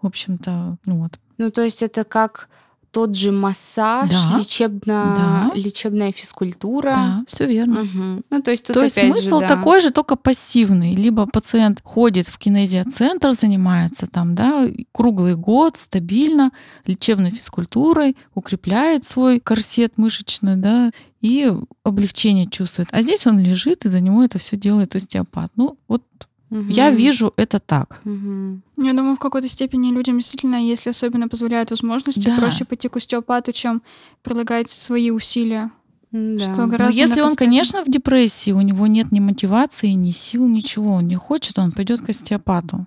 в 0.00 0.06
общем-то, 0.06 0.78
ну 0.84 1.02
вот. 1.02 1.18
Ну, 1.38 1.50
то 1.50 1.62
есть 1.62 1.82
это 1.82 2.04
как 2.04 2.48
тот 2.94 3.16
же 3.16 3.32
массаж, 3.32 4.08
да, 4.08 4.38
лечебно, 4.38 4.80
да. 5.16 5.50
лечебная 5.54 6.12
физкультура. 6.12 6.90
Да, 6.90 7.24
все 7.26 7.46
верно. 7.46 7.80
Угу. 7.80 8.22
Ну, 8.30 8.42
то 8.42 8.52
есть, 8.52 8.66
тут 8.66 8.74
то 8.74 8.84
есть 8.84 8.96
смысл 8.96 9.40
же, 9.40 9.48
да. 9.48 9.56
такой 9.56 9.80
же, 9.80 9.90
только 9.90 10.14
пассивный. 10.14 10.94
Либо 10.94 11.26
пациент 11.26 11.80
ходит 11.82 12.28
в 12.28 12.38
кинезиоцентр, 12.38 13.32
занимается 13.32 14.06
там, 14.06 14.36
да, 14.36 14.68
круглый 14.92 15.34
год, 15.34 15.76
стабильно, 15.76 16.52
лечебной 16.86 17.32
физкультурой, 17.32 18.16
укрепляет 18.36 19.04
свой 19.04 19.40
корсет 19.40 19.98
мышечный, 19.98 20.54
да, 20.54 20.92
и 21.20 21.52
облегчение 21.82 22.48
чувствует. 22.48 22.88
А 22.92 23.02
здесь 23.02 23.26
он 23.26 23.40
лежит, 23.40 23.84
и 23.86 23.88
за 23.88 24.00
него 24.00 24.22
это 24.22 24.38
все 24.38 24.56
делает 24.56 24.94
остеопат. 24.94 25.50
Ну, 25.56 25.78
вот 25.88 26.04
Угу. 26.54 26.70
Я 26.70 26.90
вижу 26.90 27.32
это 27.36 27.58
так. 27.58 28.00
Угу. 28.04 28.60
Я 28.86 28.92
думаю, 28.92 29.16
в 29.16 29.18
какой-то 29.18 29.48
степени 29.48 29.90
людям 29.90 30.18
действительно, 30.18 30.54
если 30.54 30.90
особенно 30.90 31.28
позволяют 31.28 31.70
возможности, 31.70 32.26
да. 32.26 32.36
проще 32.36 32.64
пойти 32.64 32.88
к 32.88 32.96
остеопату, 32.96 33.52
чем 33.52 33.82
прилагать 34.22 34.70
свои 34.70 35.10
усилия. 35.10 35.72
Да. 36.12 36.38
Что 36.44 36.66
гораздо 36.66 36.84
Но 36.84 36.90
если 36.90 37.22
он, 37.22 37.34
конечно, 37.34 37.82
в 37.84 37.90
депрессии, 37.90 38.52
у 38.52 38.60
него 38.60 38.86
нет 38.86 39.10
ни 39.10 39.18
мотивации, 39.18 39.88
ни 39.88 40.12
сил, 40.12 40.46
ничего, 40.46 40.92
он 40.92 41.08
не 41.08 41.16
хочет, 41.16 41.58
он 41.58 41.72
пойдет 41.72 42.00
к 42.00 42.10
остеопату. 42.10 42.86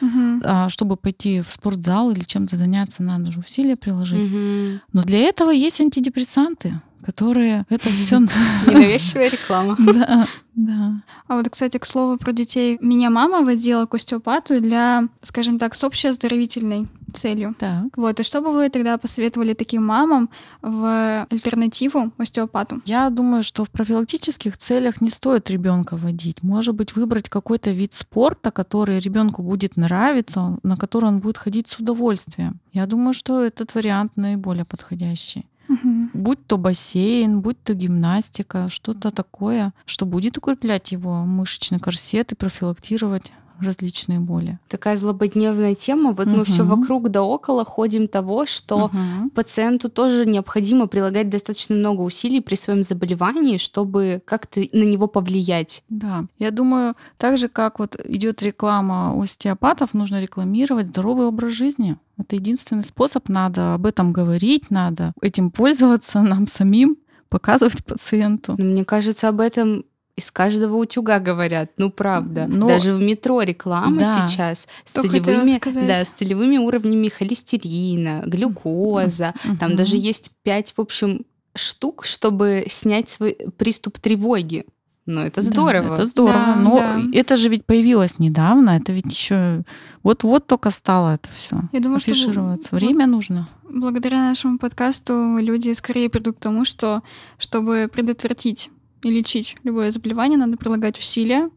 Угу. 0.00 0.42
А 0.44 0.68
чтобы 0.68 0.96
пойти 0.96 1.40
в 1.40 1.50
спортзал 1.50 2.12
или 2.12 2.20
чем-то 2.20 2.56
заняться, 2.56 3.02
надо 3.02 3.32
же 3.32 3.40
усилия 3.40 3.74
приложить. 3.74 4.32
Угу. 4.32 4.80
Но 4.92 5.02
для 5.02 5.18
этого 5.18 5.50
есть 5.50 5.80
антидепрессанты 5.80 6.80
которые 7.04 7.64
это 7.68 7.88
все... 7.88 8.18
Ненавязчивая 8.66 9.30
реклама. 9.30 9.76
Да, 9.98 10.26
да. 10.54 11.02
А 11.28 11.36
вот, 11.36 11.48
кстати, 11.48 11.78
к 11.78 11.86
слову 11.86 12.18
про 12.18 12.32
детей. 12.32 12.78
Меня 12.80 13.10
мама 13.10 13.42
водила 13.42 13.86
к 13.86 13.94
остеопату 13.94 14.60
для, 14.60 15.08
скажем 15.22 15.58
так, 15.58 15.74
с 15.74 15.84
общеоздоровительной 15.84 16.88
целью. 17.14 17.54
Так. 17.58 17.96
Вот, 17.96 18.20
и 18.20 18.22
что 18.22 18.40
бы 18.40 18.52
вы 18.52 18.68
тогда 18.68 18.98
посоветовали 18.98 19.54
таким 19.54 19.86
мамам 19.86 20.30
в 20.62 21.26
альтернативу 21.30 22.12
остеопату? 22.18 22.80
Я 22.84 23.10
думаю, 23.10 23.42
что 23.42 23.64
в 23.64 23.70
профилактических 23.70 24.56
целях 24.58 25.00
не 25.00 25.10
стоит 25.10 25.50
ребенка 25.50 25.96
водить. 25.96 26.42
Может 26.42 26.74
быть, 26.74 26.96
выбрать 26.96 27.28
какой-то 27.28 27.70
вид 27.70 27.92
спорта, 27.92 28.50
который 28.50 28.98
ребенку 28.98 29.42
будет 29.42 29.76
нравиться, 29.76 30.58
на 30.62 30.76
который 30.76 31.06
он 31.06 31.20
будет 31.20 31.38
ходить 31.38 31.68
с 31.68 31.78
удовольствием. 31.78 32.60
Я 32.72 32.86
думаю, 32.86 33.14
что 33.14 33.42
этот 33.42 33.74
вариант 33.74 34.12
наиболее 34.16 34.64
подходящий. 34.64 35.46
Угу. 35.68 36.08
Будь 36.14 36.46
то 36.46 36.56
бассейн, 36.56 37.40
будь 37.40 37.62
то 37.62 37.74
гимнастика, 37.74 38.68
что-то 38.68 39.10
такое, 39.10 39.72
что 39.84 40.06
будет 40.06 40.38
укреплять 40.38 40.92
его 40.92 41.24
мышечный 41.24 41.78
корсет 41.78 42.32
и 42.32 42.34
профилактировать 42.34 43.32
различные 43.60 44.20
боли. 44.20 44.58
Такая 44.68 44.96
злободневная 44.96 45.74
тема. 45.74 46.12
Вот 46.12 46.26
мы 46.26 46.44
все 46.44 46.64
вокруг 46.64 47.10
да 47.10 47.22
около 47.22 47.64
ходим 47.64 48.08
того, 48.08 48.46
что 48.46 48.88
Мгм. 48.92 49.30
пациенту 49.30 49.88
тоже 49.88 50.26
необходимо 50.26 50.86
прилагать 50.86 51.28
достаточно 51.30 51.74
много 51.74 52.02
усилий 52.02 52.40
при 52.40 52.54
своем 52.54 52.82
заболевании, 52.82 53.56
чтобы 53.58 54.22
как-то 54.24 54.60
на 54.72 54.84
него 54.84 55.06
повлиять. 55.06 55.82
Да, 55.88 56.24
я 56.38 56.50
думаю, 56.50 56.94
так 57.16 57.38
же 57.38 57.48
как 57.48 57.78
вот 57.78 57.96
идет 58.04 58.42
реклама 58.42 59.20
остеопатов, 59.20 59.94
нужно 59.94 60.20
рекламировать 60.20 60.88
здоровый 60.88 61.26
образ 61.26 61.52
жизни. 61.52 61.96
Это 62.16 62.36
единственный 62.36 62.82
способ. 62.82 63.28
Надо 63.28 63.74
об 63.74 63.86
этом 63.86 64.12
говорить, 64.12 64.70
надо 64.70 65.12
этим 65.22 65.50
пользоваться 65.50 66.20
нам 66.22 66.46
самим, 66.46 66.96
показывать 67.28 67.84
пациенту. 67.84 68.54
Но 68.58 68.64
мне 68.64 68.84
кажется, 68.84 69.28
об 69.28 69.40
этом 69.40 69.84
из 70.18 70.30
каждого 70.30 70.76
утюга 70.76 71.18
говорят. 71.20 71.70
Ну, 71.78 71.90
правда. 71.90 72.46
Но- 72.48 72.68
Даже 72.68 72.94
в 72.94 73.00
метро 73.00 73.40
реклама 73.42 74.00
Да. 74.02 74.26
сейчас 74.28 74.68
с 74.84 74.92
целевыми, 74.92 75.86
да, 75.86 76.04
с 76.04 76.08
целевыми 76.10 76.58
уровнями 76.58 77.08
холестерина, 77.08 78.22
глюкоза. 78.26 79.32
Там 79.58 79.70
Мгм. 79.70 79.76
даже 79.76 79.96
есть 79.96 80.30
пять, 80.42 80.74
в 80.76 80.80
общем, 80.80 81.24
штук, 81.54 82.04
чтобы 82.04 82.64
снять 82.68 83.08
свой 83.10 83.36
приступ 83.56 83.98
тревоги. 83.98 84.64
Ну, 85.06 85.22
это 85.22 85.36
Да, 85.40 85.46
здорово. 85.46 85.94
это 85.94 86.06
здорово. 86.06 86.34
Да, 86.34 86.56
Но 86.56 86.78
да. 86.78 87.00
это 87.14 87.36
же 87.36 87.48
ведь 87.48 87.64
появилось 87.64 88.18
недавно. 88.18 88.70
Это 88.76 88.92
ведь 88.92 89.10
еще 89.10 89.62
вот-вот 90.02 90.46
только 90.46 90.70
стало 90.70 91.14
это 91.14 91.30
все. 91.32 91.56
Я 91.72 91.80
думаю, 91.80 91.98
что 92.00 92.10
афишироваться. 92.10 92.68
вот 92.72 92.80
Время 92.82 93.06
нужно. 93.06 93.48
благодаря 93.70 94.18
нашему 94.22 94.58
подкасту 94.58 95.38
люди 95.38 95.72
скорее 95.72 96.10
придут 96.10 96.36
к 96.36 96.40
тому, 96.40 96.64
что 96.66 97.02
чтобы 97.38 97.88
предотвратить 97.92 98.70
и 99.02 99.10
лечить 99.10 99.56
любое 99.64 99.90
заболевание, 99.92 100.38
надо 100.38 100.56
прилагать 100.56 100.98
усилия 100.98 101.50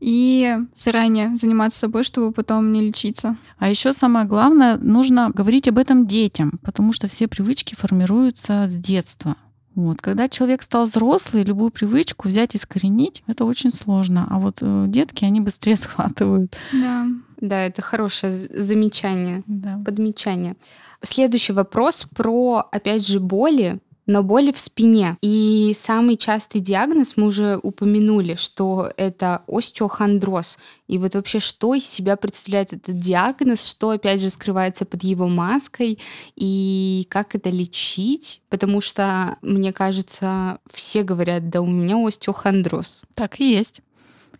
и 0.00 0.56
заранее 0.74 1.34
заниматься 1.36 1.78
собой, 1.80 2.02
чтобы 2.02 2.32
потом 2.32 2.72
не 2.72 2.80
лечиться. 2.80 3.36
А 3.58 3.68
еще 3.68 3.92
самое 3.92 4.26
главное, 4.26 4.76
нужно 4.78 5.30
говорить 5.30 5.68
об 5.68 5.78
этом 5.78 6.06
детям, 6.06 6.58
потому 6.62 6.92
что 6.92 7.06
все 7.08 7.28
привычки 7.28 7.74
формируются 7.74 8.66
с 8.68 8.74
детства. 8.74 9.36
Вот. 9.74 10.00
Когда 10.02 10.28
человек 10.28 10.62
стал 10.62 10.84
взрослый, 10.84 11.44
любую 11.44 11.70
привычку 11.70 12.28
взять 12.28 12.54
и 12.54 12.58
искоренить, 12.58 13.22
это 13.26 13.44
очень 13.44 13.72
сложно. 13.72 14.26
А 14.28 14.38
вот 14.38 14.58
э, 14.62 14.86
детки, 14.88 15.24
они 15.24 15.40
быстрее 15.40 15.76
схватывают. 15.76 16.56
Да. 16.72 17.06
Да, 17.40 17.60
это 17.62 17.80
хорошее 17.80 18.48
замечание, 18.54 19.42
Да. 19.46 19.80
подмечание. 19.84 20.56
Следующий 21.02 21.52
вопрос 21.54 22.06
про, 22.14 22.68
опять 22.72 23.06
же, 23.06 23.20
боли, 23.20 23.80
но 24.10 24.24
боли 24.24 24.50
в 24.50 24.58
спине. 24.58 25.16
И 25.22 25.72
самый 25.76 26.16
частый 26.16 26.60
диагноз 26.60 27.16
мы 27.16 27.26
уже 27.26 27.60
упомянули, 27.62 28.34
что 28.34 28.90
это 28.96 29.42
остеохондроз. 29.46 30.58
И 30.88 30.98
вот 30.98 31.14
вообще, 31.14 31.38
что 31.38 31.74
из 31.74 31.86
себя 31.86 32.16
представляет 32.16 32.72
этот 32.72 32.98
диагноз, 32.98 33.64
что, 33.64 33.90
опять 33.90 34.20
же, 34.20 34.28
скрывается 34.28 34.84
под 34.84 35.04
его 35.04 35.28
маской, 35.28 36.00
и 36.34 37.06
как 37.08 37.36
это 37.36 37.50
лечить? 37.50 38.42
Потому 38.48 38.80
что, 38.80 39.36
мне 39.42 39.72
кажется, 39.72 40.58
все 40.72 41.04
говорят, 41.04 41.48
да 41.48 41.62
у 41.62 41.66
меня 41.66 42.04
остеохондроз. 42.04 43.02
Так 43.14 43.38
и 43.38 43.48
есть. 43.48 43.80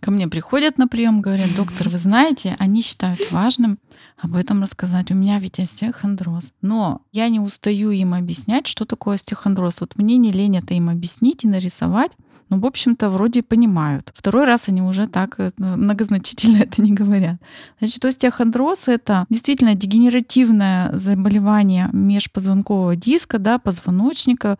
Ко 0.00 0.10
мне 0.10 0.26
приходят 0.26 0.78
на 0.78 0.88
прием, 0.88 1.20
говорят, 1.20 1.54
доктор, 1.56 1.90
вы 1.90 1.98
знаете, 1.98 2.56
они 2.58 2.82
считают 2.82 3.30
важным 3.30 3.78
об 4.22 4.34
этом 4.34 4.62
рассказать. 4.62 5.10
У 5.10 5.14
меня 5.14 5.38
ведь 5.38 5.58
остеохондроз. 5.58 6.52
Но 6.62 7.02
я 7.12 7.28
не 7.28 7.40
устаю 7.40 7.90
им 7.90 8.14
объяснять, 8.14 8.66
что 8.66 8.84
такое 8.84 9.16
остеохондроз. 9.16 9.80
Вот 9.80 9.96
мне 9.96 10.16
не 10.16 10.32
лень 10.32 10.58
это 10.58 10.74
им 10.74 10.88
объяснить 10.88 11.44
и 11.44 11.48
нарисовать. 11.48 12.12
Ну, 12.50 12.58
в 12.58 12.66
общем-то, 12.66 13.10
вроде 13.10 13.44
понимают. 13.44 14.12
Второй 14.14 14.44
раз 14.44 14.68
они 14.68 14.82
уже 14.82 15.06
так 15.06 15.36
э, 15.38 15.52
многозначительно 15.56 16.56
это 16.62 16.82
не 16.82 16.92
говорят. 16.92 17.36
Значит, 17.78 18.04
остеохондроз— 18.04 18.88
это 18.88 19.24
действительно 19.30 19.74
дегенеративное 19.74 20.90
заболевание 20.96 21.88
межпозвонкового 21.92 22.96
диска, 22.96 23.38
да, 23.38 23.60
позвоночника, 23.60 24.58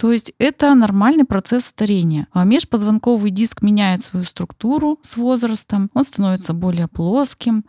то 0.00 0.12
есть 0.12 0.32
это 0.38 0.74
нормальный 0.74 1.26
процесс 1.26 1.66
старения. 1.66 2.26
А 2.32 2.44
межпозвонковый 2.44 3.30
диск 3.30 3.60
меняет 3.60 4.02
свою 4.02 4.24
структуру 4.24 4.98
с 5.02 5.18
возрастом, 5.18 5.90
он 5.92 6.04
становится 6.04 6.54
более 6.54 6.88
плоским. 6.88 7.66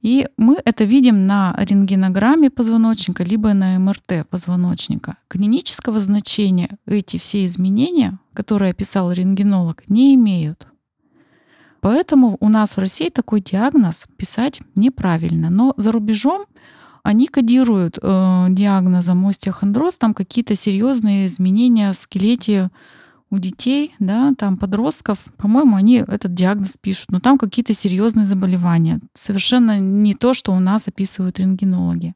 И 0.00 0.28
мы 0.36 0.58
это 0.64 0.84
видим 0.84 1.26
на 1.26 1.54
рентгенограмме 1.58 2.50
позвоночника, 2.50 3.24
либо 3.24 3.52
на 3.52 3.78
МРТ 3.78 4.28
позвоночника. 4.30 5.16
Клинического 5.28 5.98
значения 5.98 6.78
эти 6.86 7.16
все 7.16 7.44
изменения, 7.44 8.18
которые 8.32 8.70
описал 8.70 9.10
рентгенолог, 9.10 9.82
не 9.88 10.14
имеют. 10.14 10.68
Поэтому 11.80 12.36
у 12.40 12.48
нас 12.48 12.76
в 12.76 12.80
России 12.80 13.08
такой 13.08 13.40
диагноз 13.40 14.06
писать 14.16 14.60
неправильно. 14.74 15.50
Но 15.50 15.74
за 15.76 15.92
рубежом 15.92 16.44
они 17.02 17.26
кодируют 17.26 17.98
э, 18.00 18.46
диагнозом 18.50 19.26
остеохондроз, 19.26 19.98
там 19.98 20.14
какие-то 20.14 20.54
серьезные 20.54 21.26
изменения 21.26 21.92
в 21.92 21.96
скелете 21.96 22.70
у 23.30 23.38
детей, 23.38 23.94
да, 23.98 24.32
там 24.38 24.56
подростков, 24.56 25.18
по-моему, 25.36 25.76
они 25.76 26.04
этот 26.06 26.34
диагноз 26.34 26.76
пишут, 26.80 27.10
но 27.10 27.20
там 27.20 27.38
какие-то 27.38 27.74
серьезные 27.74 28.26
заболевания. 28.26 29.00
Совершенно 29.12 29.78
не 29.78 30.14
то, 30.14 30.32
что 30.32 30.52
у 30.52 30.60
нас 30.60 30.88
описывают 30.88 31.38
рентгенологи. 31.38 32.14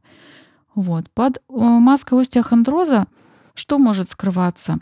Вот. 0.75 1.11
Под 1.11 1.37
э, 1.37 1.41
маской 1.49 2.21
остеохондроза 2.21 3.07
что 3.55 3.79
может 3.79 4.09
скрываться? 4.09 4.79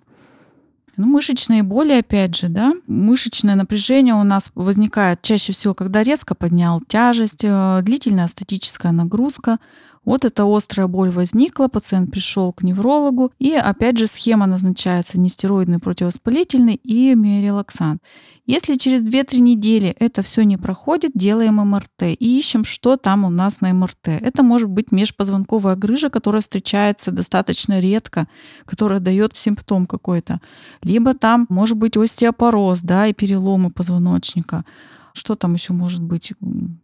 Ну, 0.97 1.07
мышечные 1.07 1.63
боли, 1.63 1.93
опять 1.93 2.37
же, 2.37 2.49
да, 2.49 2.75
мышечное 2.87 3.55
напряжение 3.55 4.15
у 4.15 4.23
нас 4.23 4.51
возникает 4.55 5.23
чаще 5.23 5.53
всего, 5.53 5.73
когда 5.73 6.03
резко 6.03 6.35
поднял 6.35 6.81
тяжесть, 6.87 7.43
э, 7.43 7.81
длительная 7.83 8.27
статическая 8.29 8.93
нагрузка. 8.93 9.59
Вот 10.05 10.25
эта 10.25 10.45
острая 10.45 10.87
боль 10.87 11.11
возникла, 11.11 11.69
пациент 11.69 12.11
пришел 12.11 12.53
к 12.53 12.63
неврологу, 12.63 13.33
и 13.39 13.53
опять 13.53 13.99
же 13.99 14.07
схема 14.07 14.47
назначается 14.47 15.21
нестероидный 15.21 15.79
противовоспалительный 15.79 16.77
и 16.77 17.15
миорелаксант. 17.15 18.03
Если 18.47 18.77
через 18.77 19.05
2-3 19.05 19.39
недели 19.39 19.95
это 19.99 20.23
все 20.23 20.43
не 20.43 20.57
проходит, 20.57 21.13
делаем 21.15 21.57
МРТ 21.57 22.03
и 22.19 22.39
ищем, 22.39 22.65
что 22.65 22.97
там 22.97 23.25
у 23.25 23.31
нас 23.31 23.61
на 23.61 23.73
МРТ. 23.73 24.09
Это 24.09 24.43
может 24.43 24.69
быть 24.69 24.91
межпозвонковая 24.91 25.77
грыжа, 25.77 26.09
которая 26.09 26.41
встречается 26.41 27.13
достаточно 27.13 27.79
редко, 27.79 28.27
которая 28.65 29.01
дает 29.01 29.37
симптом 29.37 29.87
какой-то. 29.87 30.41
Либо 30.83 31.15
там 31.15 31.47
может 31.51 31.77
быть 31.77 31.97
остеопороз, 31.97 32.81
да, 32.81 33.07
и 33.07 33.13
переломы 33.13 33.71
позвоночника. 33.71 34.65
Что 35.13 35.35
там 35.35 35.55
еще 35.55 35.73
может 35.73 36.03
быть? 36.03 36.33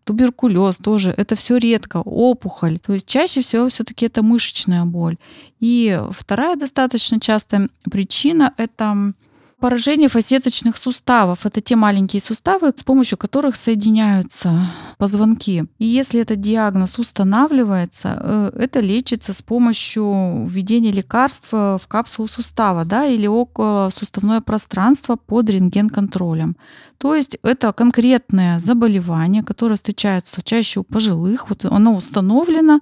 Туберкулез 0.05 0.77
тоже. 0.77 1.15
Это 1.17 1.37
все 1.37 1.57
редко. 1.57 1.99
Опухоль. 1.99 2.79
То 2.79 2.93
есть 2.93 3.07
чаще 3.07 3.41
всего 3.41 3.69
все-таки 3.69 4.07
это 4.07 4.23
мышечная 4.23 4.85
боль. 4.85 5.17
И 5.61 6.01
вторая 6.11 6.57
достаточно 6.57 7.21
частая 7.21 7.69
причина 7.91 8.53
это 8.57 9.13
поражение 9.61 10.09
фасеточных 10.09 10.77
суставов. 10.77 11.47
Это 11.47 11.61
те 11.61 11.77
маленькие 11.77 12.21
суставы, 12.21 12.73
с 12.75 12.83
помощью 12.83 13.17
которых 13.19 13.57
соединяются 13.57 14.71
позвонки. 14.99 15.65
И 15.79 15.87
если 15.87 16.21
этот 16.21 16.41
диагноз 16.41 16.99
устанавливается, 16.99 18.19
э, 18.21 18.51
это 18.59 18.81
лечится 18.81 19.33
с 19.33 19.43
помощью 19.43 20.47
введения 20.47 20.93
лекарства 20.93 21.79
в 21.83 21.89
капсулу 21.89 22.29
сустава 22.29 22.85
да, 22.85 23.07
или 23.07 23.27
около 23.27 23.91
суставное 23.91 24.41
пространство 24.41 25.17
под 25.17 25.49
рентген-контролем. 25.49 26.57
То 26.99 27.15
есть 27.15 27.39
это 27.43 27.73
конкретное 27.73 28.59
заболевание, 28.59 29.43
которое 29.43 29.77
встречается 29.77 30.43
чаще 30.43 30.81
у 30.81 30.83
пожилых, 30.83 31.49
вот 31.49 31.65
оно 31.65 31.95
установлено, 31.95 32.81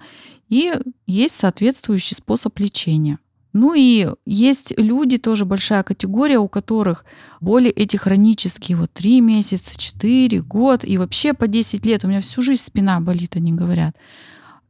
и 0.49 0.73
есть 1.07 1.37
соответствующий 1.37 2.17
способ 2.17 2.59
лечения. 2.59 3.19
Ну 3.55 3.73
и 3.73 4.09
есть 4.27 4.75
люди, 4.77 5.17
тоже 5.17 5.45
большая 5.45 5.85
категория, 5.85 6.39
у 6.39 6.49
которых 6.49 7.05
боли 7.41 7.71
эти 7.71 7.97
хронические, 7.97 8.77
вот 8.77 8.91
3 8.93 9.21
месяца, 9.21 9.79
4, 9.79 10.43
год 10.43 10.85
и 10.85 10.99
вообще 10.99 11.35
по 11.35 11.47
10 11.47 11.87
лет. 11.87 12.05
У 12.05 12.09
меня 12.09 12.21
всю 12.21 12.43
жизнь 12.43 12.63
спина 12.63 13.01
болит, 13.01 13.37
они 13.37 13.53
говорят. 13.53 13.95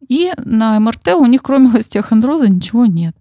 И 0.06 0.32
на 0.36 0.78
МРТ 0.78 1.14
у 1.14 1.24
них 1.24 1.42
кроме 1.42 1.70
остеохондроза 1.78 2.46
ничего 2.48 2.84
нет. 2.84 3.16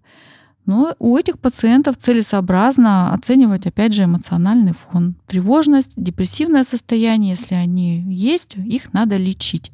Но 0.66 0.94
у 0.98 1.16
этих 1.16 1.38
пациентов 1.38 1.96
целесообразно 1.96 3.14
оценивать, 3.14 3.66
опять 3.66 3.94
же, 3.94 4.04
эмоциональный 4.04 4.74
фон. 4.74 5.14
Тревожность, 5.26 5.94
депрессивное 5.96 6.64
состояние, 6.64 7.30
если 7.30 7.54
они 7.54 8.04
есть, 8.12 8.56
их 8.56 8.92
надо 8.92 9.16
лечить. 9.16 9.72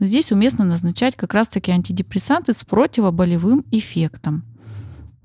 Здесь 0.00 0.32
уместно 0.32 0.64
назначать 0.64 1.14
как 1.14 1.34
раз-таки 1.34 1.70
антидепрессанты 1.70 2.54
с 2.54 2.64
противоболевым 2.64 3.66
эффектом. 3.70 4.44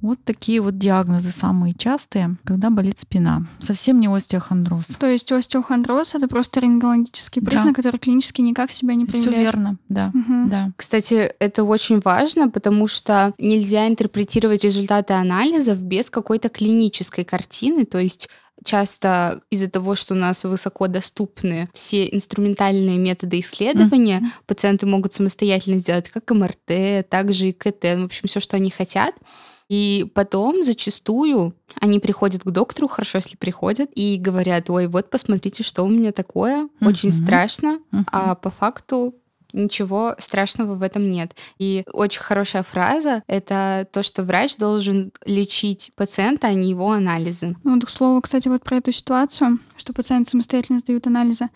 Вот 0.01 0.19
такие 0.23 0.61
вот 0.61 0.77
диагнозы 0.77 1.31
самые 1.31 1.73
частые, 1.73 2.37
когда 2.43 2.69
болит 2.69 2.99
спина. 2.99 3.45
Совсем 3.59 3.99
не 3.99 4.07
остеохондроз. 4.07 4.85
То 4.99 5.07
есть 5.07 5.31
остеохондроз 5.31 6.15
это 6.15 6.27
просто 6.27 6.59
рентгенологический 6.59 7.41
Да. 7.41 7.49
признак, 7.49 7.75
который 7.75 7.97
клинически 7.97 8.41
никак 8.41 8.71
себя 8.71 8.95
не 8.95 9.05
Все 9.05 9.23
проявляет. 9.23 9.43
верно, 9.43 9.77
да. 9.89 10.11
Мгм. 10.13 10.49
Да. 10.49 10.71
Кстати, 10.75 11.33
это 11.39 11.63
очень 11.63 12.01
важно, 12.03 12.49
потому 12.49 12.87
что 12.87 13.33
нельзя 13.37 13.87
интерпретировать 13.87 14.63
результаты 14.63 15.13
анализов 15.13 15.79
без 15.79 16.09
какой-то 16.09 16.49
клинической 16.49 17.23
картины. 17.23 17.85
То 17.85 17.99
есть 17.99 18.27
часто 18.63 19.41
из-за 19.49 19.69
того, 19.69 19.95
что 19.95 20.13
у 20.13 20.17
нас 20.17 20.43
высоко 20.43 20.87
доступны 20.87 21.69
все 21.73 22.07
инструментальные 22.07 22.97
методы 22.97 23.39
исследования, 23.39 24.19
mm-hmm. 24.19 24.45
пациенты 24.45 24.85
могут 24.85 25.13
самостоятельно 25.13 25.77
сделать 25.79 26.09
как 26.09 26.29
МРТ, 26.29 27.07
так 27.09 27.33
же 27.33 27.49
и 27.49 27.53
КТ, 27.53 27.83
в 27.83 28.05
общем, 28.05 28.27
все, 28.27 28.39
что 28.39 28.57
они 28.57 28.69
хотят. 28.69 29.15
И 29.71 30.05
потом 30.13 30.65
зачастую 30.65 31.55
они 31.79 31.99
приходят 31.99 32.43
к 32.43 32.51
доктору, 32.51 32.89
хорошо, 32.89 33.19
если 33.19 33.37
приходят, 33.37 33.89
и 33.95 34.17
говорят, 34.17 34.69
ой, 34.69 34.87
вот 34.87 35.09
посмотрите, 35.09 35.63
что 35.63 35.83
у 35.83 35.87
меня 35.87 36.11
такое, 36.11 36.65
uh-huh. 36.65 36.89
очень 36.89 37.13
страшно, 37.13 37.79
uh-huh. 37.93 38.03
а 38.11 38.35
по 38.35 38.49
факту 38.49 39.15
ничего 39.53 40.15
страшного 40.19 40.75
в 40.75 40.81
этом 40.81 41.09
нет. 41.09 41.37
И 41.57 41.85
очень 41.93 42.19
хорошая 42.19 42.63
фраза— 42.63 43.23
это 43.27 43.87
то, 43.93 44.03
что 44.03 44.23
врач 44.23 44.57
должен 44.57 45.13
лечить 45.25 45.91
пациента, 45.95 46.47
а 46.47 46.53
не 46.53 46.69
его 46.69 46.91
анализы. 46.91 47.55
Ну, 47.63 47.79
к 47.79 47.89
слову, 47.89 48.19
кстати, 48.19 48.49
вот 48.49 48.63
про 48.63 48.77
эту 48.77 48.91
ситуацию, 48.91 49.59
что 49.77 49.93
пациенты 49.93 50.31
самостоятельно 50.31 50.79
сдают 50.79 51.07
анализы. 51.07 51.47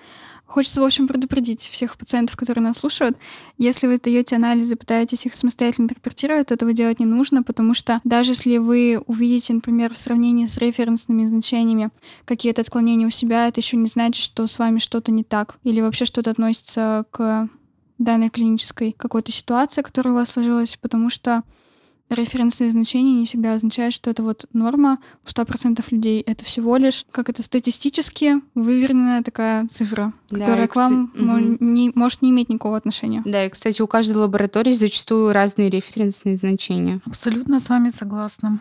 Хочется, 0.45 0.79
в 0.79 0.83
общем, 0.83 1.07
предупредить 1.07 1.61
всех 1.61 1.97
пациентов, 1.97 2.37
которые 2.37 2.63
нас 2.63 2.77
слушают. 2.77 3.17
Если 3.57 3.87
вы 3.87 3.97
даете 3.97 4.35
анализы, 4.35 4.75
пытаетесь 4.75 5.25
их 5.25 5.35
самостоятельно 5.35 5.85
интерпретировать, 5.85 6.47
то 6.47 6.53
этого 6.53 6.71
делать 6.71 6.99
не 6.99 7.05
нужно, 7.05 7.41
потому 7.41 7.73
что 7.73 7.99
даже 8.03 8.33
если 8.33 8.57
вы 8.57 9.01
увидите, 9.07 9.53
например, 9.53 9.93
в 9.93 9.97
сравнении 9.97 10.45
с 10.45 10.57
референсными 10.57 11.25
значениями 11.25 11.89
какие-то 12.25 12.61
отклонения 12.61 13.07
у 13.07 13.11
себя, 13.11 13.47
это 13.47 13.59
еще 13.59 13.75
не 13.77 13.87
значит, 13.87 14.23
что 14.23 14.45
с 14.45 14.59
вами 14.59 14.77
что-то 14.77 15.11
не 15.11 15.23
так 15.23 15.57
или 15.63 15.81
вообще 15.81 16.05
что-то 16.05 16.29
относится 16.29 17.05
к 17.09 17.49
данной 17.97 18.29
клинической 18.29 18.91
какой-то 18.91 19.31
ситуации, 19.31 19.81
которая 19.81 20.13
у 20.13 20.17
вас 20.17 20.29
сложилась, 20.29 20.77
потому 20.79 21.09
что 21.09 21.43
референсные 22.09 22.71
значения 22.71 23.13
не 23.13 23.25
всегда 23.25 23.53
означают, 23.53 23.93
что 23.93 24.09
это 24.09 24.23
вот 24.23 24.45
норма 24.53 24.99
у 25.25 25.27
100% 25.27 25.83
людей. 25.89 26.21
Это 26.21 26.43
всего 26.43 26.77
лишь, 26.77 27.05
как 27.11 27.29
это 27.29 27.41
статистически 27.41 28.35
выверенная 28.53 29.23
такая 29.23 29.67
цифра, 29.67 30.13
да, 30.29 30.39
которая 30.39 30.67
к 30.67 30.75
вам 30.75 31.07
кстати, 31.07 31.23
угу. 31.23 31.57
не, 31.59 31.91
может 31.95 32.21
не 32.21 32.29
иметь 32.29 32.49
никакого 32.49 32.77
отношения. 32.77 33.23
Да, 33.25 33.45
и, 33.45 33.49
кстати, 33.49 33.81
у 33.81 33.87
каждой 33.87 34.17
лаборатории 34.17 34.71
зачастую 34.71 35.33
разные 35.33 35.69
референсные 35.69 36.37
значения. 36.37 37.01
Абсолютно 37.05 37.59
с 37.59 37.69
вами 37.69 37.89
согласна. 37.89 38.59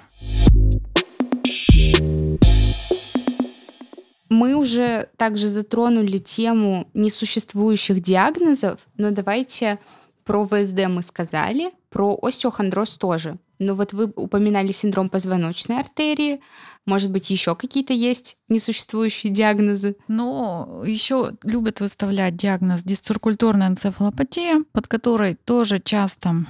Мы 4.31 4.55
уже 4.55 5.09
также 5.17 5.49
затронули 5.49 6.19
тему 6.19 6.89
несуществующих 6.95 8.01
диагнозов, 8.03 8.81
но 8.97 9.11
давайте 9.11 9.79
про 10.25 10.47
ВСД 10.47 10.89
мы 10.89 11.03
сказали, 11.03 11.73
про 11.95 12.19
остеохондроз 12.21 12.97
тоже. 12.97 13.39
Но 13.61 13.77
вот 13.77 13.93
вы 13.93 14.13
упоминали 14.17 14.73
синдром 14.73 15.09
позвоночной 15.09 15.79
артерии. 15.79 16.41
Может 16.87 17.13
быть, 17.13 17.31
еще 17.31 17.55
какие-то 17.55 17.93
есть 17.93 18.37
несуществующие 18.49 19.33
диагнозы? 19.33 19.97
Но 20.09 20.83
еще 20.85 21.35
любят 21.45 21.79
выставлять 21.79 22.35
диагноз 22.35 22.83
дисциркультурная 22.83 23.69
энцефалопатия, 23.69 24.65
под 24.73 24.89
которой 24.89 25.37
тоже 25.37 25.79
часто 25.79 26.45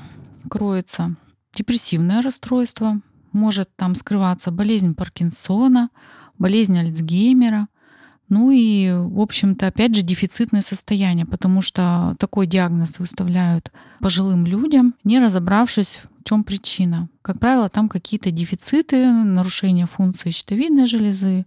кроется 0.48 1.14
депрессивное 1.54 2.22
расстройство, 2.22 3.02
может 3.32 3.68
там 3.76 3.94
скрываться 3.96 4.50
болезнь 4.50 4.94
Паркинсона, 4.94 5.90
болезнь 6.38 6.78
Альцгеймера, 6.78 7.68
ну 8.34 8.50
и, 8.50 8.90
в 8.90 9.20
общем-то, 9.20 9.68
опять 9.68 9.94
же, 9.94 10.02
дефицитное 10.02 10.60
состояние, 10.60 11.24
потому 11.24 11.62
что 11.62 12.16
такой 12.18 12.48
диагноз 12.48 12.98
выставляют 12.98 13.70
пожилым 14.00 14.44
людям, 14.44 14.96
не 15.04 15.20
разобравшись, 15.20 16.00
в 16.18 16.28
чем 16.28 16.42
причина. 16.42 17.08
Как 17.22 17.38
правило, 17.38 17.68
там 17.68 17.88
какие-то 17.88 18.32
дефициты, 18.32 19.06
нарушения 19.06 19.86
функции 19.86 20.30
щитовидной 20.30 20.88
железы, 20.88 21.46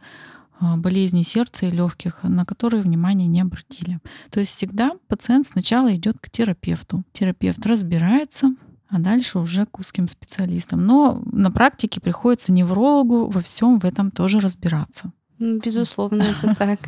а, 0.61 0.77
болезни 0.77 1.23
сердца 1.23 1.65
и 1.65 1.71
легких, 1.71 2.23
на 2.23 2.45
которые 2.45 2.83
внимания 2.83 3.27
не 3.27 3.41
обратили. 3.41 3.99
То 4.31 4.39
есть 4.39 4.53
всегда 4.53 4.91
пациент 5.09 5.45
сначала 5.45 5.93
идет 5.93 6.17
к 6.21 6.29
терапевту. 6.29 7.03
Терапевт 7.11 7.65
разбирается, 7.65 8.55
а 8.87 8.99
дальше 8.99 9.39
уже 9.39 9.65
к 9.65 9.77
узким 9.77 10.07
специалистам. 10.07 10.85
Но 10.85 11.21
на 11.33 11.51
практике 11.51 11.99
приходится 11.99 12.53
неврологу 12.53 13.27
во 13.27 13.41
всем 13.41 13.77
в 13.77 13.83
этом 13.83 14.09
тоже 14.09 14.39
разбираться. 14.39 15.11
Ну, 15.39 15.59
безусловно, 15.59 16.23
это 16.23 16.55
так. 16.57 16.79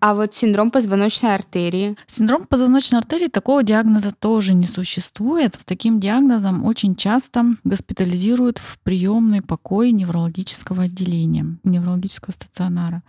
А 0.00 0.14
вот 0.14 0.34
синдром 0.34 0.70
позвоночной 0.70 1.34
артерии? 1.34 1.96
Синдром 2.06 2.44
позвоночной 2.46 2.98
артерии 2.98 3.28
такого 3.28 3.62
диагноза 3.62 4.12
тоже 4.12 4.52
не 4.52 4.66
существует. 4.66 5.58
С 5.58 5.64
таким 5.64 5.98
диагнозом 5.98 6.64
очень 6.64 6.94
часто 6.94 7.56
госпитализируют 7.64 8.58
в 8.58 8.78
приемный 8.80 9.40
покой 9.40 9.92
неврологического 9.92 10.82
отделения, 10.82 11.56
неврологического 11.64 12.32
стационара. 12.32 13.02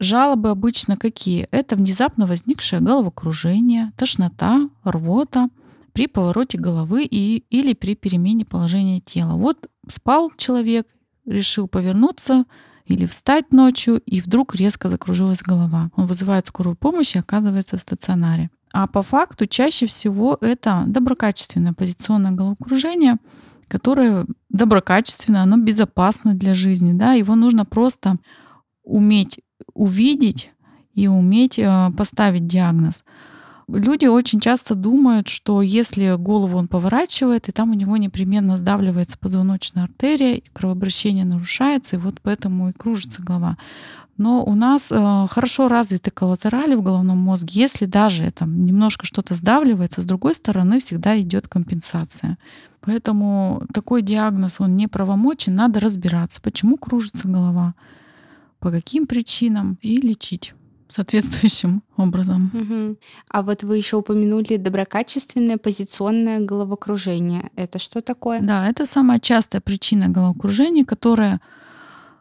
Жалобы 0.00 0.48
обычно 0.48 0.96
какие? 0.96 1.46
Это 1.50 1.76
внезапно 1.76 2.26
возникшее 2.26 2.80
головокружение, 2.80 3.92
тошнота, 3.96 4.70
рвота 4.84 5.50
при 5.92 6.06
повороте 6.06 6.56
головы 6.56 7.04
и, 7.04 7.44
или 7.50 7.74
при 7.74 7.94
перемене 7.94 8.46
положения 8.46 9.00
тела. 9.00 9.34
Вот 9.34 9.68
спал 9.88 10.32
человек, 10.38 10.86
решил 11.26 11.68
повернуться, 11.68 12.46
или 12.88 13.06
встать 13.06 13.52
ночью, 13.52 14.00
и 14.06 14.20
вдруг 14.20 14.54
резко 14.54 14.88
закружилась 14.88 15.42
голова. 15.42 15.90
Он 15.96 16.06
вызывает 16.06 16.46
скорую 16.46 16.74
помощь 16.74 17.14
и 17.14 17.18
оказывается 17.18 17.76
в 17.76 17.80
стационаре. 17.80 18.50
А 18.72 18.86
по 18.86 19.02
факту 19.02 19.46
чаще 19.46 19.86
всего 19.86 20.38
это 20.40 20.84
доброкачественное 20.86 21.74
позиционное 21.74 22.32
головокружение, 22.32 23.16
которое 23.68 24.26
доброкачественное, 24.48 25.42
оно 25.42 25.58
безопасно 25.58 26.34
для 26.34 26.54
жизни. 26.54 26.92
Да? 26.92 27.12
Его 27.12 27.34
нужно 27.34 27.64
просто 27.64 28.16
уметь 28.82 29.40
увидеть 29.74 30.50
и 30.94 31.08
уметь 31.08 31.58
э, 31.58 31.90
поставить 31.96 32.46
диагноз. 32.46 33.04
Люди 33.68 34.06
очень 34.06 34.40
часто 34.40 34.74
думают, 34.74 35.28
что 35.28 35.60
если 35.60 36.16
голову 36.16 36.56
он 36.56 36.68
поворачивает, 36.68 37.50
и 37.50 37.52
там 37.52 37.70
у 37.70 37.74
него 37.74 37.98
непременно 37.98 38.56
сдавливается 38.56 39.18
позвоночная 39.18 39.84
артерия, 39.84 40.36
и 40.36 40.44
кровообращение 40.54 41.26
нарушается, 41.26 41.96
и 41.96 41.98
вот 41.98 42.20
поэтому 42.22 42.70
и 42.70 42.72
кружится 42.72 43.22
голова. 43.22 43.58
Но 44.16 44.42
у 44.42 44.54
нас 44.54 44.90
э, 44.90 45.26
хорошо 45.28 45.68
развиты 45.68 46.10
коллатерали 46.10 46.74
в 46.74 46.82
головном 46.82 47.18
мозге. 47.18 47.60
Если 47.60 47.84
даже 47.84 48.30
там 48.32 48.64
немножко 48.64 49.04
что-то 49.04 49.34
сдавливается, 49.34 50.00
с 50.00 50.06
другой 50.06 50.34
стороны 50.34 50.80
всегда 50.80 51.20
идет 51.20 51.46
компенсация. 51.46 52.38
Поэтому 52.80 53.62
такой 53.74 54.00
диагноз, 54.00 54.60
он 54.60 54.76
не 54.76 54.88
правомочен, 54.88 55.54
надо 55.54 55.78
разбираться, 55.78 56.40
почему 56.40 56.78
кружится 56.78 57.28
голова, 57.28 57.74
по 58.60 58.70
каким 58.70 59.06
причинам 59.06 59.78
и 59.82 60.00
лечить 60.00 60.54
соответствующим 60.88 61.82
образом. 61.96 62.50
Угу. 62.54 62.96
А 63.30 63.42
вот 63.42 63.62
вы 63.62 63.76
еще 63.76 63.96
упомянули 63.96 64.56
доброкачественное 64.56 65.58
позиционное 65.58 66.40
головокружение. 66.40 67.50
Это 67.56 67.78
что 67.78 68.00
такое? 68.00 68.40
Да, 68.40 68.68
это 68.68 68.86
самая 68.86 69.20
частая 69.20 69.60
причина 69.60 70.08
головокружения, 70.08 70.84
которая 70.84 71.40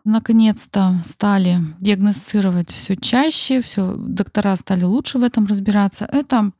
наконец-то 0.04 1.02
стали 1.04 1.58
диагностировать 1.80 2.72
все 2.72 2.96
чаще, 2.96 3.62
все 3.62 3.96
доктора 3.98 4.56
стали 4.56 4.84
лучше 4.84 5.20
в 5.20 5.24
этом 5.24 5.46
разбираться. 5.46 6.08
Это 6.12 6.52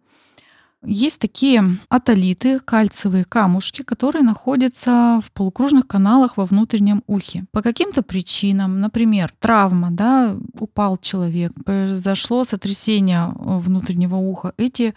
есть 0.84 1.20
такие 1.20 1.64
атолиты, 1.90 2.60
кальциевые 2.60 3.26
камушки, 3.26 3.82
которые 3.82 4.24
находятся 4.24 5.22
в 5.26 5.32
полукружных 5.32 5.88
каналах 5.88 6.38
во 6.38 6.46
внутреннем 6.46 7.04
ухе. 7.08 7.46
По 7.52 7.62
каким-то 7.62 8.04
причинам, 8.04 8.80
например, 8.80 9.34
травма, 9.40 9.90
да, 9.92 10.38
упал 10.60 10.98
человек, 10.98 11.52
произошло 11.66 12.44
сотрясение 12.44 13.34
внутреннего 13.36 14.16
уха, 14.16 14.54
эти 14.58 14.94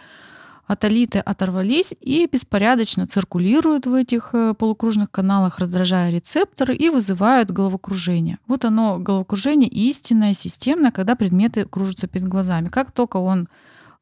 атолиты 0.67 1.19
оторвались 1.19 1.95
и 2.01 2.29
беспорядочно 2.31 3.07
циркулируют 3.07 3.87
в 3.87 3.95
этих 3.95 4.31
э, 4.35 4.55
полукружных 4.57 5.11
каналах, 5.11 5.59
раздражая 5.59 6.13
рецепторы 6.13 6.77
и 6.77 6.91
вызывают 6.91 7.51
головокружение. 7.51 8.39
Вот 8.47 8.65
оно, 8.65 8.99
головокружение 9.01 9.69
истинное, 9.69 10.33
системное, 10.33 10.93
когда 10.93 11.17
предметы 11.17 11.65
кружатся 11.65 12.07
перед 12.07 12.29
глазами. 12.29 12.69
Как 12.69 12.93
только 12.93 13.17
он 13.17 13.49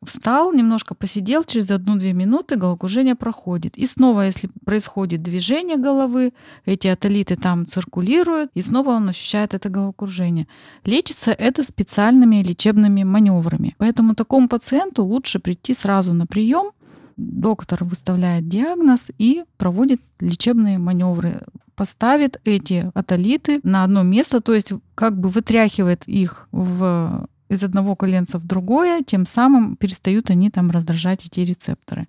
Встал, 0.04 0.52
немножко 0.52 0.94
посидел, 0.94 1.42
через 1.42 1.70
одну-две 1.72 2.12
минуты 2.12 2.54
головокружение 2.54 3.16
проходит. 3.16 3.76
И 3.76 3.84
снова, 3.84 4.22
если 4.22 4.48
происходит 4.64 5.22
движение 5.22 5.76
головы, 5.76 6.32
эти 6.64 6.87
атолиты 6.87 7.34
там 7.34 7.66
циркулируют, 7.66 8.50
и 8.54 8.61
снова 8.61 8.90
он 8.90 9.08
ощущает 9.08 9.54
это 9.54 9.68
головокружение. 9.68 10.46
Лечится 10.84 11.32
это 11.32 11.64
специальными 11.64 12.37
лечебными 12.37 13.02
маневрами. 13.02 13.74
Поэтому 13.78 14.14
такому 14.14 14.48
пациенту 14.48 15.04
лучше 15.04 15.40
прийти 15.40 15.74
сразу 15.74 16.12
на 16.12 16.26
прием, 16.26 16.70
доктор 17.16 17.82
выставляет 17.82 18.48
диагноз 18.48 19.11
и 19.18 19.44
проводит 19.56 20.00
лечебные 20.20 20.78
маневры 20.78 21.42
поставит 21.74 22.40
эти 22.44 22.90
атолиты 22.92 23.61
на 23.62 23.84
одно 23.84 24.02
место, 24.02 24.40
то 24.40 24.52
есть 24.52 24.72
как 24.96 25.16
бы 25.16 25.28
вытряхивает 25.28 26.08
их 26.08 26.48
в 26.50 27.28
из 27.48 27.62
одного 27.64 27.96
коленца 27.96 28.38
в 28.38 28.46
другое, 28.46 29.02
тем 29.02 29.26
самым 29.26 29.76
перестают 29.76 30.30
они 30.30 30.50
там 30.50 30.70
раздражать 30.70 31.24
эти 31.26 31.40
рецепторы. 31.40 32.06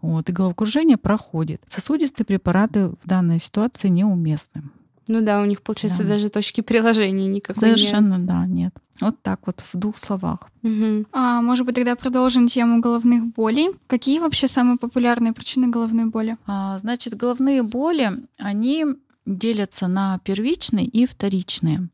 Вот, 0.00 0.28
и 0.28 0.32
головокружение 0.32 0.96
проходит. 0.96 1.62
Сосудистые 1.68 2.24
препараты 2.26 2.88
в 2.88 2.98
данной 3.04 3.38
ситуации 3.38 3.88
неуместны. 3.88 4.62
Ну 5.08 5.20
да, 5.20 5.40
у 5.40 5.44
них, 5.44 5.62
получается, 5.62 6.02
Да. 6.04 6.10
даже 6.10 6.28
точки 6.28 6.60
приложения 6.60 7.26
никакой 7.28 7.60
Совершенно, 7.60 8.18
да, 8.18 8.46
нет. 8.46 8.72
Вот 9.00 9.20
так 9.22 9.40
вот 9.46 9.62
в 9.72 9.76
двух 9.76 9.98
словах. 9.98 10.48
нет. 10.62 10.74
Мгм. 10.74 11.06
А, 11.12 11.40
может 11.42 11.66
быть, 11.66 11.74
тогда 11.74 11.96
продолжим 11.96 12.46
тему 12.46 12.80
головных 12.80 13.24
болей. 13.34 13.70
Какие 13.88 14.20
вообще 14.20 14.46
самые 14.48 14.78
популярные 14.78 15.32
причины 15.32 15.68
головной 15.68 16.06
боли? 16.06 16.36
А, 16.46 16.78
Значит, 16.78 17.16
головные 17.16 17.62
боли, 17.62 18.10
они 18.38 18.86
делятся 19.26 19.88
на 19.88 20.18
первичные 20.24 20.84
и 20.86 21.04
вторичные. 21.06 21.88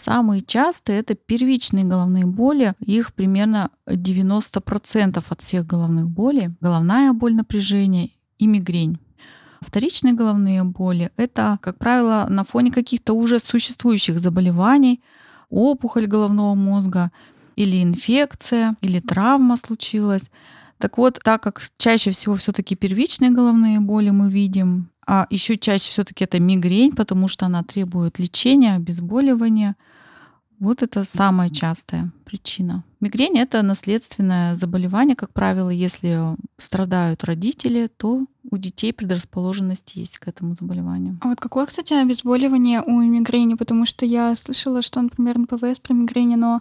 Самые 0.00 0.40
частые 0.40 1.00
это 1.00 1.14
первичные 1.14 1.84
головные 1.84 2.24
боли. 2.24 2.72
Их 2.80 3.12
примерно 3.12 3.68
90% 3.86 5.22
от 5.28 5.40
всех 5.42 5.66
головных 5.66 6.08
болей. 6.08 6.48
Головная 6.62 7.12
боль, 7.12 7.34
напряжение 7.34 8.08
и 8.38 8.46
мигрень. 8.46 8.96
Вторичные 9.60 10.14
головные 10.14 10.64
боли— 10.64 11.10
это, 11.18 11.58
как 11.60 11.76
правило, 11.76 12.26
на 12.30 12.44
фоне 12.44 12.72
каких-то 12.72 13.12
уже 13.12 13.38
существующих 13.40 14.20
заболеваний, 14.20 15.02
опухоль 15.50 16.06
головного 16.06 16.54
мозга 16.54 17.10
или 17.56 17.82
инфекция, 17.82 18.76
или 18.80 19.00
травма 19.00 19.58
случилась. 19.58 20.30
Так 20.78 20.96
вот, 20.96 21.20
так 21.22 21.42
как 21.42 21.60
чаще 21.76 22.10
всего 22.10 22.36
все-таки 22.36 22.74
первичные 22.74 23.32
головные 23.32 23.80
боли 23.80 24.08
мы 24.08 24.30
видим, 24.30 24.88
а 25.06 25.26
еще 25.28 25.58
чаще 25.58 25.90
все-таки 25.90 26.24
это 26.24 26.40
мигрень, 26.40 26.92
потому 26.92 27.28
что 27.28 27.44
она 27.44 27.62
требует 27.62 28.18
лечения, 28.18 28.76
обезболивания. 28.76 29.76
Вот 30.60 30.82
это 30.82 31.04
самая 31.04 31.48
частая 31.48 32.12
причина. 32.26 32.84
Мигрень 33.00 33.38
это 33.38 33.62
наследственное 33.62 34.54
заболевание, 34.56 35.16
как 35.16 35.32
правило, 35.32 35.70
если 35.70 36.36
страдают 36.58 37.24
родители, 37.24 37.90
то 37.96 38.26
у 38.50 38.56
детей 38.58 38.92
предрасположенность 38.92 39.96
есть 39.96 40.18
к 40.18 40.28
этому 40.28 40.54
заболеванию. 40.54 41.18
А 41.22 41.28
вот 41.28 41.40
какое, 41.40 41.64
кстати, 41.64 41.94
обезболивание 41.94 42.82
у 42.82 43.00
мигрени? 43.00 43.54
Потому 43.54 43.86
что 43.86 44.04
я 44.04 44.34
слышала, 44.36 44.82
что, 44.82 45.00
например, 45.00 45.38
на 45.38 45.46
ПВС 45.46 45.78
при 45.78 45.94
мигрени, 45.94 46.34
но 46.34 46.60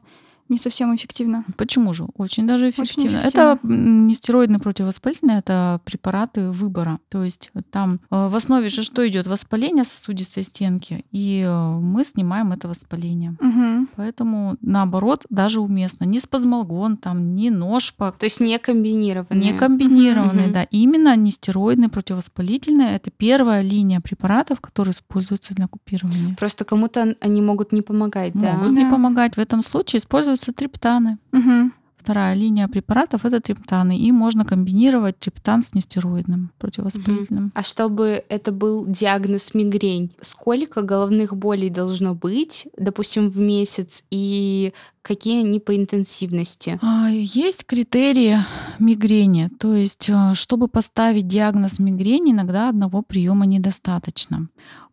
не 0.49 0.57
совсем 0.57 0.95
эффективно. 0.95 1.45
Почему 1.57 1.93
же? 1.93 2.05
Очень 2.17 2.47
даже 2.47 2.69
эффективно. 2.69 3.19
эффективно. 3.19 3.27
Это 3.27 3.59
нестероидные 3.63 4.59
противовоспалительные, 4.59 5.39
это 5.39 5.79
препараты 5.85 6.49
выбора. 6.49 6.99
То 7.09 7.23
есть 7.23 7.51
там 7.71 7.99
э, 8.11 8.27
в 8.27 8.35
основе 8.35 8.69
же 8.69 8.81
что 8.83 9.07
идет? 9.07 9.27
Воспаление 9.27 9.83
сосудистой 9.83 10.43
стенки, 10.43 11.05
и 11.11 11.43
э, 11.45 11.69
мы 11.79 12.03
снимаем 12.03 12.51
это 12.51 12.67
воспаление. 12.67 13.35
Угу. 13.39 13.87
Поэтому 13.95 14.57
наоборот 14.61 15.25
даже 15.29 15.61
уместно. 15.61 16.05
Не 16.05 16.19
спазмолгон, 16.19 16.97
там, 16.97 17.35
не 17.35 17.49
ножпак, 17.49 18.17
То 18.17 18.25
есть 18.25 18.39
не 18.39 18.57
комбинированные. 18.59 19.51
не 19.53 19.57
комбинированные, 19.57 20.45
Мгм. 20.45 20.53
да. 20.53 20.63
Именно 20.71 21.15
нестероидные 21.15 21.89
противовоспалительные 21.89 22.95
это 22.95 23.11
первая 23.11 23.61
линия 23.61 23.99
препаратов, 24.01 24.61
которые 24.61 24.91
используются 24.91 25.53
для 25.53 25.67
купирования. 25.67 26.35
Просто 26.39 26.65
кому-то 26.65 27.15
они 27.21 27.41
могут 27.41 27.71
не 27.71 27.81
помогать, 27.81 28.33
да? 28.33 28.53
Могут 28.53 28.71
не 28.77 28.83
Да. 28.85 28.91
помогать. 28.91 29.35
В 29.35 29.39
этом 29.39 29.61
случае 29.61 29.99
используются 30.39 30.53
триптаны. 30.53 31.17
Угу. 31.33 31.71
Вторая 31.97 32.33
линия 32.33 32.67
препаратов 32.67 33.25
это 33.25 33.39
триптаны, 33.41 33.97
и 33.97 34.11
можно 34.11 34.45
комбинировать 34.45 35.19
триптан 35.19 35.61
с 35.61 35.75
нестероидным 35.75 36.49
противовоспалительным. 36.57 37.51
А 37.53 37.61
чтобы 37.61 38.23
это 38.29 38.51
был 38.51 38.85
диагноз 38.87 39.53
мигрень, 39.53 40.09
сколько 40.21 40.81
головных 40.81 41.35
болей 41.35 41.69
должно 41.69 42.15
быть, 42.15 42.67
допустим, 42.77 43.29
в 43.29 43.37
месяц, 43.37 44.05
и 44.11 44.73
какие 45.01 45.41
они 45.41 45.59
по 45.59 45.75
интенсивности? 45.75 46.79
А, 46.81 47.09
Есть 47.09 47.65
критерии 47.65 48.37
мигрени, 48.79 49.49
то 49.59 49.75
есть, 49.75 50.09
э, 50.09 50.33
чтобы 50.33 50.67
поставить 50.67 51.27
диагноз 51.27 51.79
мигрени, 51.79 52.31
иногда 52.31 52.69
одного 52.69 53.01
приема 53.01 53.45
недостаточно. 53.45 54.47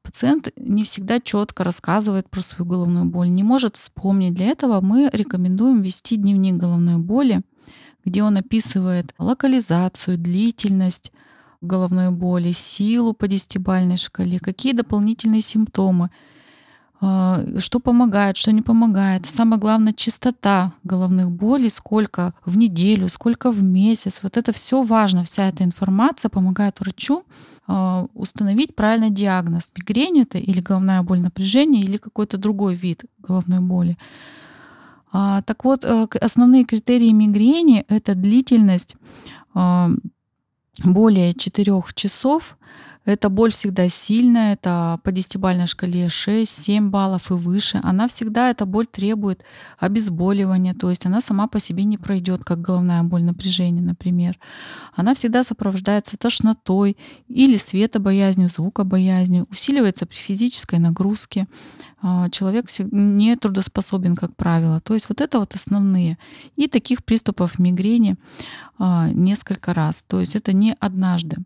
Пациент 0.07 0.51
не 0.57 0.85
всегда 0.85 1.19
четко 1.19 1.65
рассказывает 1.65 2.31
про 2.31 2.41
свою 2.41 2.71
головную 2.71 3.07
боль, 3.07 3.29
не 3.29 3.43
может 3.43 3.77
вспомнить. 3.77 4.35
Для 4.35 4.47
этого 4.47 4.81
мы 4.81 5.11
рекомендуем 5.13 5.83
вести 5.83 6.15
дневник 6.15 6.55
головной 6.55 6.99
боли, 6.99 7.43
где 8.05 8.23
он 8.23 8.37
описывает 8.37 9.13
локализацию, 9.19 10.17
длительность 10.17 11.13
головной 11.61 12.13
боли, 12.13 12.53
силу 12.53 13.15
по 13.15 13.27
десятибальной 13.27 13.97
шкале, 13.97 14.39
какие 14.39 14.75
дополнительные 14.75 15.41
симптомы, 15.41 16.11
что 17.59 17.81
помогает, 17.81 18.37
что 18.37 18.53
не 18.53 18.63
помогает. 18.63 19.27
Самое 19.27 19.61
главное, 19.61 19.93
частота 19.93 20.73
головных 20.85 21.31
болей, 21.31 21.71
сколько 21.71 22.33
в 22.45 22.57
неделю, 22.57 23.09
сколько 23.09 23.51
в 23.51 23.63
месяц. 23.63 24.21
Вот 24.23 24.37
это 24.37 24.53
все 24.53 24.83
важно, 24.83 25.23
вся 25.23 25.49
эта 25.49 25.65
информация 25.65 26.29
помогает 26.29 26.81
врачу 26.81 27.25
а, 27.67 28.07
установить 28.15 28.75
правильный 28.75 29.11
диагноз. 29.11 29.71
Мигрень 29.77 30.21
это 30.21 30.39
или 30.39 30.61
головная 30.61 31.03
боль 31.03 31.21
напряжения, 31.21 31.81
или 31.81 31.97
какой-то 31.97 32.39
другой 32.39 32.75
вид 32.75 33.05
головной 33.19 33.61
боли. 33.61 33.99
А, 35.13 35.43
Так 35.43 35.65
вот, 35.65 35.85
э, 35.85 36.07
основные 36.21 36.65
критерии 36.65 37.13
мигрени— 37.13 37.85
это 37.89 38.15
длительность 38.15 38.97
более 40.85 41.33
4 41.35 41.95
часов. 41.95 42.57
Эта 43.07 43.29
боль 43.29 43.53
всегда 43.53 43.89
сильная, 43.89 44.55
это 44.55 44.99
по 45.05 45.13
десятибалльной 45.13 45.69
шкале 45.69 46.07
6-7 46.09 46.89
баллов 46.89 47.31
и 47.31 47.35
выше. 47.35 47.81
Она 47.85 48.09
всегда, 48.09 48.51
эта 48.51 48.67
боль 48.67 48.87
требует 48.87 49.45
обезболивания, 49.79 50.75
то 50.75 50.91
есть 50.91 51.07
она 51.07 51.21
сама 51.21 51.47
по 51.47 51.61
себе 51.61 51.85
не 51.85 51.99
пройдет, 51.99 52.45
как 52.45 52.61
головная 52.61 53.05
боль 53.05 53.23
напряжения, 53.23 53.81
например. 53.81 54.41
Она 54.93 55.15
всегда 55.15 55.45
сопровождается 55.45 56.17
тошнотой 56.17 56.97
или 57.29 57.57
светобоязнью, 57.57 58.49
звукобоязнью, 58.51 59.47
усиливается 59.53 60.05
при 60.05 60.17
физической 60.17 60.81
нагрузке. 60.81 61.47
А, 62.03 62.29
Человек 62.31 62.67
не 62.91 63.37
трудоспособен, 63.37 64.17
как 64.17 64.35
правило. 64.35 64.81
То 64.81 64.95
есть 64.95 65.09
вот 65.09 65.21
это 65.21 65.39
вот 65.39 65.55
основные. 65.55 66.19
И 66.57 66.67
таких 66.67 67.05
приступов 67.05 67.61
мигрени 67.61 68.17
а, 68.79 69.09
несколько 69.11 69.75
раз. 69.75 70.05
То 70.09 70.19
есть 70.19 70.35
это 70.35 70.53
не 70.53 70.77
однажды. 70.81 71.37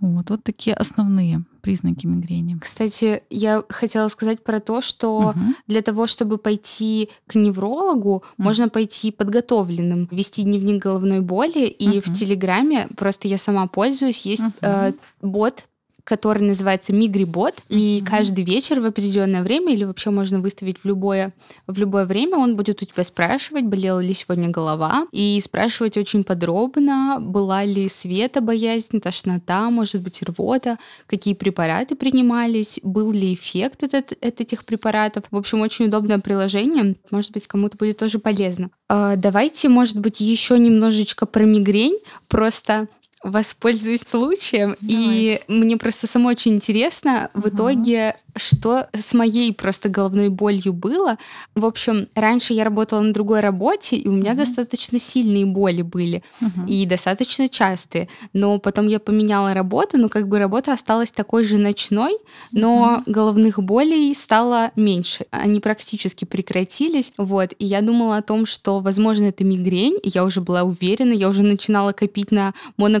Вот, 0.00 0.30
вот 0.30 0.44
такие 0.44 0.74
основные 0.74 1.44
признаки 1.60 2.06
мигрени. 2.06 2.56
Кстати, 2.60 3.22
я 3.30 3.62
хотела 3.68 4.08
сказать 4.08 4.42
про 4.44 4.60
то, 4.60 4.80
что 4.80 5.32
Мгм. 5.36 5.56
для 5.66 5.82
того, 5.82 6.06
чтобы 6.06 6.38
пойти 6.38 7.10
к 7.26 7.34
неврологу, 7.34 8.22
Мгм. 8.36 8.44
можно 8.46 8.68
пойти 8.68 9.10
подготовленным, 9.10 10.08
вести 10.10 10.42
дневник 10.44 10.82
головной 10.82 11.20
боли, 11.20 11.66
и 11.66 12.00
в 12.00 12.06
Мгм. 12.06 12.14
Телеграме, 12.14 12.88
просто 12.96 13.28
я 13.28 13.38
сама 13.38 13.66
пользуюсь, 13.66 14.24
есть 14.26 14.42
Мгм. 14.42 14.52
э, 14.62 14.92
бот, 15.20 15.68
который 16.08 16.42
называется 16.42 16.94
Мигрибот, 16.94 17.54
и 17.68 17.98
Мгм. 18.00 18.10
каждый 18.10 18.42
вечер 18.44 18.80
в 18.80 18.86
определенное 18.86 19.42
время, 19.42 19.74
или 19.74 19.84
вообще 19.84 20.08
можно 20.08 20.40
выставить 20.40 20.78
в 20.82 20.86
любое, 20.86 21.34
в 21.66 21.78
любое 21.78 22.06
время, 22.06 22.38
он 22.38 22.56
будет 22.56 22.82
у 22.82 22.86
тебя 22.86 23.04
спрашивать, 23.04 23.64
болела 23.64 24.00
ли 24.00 24.14
сегодня 24.14 24.48
голова, 24.48 25.06
и 25.12 25.38
спрашивать 25.44 25.98
очень 25.98 26.24
подробно, 26.24 27.18
была 27.20 27.62
ли 27.64 27.88
светобоязнь, 27.88 29.00
тошнота, 29.00 29.68
может 29.70 30.00
быть, 30.00 30.22
рвота, 30.22 30.78
какие 31.06 31.34
препараты 31.34 31.94
принимались, 31.94 32.80
был 32.82 33.12
ли 33.12 33.34
эффект 33.34 33.82
от, 33.82 33.92
эт- 33.92 34.16
от 34.26 34.40
этих 34.40 34.64
препаратов. 34.64 35.24
В 35.30 35.36
общем, 35.36 35.60
очень 35.60 35.86
удобное 35.86 36.18
приложение. 36.20 36.96
Может 37.10 37.32
быть, 37.32 37.46
кому-то 37.46 37.76
будет 37.76 37.98
тоже 37.98 38.18
полезно. 38.18 38.70
А, 38.88 39.16
Давайте, 39.16 39.68
может 39.68 40.00
быть, 40.00 40.20
еще 40.20 40.58
немножечко 40.58 41.26
про 41.26 41.44
мигрень. 41.44 41.98
Просто 42.28 42.88
воспользуюсь 43.22 44.02
случаем. 44.02 44.76
И 44.82 45.40
мне 45.48 45.76
просто 45.76 46.06
самой 46.06 46.34
очень 46.34 46.54
интересно 46.54 47.30
в 47.34 47.46
Мгм. 47.46 47.48
итоге, 47.56 48.16
что 48.36 48.86
с 48.92 49.14
моей 49.14 49.52
просто 49.52 49.88
головной 49.88 50.28
болью 50.28 50.72
было. 50.72 51.18
В 51.54 51.64
общем, 51.64 52.08
раньше 52.14 52.54
я 52.54 52.64
работала 52.64 53.00
на 53.00 53.12
другой 53.12 53.40
работе, 53.40 53.96
и 53.96 54.08
у 54.08 54.12
меня 54.12 54.30
Мгм. 54.30 54.38
достаточно 54.38 54.98
сильные 54.98 55.46
боли 55.46 55.82
были 55.82 56.22
Мгм. 56.40 56.66
и 56.66 56.86
достаточно 56.86 57.48
частые. 57.48 58.08
Но 58.32 58.58
потом 58.58 58.86
я 58.86 59.00
поменяла 59.00 59.54
работу, 59.54 59.98
но 59.98 60.08
как 60.08 60.28
бы 60.28 60.38
работа 60.38 60.72
осталась 60.72 61.10
такой 61.10 61.44
же 61.44 61.58
ночной, 61.58 62.16
но 62.52 63.02
головных 63.06 63.58
болей 63.62 64.14
стало 64.14 64.70
меньше. 64.76 65.26
Они 65.30 65.60
практически 65.60 66.24
прекратились. 66.24 67.12
Вот. 67.16 67.54
И 67.58 67.64
я 67.66 67.80
думала 67.82 68.18
о 68.18 68.22
том, 68.22 68.46
что, 68.46 68.80
возможно, 68.80 69.24
это 69.24 69.42
мигрень. 69.44 69.98
Я 70.04 70.24
уже 70.24 70.40
была 70.40 70.62
уверена, 70.62 71.12
я 71.12 71.28
уже 71.28 71.42
начинала 71.42 71.92
копить 71.92 72.30
на 72.30 72.54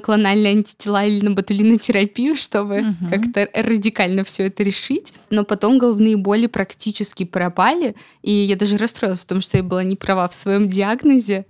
моноклональные 0.08 0.52
антитела 0.52 1.04
или 1.04 1.24
на 1.24 1.32
ботулинотерапию, 1.32 2.34
чтобы 2.34 2.82
Мгм. 2.82 3.10
как-то 3.10 3.48
радикально 3.54 4.24
все 4.24 4.46
это 4.46 4.62
решить. 4.62 5.12
Но 5.30 5.44
потом 5.44 5.78
головные 5.78 6.16
боли 6.16 6.46
практически 6.46 7.24
пропали, 7.24 7.94
и 8.22 8.32
я 8.32 8.56
даже 8.56 8.78
расстроилась 8.78 9.20
в 9.20 9.26
том, 9.26 9.40
что 9.40 9.58
я 9.58 9.62
была 9.62 9.84
не 9.84 9.96
права 9.96 10.28
в 10.28 10.34
своем 10.34 10.68
диагнозе. 10.68 11.46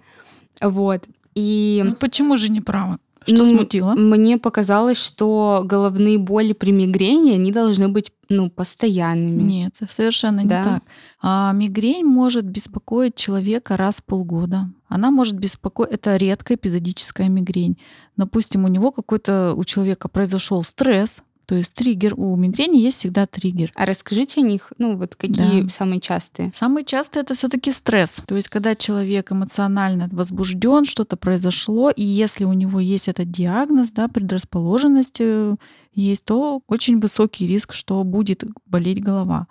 Вот. 0.61 1.04
И 1.34 1.82
Ну, 1.84 1.94
Почему 2.00 2.36
же 2.36 2.50
не 2.50 2.61
право? 2.61 2.98
Что 3.29 3.39
ну, 3.39 3.45
смутило? 3.45 3.95
мне 3.95 4.39
показалось, 4.39 4.99
что 4.99 5.62
головные 5.64 6.18
боли 6.18 6.53
при 6.53 6.72
мигрени, 6.72 7.33
они 7.33 7.53
должны 7.53 7.89
быть, 7.89 8.11
ну, 8.29 8.51
постоянными. 8.51 9.43
Нет, 9.43 9.76
со- 9.76 9.87
совершенно 9.87 10.45
Да. 10.45 10.59
не 10.59 10.64
так. 10.64 10.83
А 11.22 11.53
мигрень 11.53 12.05
может 12.05 12.45
беспокоить 12.45 13.14
человека 13.14 13.76
раз 13.76 13.97
в 13.97 14.05
полгода. 14.05 14.68
Она 14.89 15.11
может 15.11 15.37
беспокоить, 15.39 15.91
это 15.93 16.16
редкая 16.16 16.57
эпизодическая 16.57 17.29
мигрень. 17.29 17.79
Допустим, 18.16 18.64
у 18.64 18.68
него 18.68 18.91
какой-то, 18.91 19.55
у 19.57 19.64
человека 19.64 20.09
произошел 20.09 20.64
стресс, 20.64 21.22
То 21.49 21.55
есть 21.55 21.72
триггер 21.72 22.12
у 22.14 22.36
мигрени 22.36 22.76
есть 22.76 22.99
всегда 22.99 23.26
триггер. 23.26 23.72
А 23.74 23.86
расскажите 23.86 24.42
о 24.42 24.44
них, 24.44 24.70
ну 24.76 24.99
вот 24.99 25.16
какие 25.16 25.62
Да. 25.62 25.68
самые 25.70 25.99
частые? 25.99 26.53
Самый 26.55 26.84
частый 26.84 27.22
это 27.22 27.32
все-таки 27.32 27.72
стресс. 27.72 28.20
То 28.26 28.36
есть, 28.36 28.51
когда 28.51 28.76
человек 28.76 29.32
эмоционально 29.32 30.11
возбужден, 30.12 30.84
что-то 30.84 31.16
произошло, 31.16 31.88
и 31.88 32.05
если 32.05 32.44
у 32.44 32.53
него 32.53 32.80
есть 32.80 33.09
этот 33.09 33.30
диагноз, 33.30 33.92
да, 33.92 34.09
предрасположенность 34.09 35.20
э, 35.20 35.57
есть, 35.94 36.26
то 36.26 36.61
очень 36.66 37.01
высокий 37.01 37.46
риск, 37.46 37.72
что 37.72 38.05
будет 38.05 38.44
болеть 38.66 39.03
голова. 39.03 39.46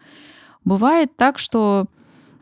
Бывает 0.64 1.18
так, 1.18 1.40
что 1.40 1.88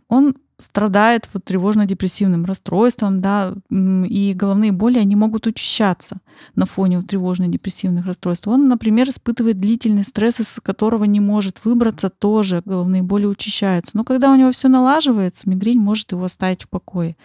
он 0.10 0.36
страдает 0.58 1.28
вот 1.34 1.44
тревожно-депрессивным 1.46 2.46
расстройством, 2.46 3.22
да, 3.22 3.54
и 3.70 4.34
головные 4.36 4.72
боли, 4.72 5.00
они 5.00 5.16
могут 5.16 5.48
учащаться 5.48 6.20
на 6.56 6.66
фоне 6.66 7.02
тревожно-депрессивных 7.02 8.06
расстройств. 8.06 8.48
Он, 8.48 8.68
например, 8.68 9.10
испытывает 9.10 9.60
длительный 9.60 10.04
стресс, 10.04 10.40
из 10.40 10.60
которого 10.62 11.04
не 11.04 11.20
может 11.20 11.64
выбраться, 11.66 12.10
тоже 12.10 12.62
головные 12.66 13.04
боли 13.04 13.26
учащаются. 13.26 13.98
Но 13.98 14.04
когда 14.04 14.32
у 14.32 14.36
него 14.36 14.52
все 14.52 14.68
налаживается, 14.68 15.50
мигрень 15.50 15.80
может 15.80 16.12
его 16.12 16.24
оставить 16.24 16.64
в 16.64 16.70
покое. 16.70 17.16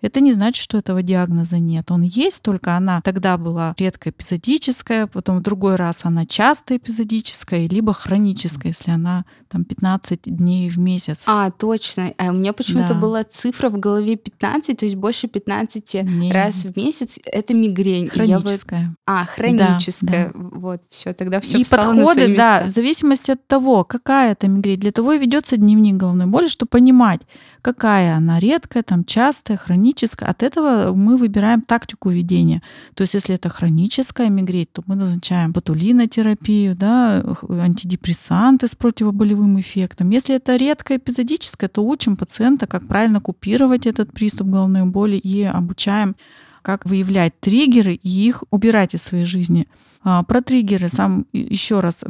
Это 0.00 0.20
не 0.20 0.32
значит, 0.32 0.62
что 0.62 0.78
этого 0.78 1.02
диагноза 1.02 1.58
нет. 1.58 1.90
Он 1.90 2.02
есть, 2.02 2.42
только 2.42 2.76
она 2.76 3.00
тогда 3.00 3.36
была 3.36 3.74
редко 3.78 4.10
эпизодическая, 4.10 5.06
потом 5.08 5.38
в 5.38 5.42
другой 5.42 5.74
раз 5.76 6.04
она 6.04 6.24
часто 6.24 6.76
эпизодическая, 6.76 7.66
либо 7.68 7.92
хроническая, 7.92 8.72
если 8.72 8.92
она 8.92 9.24
там 9.48 9.64
15 9.64 10.20
дней 10.26 10.68
в 10.70 10.78
месяц. 10.78 11.24
А, 11.26 11.50
точно. 11.50 12.12
А 12.18 12.26
у 12.30 12.32
меня 12.34 12.52
почему-то 12.52 12.94
Да. 12.94 13.00
была 13.00 13.24
цифра 13.24 13.70
в 13.70 13.78
голове 13.78 14.16
15, 14.16 14.76
то 14.78 14.84
есть 14.84 14.96
больше 14.96 15.26
15 15.26 16.02
Не, 16.02 16.30
раз 16.32 16.64
в 16.64 16.76
месяц 16.76 17.18
это 17.24 17.54
мигрень. 17.54 18.10
И 18.14 18.20
я 18.26 18.38
вот- 18.38 18.44
хроническая. 18.46 18.94
А, 19.06 19.24
хроническая. 19.24 20.30
Вот, 20.34 20.82
все, 20.90 21.12
тогда 21.14 21.40
все 21.40 21.58
и 21.58 21.64
подходы, 21.64 22.36
да, 22.36 22.64
в 22.66 22.70
зависимости 22.70 23.32
от 23.32 23.46
того, 23.46 23.84
какая 23.84 24.32
это 24.32 24.48
мигрень. 24.48 24.78
Для 24.78 24.92
того 24.92 25.12
и 25.14 25.18
ведется 25.18 25.56
дневник 25.56 25.96
головной 25.96 26.26
боли, 26.26 26.46
чтобы 26.46 26.68
понимать, 26.68 27.22
какая 27.62 28.16
она 28.16 28.38
редкая, 28.38 28.82
там 28.82 29.04
частая, 29.04 29.56
хроническая. 29.56 30.28
От 30.28 30.42
этого 30.42 30.94
мы 30.94 31.16
выбираем 31.16 31.62
тактику 31.62 32.10
ведения. 32.10 32.62
То 32.94 33.02
есть, 33.02 33.14
если 33.14 33.34
это 33.34 33.48
хроническая 33.48 34.28
мигрень, 34.28 34.68
то 34.70 34.82
мы 34.86 34.94
назначаем 34.94 35.52
ботулинотерапию, 35.52 36.76
да, 36.76 37.24
антидепрессанты 37.48 38.68
с 38.68 38.74
противоболевым 38.74 39.60
эффектом. 39.60 40.10
Если 40.10 40.34
это 40.34 40.56
редкая 40.56 40.98
эпизодическая, 40.98 41.68
то 41.68 41.84
учим 41.84 42.16
пациента, 42.16 42.66
как 42.66 42.86
правильно 42.86 43.20
купировать 43.20 43.86
этот 43.86 44.12
приступ 44.12 44.48
головной 44.48 44.84
боли 44.84 45.16
и 45.16 45.42
обучаем 45.42 46.16
как 46.62 46.84
выявлять 46.84 47.38
триггеры 47.40 47.94
и 47.94 48.08
их 48.08 48.44
убирать 48.50 48.94
из 48.94 49.02
своей 49.02 49.24
жизни. 49.24 49.66
А, 50.02 50.22
Про 50.22 50.42
триггеры 50.42 50.88
сам 50.88 51.26
еще 51.32 51.80
раз 51.80 52.04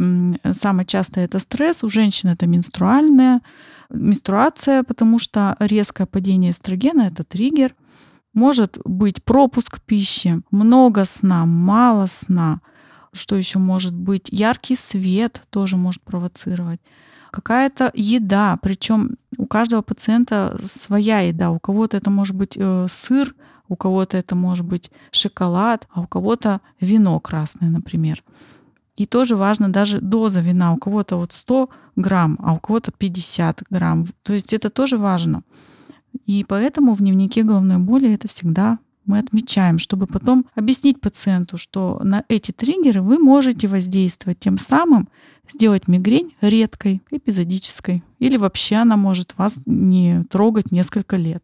самое 0.53 0.87
частое 0.87 1.27
это 1.27 1.39
стресс, 1.39 1.85
у 1.85 1.89
женщин 1.89 2.31
это 2.31 2.47
менструальная 2.47 3.41
менструация, 3.91 4.83
потому 4.83 5.19
что 5.19 5.57
резкое 5.59 6.07
падение 6.07 6.51
эстрогена 6.51 7.03
это 7.03 7.25
триггер. 7.25 7.75
Может 8.35 8.79
быть 8.85 9.25
пропуск 9.25 9.81
пищи, 9.81 10.43
много 10.51 11.05
сна, 11.05 11.47
мало 11.47 12.07
сна. 12.07 12.61
Что 13.13 13.37
еще 13.37 13.59
может 13.59 13.95
быть? 13.95 14.29
Яркий 14.31 14.75
свет 14.75 15.43
тоже 15.51 15.77
может 15.77 16.03
провоцировать. 16.03 16.81
Какая-то 17.31 17.91
еда, 17.95 18.59
причем 18.63 19.17
у 19.37 19.47
каждого 19.47 19.83
пациента 19.83 20.59
своя 20.65 21.21
еда. 21.21 21.51
У 21.51 21.59
кого-то 21.59 21.97
это 21.97 22.11
может 22.11 22.37
быть 22.37 22.57
э, 22.57 22.87
сыр, 22.89 23.35
у 23.69 23.77
кого-то 23.77 24.17
это 24.17 24.35
может 24.35 24.65
быть 24.65 24.91
шоколад, 25.11 25.89
а 25.91 26.03
у 26.03 26.07
кого-то 26.07 26.61
вино 26.81 27.19
красное, 27.21 27.71
например. 27.71 28.23
И 28.97 29.07
тоже 29.07 29.37
важно 29.37 29.69
даже 29.69 30.01
доза 30.01 30.41
вина. 30.41 30.73
У 30.73 30.79
кого-то 30.79 31.17
вот 31.17 31.33
100 31.33 31.71
грамм, 31.99 32.39
а 32.41 32.55
у 32.55 32.59
кого-то 32.59 32.93
50 32.93 33.65
грамм. 33.71 34.07
То 34.23 34.33
есть 34.33 34.53
это 34.53 34.71
тоже 34.71 34.97
важно. 34.97 35.43
И 36.27 36.45
поэтому 36.49 36.95
в 36.95 36.99
дневнике 36.99 37.43
головной 37.43 37.79
боли 37.79 38.13
это 38.13 38.29
всегда 38.29 38.79
мы 39.05 39.19
отмечаем, 39.19 39.79
чтобы 39.79 40.07
потом 40.07 40.47
объяснить 40.55 41.01
пациенту, 41.01 41.57
что 41.57 41.99
на 42.05 42.25
эти 42.29 42.53
триггеры 42.53 43.01
вы 43.01 43.19
можете 43.19 43.67
воздействовать, 43.67 44.39
тем 44.39 44.59
самым 44.59 45.09
сделать 45.49 45.89
мигрень 45.89 46.35
редкой, 46.43 47.03
эпизодической, 47.11 48.03
или 48.19 48.37
вообще 48.37 48.77
она 48.77 48.97
может 48.99 49.37
вас 49.39 49.59
не 49.65 50.25
трогать 50.25 50.71
несколько 50.71 51.17
лет. 51.17 51.43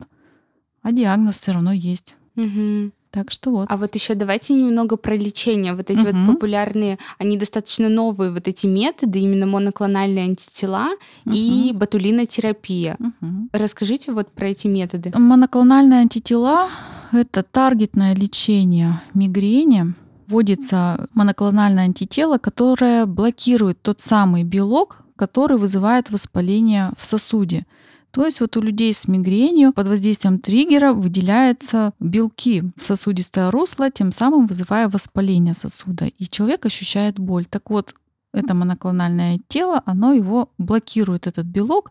А 0.82 0.92
диагноз 0.92 1.36
все 1.36 1.52
равно 1.52 1.72
есть. 1.72 2.14
Мгм. 2.34 2.92
Так 3.14 3.30
что 3.30 3.50
вот. 3.50 3.66
А 3.70 3.76
вот 3.76 3.94
еще 3.94 4.14
давайте 4.14 4.54
немного 4.54 4.96
про 4.96 5.14
лечение. 5.14 5.72
Вот 5.74 5.88
эти 5.88 6.04
Мгм. 6.04 6.26
вот 6.26 6.34
популярные, 6.34 6.98
они 7.18 7.36
достаточно 7.36 7.88
новые, 7.88 8.32
вот 8.32 8.48
эти 8.48 8.66
методы, 8.66 9.20
именно 9.20 9.46
моноклональные 9.46 10.24
антитела 10.24 10.88
и 11.24 11.72
ботулинотерапия. 11.74 12.96
Мгм. 12.98 13.50
Расскажите 13.52 14.12
вот 14.12 14.28
про 14.32 14.48
эти 14.48 14.66
методы. 14.66 15.12
Моноклональные 15.16 16.00
антитела— 16.00 16.68
это 17.12 17.44
таргетное 17.44 18.14
лечение 18.16 19.00
мигрени. 19.14 19.94
Вводится 20.26 21.06
моноклональное 21.14 21.84
антитело, 21.84 22.38
которое 22.38 23.06
блокирует 23.06 23.80
тот 23.82 24.00
самый 24.00 24.42
белок, 24.42 25.02
который 25.16 25.58
вызывает 25.58 26.10
воспаление 26.10 26.90
в 26.98 27.04
сосуде. 27.04 27.66
То 28.14 28.24
есть 28.24 28.38
вот 28.40 28.56
у 28.56 28.60
людей 28.60 28.92
с 28.92 29.08
мигренью 29.08 29.72
под 29.72 29.88
воздействием 29.88 30.38
триггера 30.38 30.92
выделяются 30.92 31.92
белки 31.98 32.62
в 32.76 32.86
сосудистое 32.86 33.50
русло, 33.50 33.90
тем 33.90 34.12
самым 34.12 34.46
вызывая 34.46 34.88
воспаление 34.88 35.52
сосуда. 35.52 36.06
И 36.06 36.28
человек 36.28 36.64
ощущает 36.64 37.18
боль. 37.18 37.44
Так 37.44 37.70
вот, 37.70 37.96
это 38.32 38.54
моноклональное 38.54 39.40
тело, 39.48 39.82
оно 39.84 40.12
его 40.12 40.48
блокирует, 40.58 41.26
этот 41.26 41.46
белок, 41.46 41.90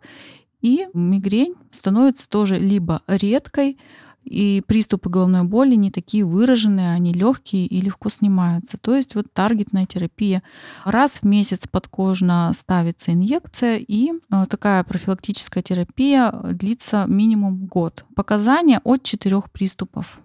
и 0.61 0.87
мигрень 0.93 1.55
становится 1.71 2.29
тоже 2.29 2.57
либо 2.57 3.01
редкой, 3.05 3.77
и 4.23 4.63
приступы 4.65 5.09
головной 5.09 5.43
боли 5.43 5.75
не 5.75 5.91
такие 5.91 6.25
выраженные, 6.25 6.93
они 6.93 7.13
легкие 7.13 7.65
и 7.67 7.81
легко 7.81 8.09
снимаются. 8.09 8.77
То 8.77 8.95
есть 8.95 9.15
вот 9.15 9.31
таргетная 9.33 9.85
терапия. 9.85 10.43
Раз 10.85 11.19
в 11.19 11.23
месяц 11.23 11.67
подкожно 11.67 12.51
ставится 12.53 13.13
инъекция, 13.13 13.77
и 13.77 14.11
э, 14.11 14.45
такая 14.49 14.83
профилактическая 14.83 15.63
терапия 15.63 16.31
длится 16.31 17.05
минимум 17.07 17.65
год. 17.65 18.05
Показания 18.15 18.81
от 18.83 19.03
четырех 19.03 19.51
приступов. 19.51 20.19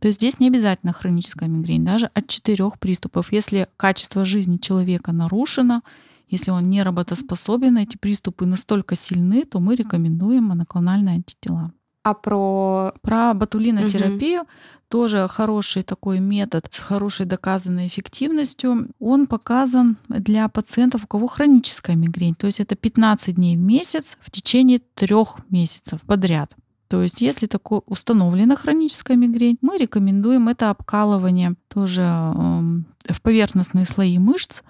То 0.00 0.08
есть 0.08 0.18
здесь 0.18 0.40
не 0.40 0.48
обязательно 0.48 0.92
хроническая 0.92 1.48
мигрень, 1.48 1.84
даже 1.84 2.06
от 2.06 2.28
четырех 2.28 2.78
приступов. 2.78 3.32
Если 3.32 3.66
качество 3.76 4.24
жизни 4.24 4.58
человека 4.58 5.12
нарушено, 5.12 5.82
если 6.28 6.50
он 6.50 6.68
не 6.68 6.82
работоспособен, 6.82 7.76
эти 7.78 7.96
приступы 7.96 8.46
настолько 8.46 8.96
сильны, 8.96 9.44
то 9.44 9.60
мы 9.60 9.76
рекомендуем 9.76 10.44
моноклональные 10.44 11.16
антитела. 11.16 11.72
А 12.06 12.14
про... 12.14 12.92
Про 13.02 13.34
ботулинотерапию 13.34 14.44
тоже 14.88 15.26
хороший 15.28 15.82
такой 15.82 16.20
метод 16.20 16.64
с 16.70 16.78
хорошей 16.78 17.26
доказанной 17.26 17.88
эффективностью. 17.88 18.90
Он 19.00 19.26
показан 19.26 19.96
для 20.08 20.48
пациентов, 20.48 21.02
у 21.02 21.06
кого 21.08 21.26
хроническая 21.26 21.96
мигрень. 21.96 22.36
То 22.36 22.46
есть 22.46 22.60
это 22.60 22.76
15 22.76 23.34
дней 23.34 23.56
в 23.56 23.60
месяц 23.60 24.18
в 24.20 24.30
течение 24.30 24.80
трех 24.94 25.38
месяцев 25.50 26.00
подряд. 26.06 26.52
То 26.86 27.02
есть, 27.02 27.20
если 27.20 27.46
такое 27.46 27.82
установлена 27.86 28.54
хроническая 28.54 29.16
мигрень, 29.16 29.58
мы 29.60 29.76
рекомендуем 29.76 30.48
это 30.48 30.70
обкалывание 30.70 31.56
тоже 31.66 32.02
эм, 32.02 32.86
в 33.08 33.20
поверхностные 33.20 33.84
слои 33.84 34.16
мышц, 34.18 34.62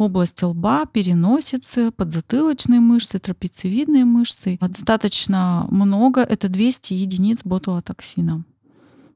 область 0.00 0.42
лба, 0.42 0.86
переносицы, 0.86 1.90
подзатылочные 1.90 2.80
мышцы, 2.80 3.18
трапециевидные 3.18 4.06
мышцы. 4.06 4.58
Достаточно 4.60 5.66
много, 5.70 6.22
это 6.22 6.48
200 6.48 6.94
единиц 6.94 7.44
ботулотоксина. 7.44 8.44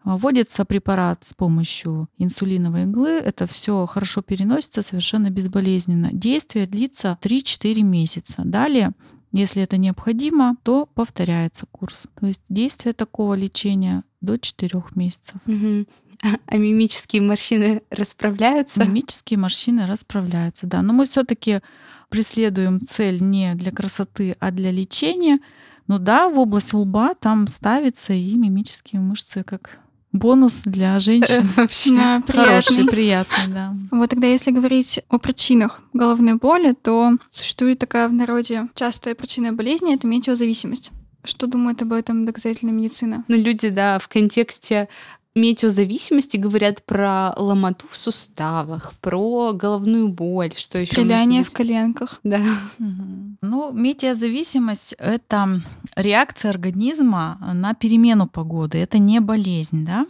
Вводится 0.04 0.66
препарат 0.66 1.24
с 1.24 1.32
помощью 1.32 2.08
инсулиновой 2.18 2.82
иглы. 2.82 3.12
Это 3.12 3.46
все 3.46 3.86
хорошо 3.86 4.20
переносится, 4.20 4.82
совершенно 4.82 5.30
безболезненно. 5.30 6.10
Действие 6.12 6.66
длится 6.66 7.18
3-4 7.22 7.80
месяца. 7.80 8.42
Далее, 8.44 8.92
если 9.32 9.62
это 9.62 9.78
необходимо, 9.78 10.58
то 10.62 10.86
повторяется 10.94 11.64
курс. 11.72 12.06
То 12.20 12.26
есть 12.26 12.42
действие 12.50 12.92
такого 12.92 13.32
лечения 13.32 14.04
до 14.20 14.36
4 14.36 14.82
месяцев. 14.94 15.36
Мгм. 15.46 15.86
А 16.46 16.56
мимические 16.56 17.22
морщины 17.22 17.82
расправляются? 17.90 18.84
Мимические 18.84 19.38
морщины 19.38 19.86
расправляются, 19.86 20.66
да. 20.66 20.82
Но 20.82 20.92
мы 20.92 21.06
все-таки 21.06 21.60
преследуем 22.08 22.84
цель 22.86 23.22
не 23.22 23.54
для 23.54 23.72
красоты, 23.72 24.36
а 24.40 24.50
для 24.50 24.70
лечения. 24.70 25.38
Ну 25.86 25.98
да, 25.98 26.28
в 26.28 26.38
область 26.38 26.72
лба 26.72 27.14
там 27.14 27.46
ставятся 27.46 28.12
и 28.12 28.34
мимические 28.36 29.00
мышцы 29.00 29.42
как 29.42 29.78
бонус 30.12 30.62
для 30.64 30.98
женщин. 30.98 31.46
Вообще. 31.56 31.90
Да, 31.90 32.22
Хороший, 32.26 32.86
приятный. 32.86 32.86
приятный, 32.86 33.54
да. 33.54 33.74
Вот 33.90 34.10
тогда, 34.10 34.26
если 34.28 34.50
говорить 34.52 35.00
о 35.10 35.18
причинах 35.18 35.80
головной 35.92 36.34
боли, 36.34 36.72
то 36.72 37.18
существует 37.30 37.80
такая 37.80 38.08
в 38.08 38.12
народе 38.12 38.68
частая 38.74 39.14
причина 39.14 39.52
болезни— 39.52 39.94
это 39.96 40.06
метеозависимость. 40.06 40.92
Что 41.24 41.46
думает 41.46 41.80
об 41.82 41.92
этом 41.92 42.26
доказательная 42.26 42.74
медицина? 42.74 43.24
Ну, 43.28 43.36
люди, 43.36 43.70
да, 43.70 43.98
в 43.98 44.08
контексте 44.08 44.88
метеозависимости 45.34 46.36
говорят 46.36 46.84
про 46.84 47.32
ломоту 47.36 47.86
в 47.88 47.96
суставах, 47.96 48.94
про 49.00 49.52
головную 49.52 50.08
боль, 50.08 50.52
что 50.56 50.78
еще 50.78 50.92
Стреляние 50.92 51.42
в 51.42 51.52
коленках. 51.52 52.20
Да. 52.22 52.40
Угу. 52.78 53.36
Ну, 53.42 53.72
метеозависимость— 53.72 54.94
это 54.98 55.60
реакция 55.96 56.50
организма 56.50 57.38
на 57.52 57.74
перемену 57.74 58.28
погоды. 58.28 58.78
Это 58.78 58.98
не 58.98 59.20
болезнь, 59.20 59.84
да? 59.84 60.06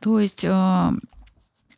То 0.00 0.18
есть 0.18 0.44
э, 0.44 0.90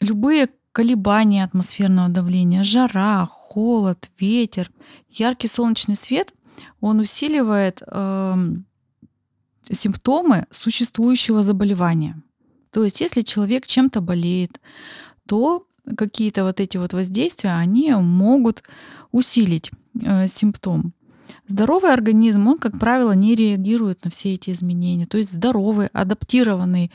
любые 0.01 0.49
колебания 0.71 1.45
атмосферного 1.45 2.09
давления, 2.09 2.63
жара, 2.63 3.27
холод, 3.27 4.11
ветер, 4.19 4.71
яркий 5.11 5.49
солнечный 5.49 5.97
свет, 5.97 6.33
он 6.81 7.01
усиливает 7.01 7.83
э, 7.87 8.35
симптомы 9.71 10.47
существующего 10.51 11.43
заболевания. 11.43 12.23
То 12.73 12.85
есть, 12.85 13.01
если 13.01 13.23
человек 13.23 13.67
чем-то 13.67 14.01
болеет, 14.01 14.61
то 15.27 15.67
какие-то 15.97 16.45
вот 16.45 16.61
эти 16.61 16.77
вот 16.77 16.93
воздействия, 16.93 17.55
они 17.55 17.93
могут 17.93 18.63
усилить 19.11 19.71
э, 20.01 20.27
симптом. 20.27 20.95
Здоровый 21.47 21.93
организм, 21.93 22.47
он, 22.47 22.59
как 22.59 22.79
правило, 22.79 23.13
не 23.13 23.35
реагирует 23.35 24.05
на 24.05 24.11
все 24.11 24.35
эти 24.35 24.51
изменения. 24.51 25.07
То 25.07 25.19
есть 25.19 25.33
здоровый, 25.33 25.89
адаптированный 25.89 26.91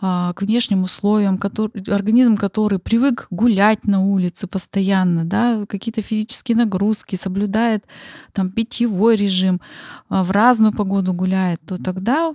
а, 0.00 0.32
к 0.32 0.42
внешним 0.42 0.82
условиям, 0.82 1.36
который, 1.38 1.82
организм, 1.86 2.36
который 2.36 2.78
привык 2.78 3.26
гулять 3.30 3.84
на 3.84 4.02
улице 4.02 4.46
постоянно, 4.46 5.24
да, 5.24 5.64
какие-то 5.68 6.00
физические 6.00 6.56
нагрузки, 6.56 7.16
соблюдает 7.16 7.84
там 8.32 8.50
питьевой 8.50 9.16
режим, 9.16 9.60
а, 10.08 10.24
в 10.24 10.30
разную 10.30 10.72
погоду 10.72 11.12
гуляет, 11.12 11.60
то 11.66 11.76
тогда 11.76 12.34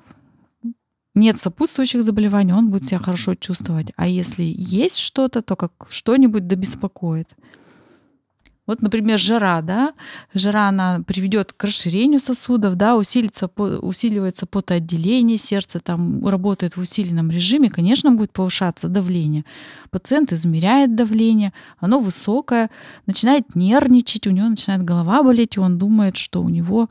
нет 1.15 1.39
сопутствующих 1.39 2.03
заболеваний, 2.03 2.53
он 2.53 2.69
будет 2.69 2.85
себя 2.85 2.99
хорошо 2.99 3.35
чувствовать. 3.35 3.91
А 3.95 4.07
если 4.07 4.43
есть 4.43 4.97
что-то, 4.97 5.41
то 5.41 5.55
как 5.55 5.71
что-нибудь 5.89 6.47
да 6.47 6.55
беспокоит. 6.55 7.29
Вот, 8.67 8.81
например, 8.81 9.19
жара, 9.19 9.61
да, 9.61 9.93
жара, 10.33 10.69
она 10.69 11.01
приведет 11.05 11.53
к 11.53 11.63
расширению 11.63 12.19
сосудов, 12.19 12.75
да, 12.75 12.97
усилится, 12.97 13.47
усиливается 13.47 14.47
потоотделение 14.47 15.37
сердца, 15.37 15.79
там 15.79 16.27
работает 16.27 16.75
в 16.75 16.79
усиленном 16.79 17.29
режиме, 17.29 17.69
конечно, 17.69 18.11
будет 18.11 18.31
повышаться 18.31 18.87
давление. 18.87 19.45
Пациент 19.91 20.33
измеряет 20.33 20.95
давление, 20.95 21.53
оно 21.77 21.99
высокое, 21.99 22.71
начинает 23.05 23.55
нервничать, 23.55 24.25
у 24.25 24.31
него 24.31 24.49
начинает 24.49 24.83
голова 24.83 25.21
болеть, 25.21 25.57
и 25.57 25.59
он 25.59 25.77
думает, 25.77 26.17
что 26.17 26.41
у 26.41 26.49
него 26.49 26.89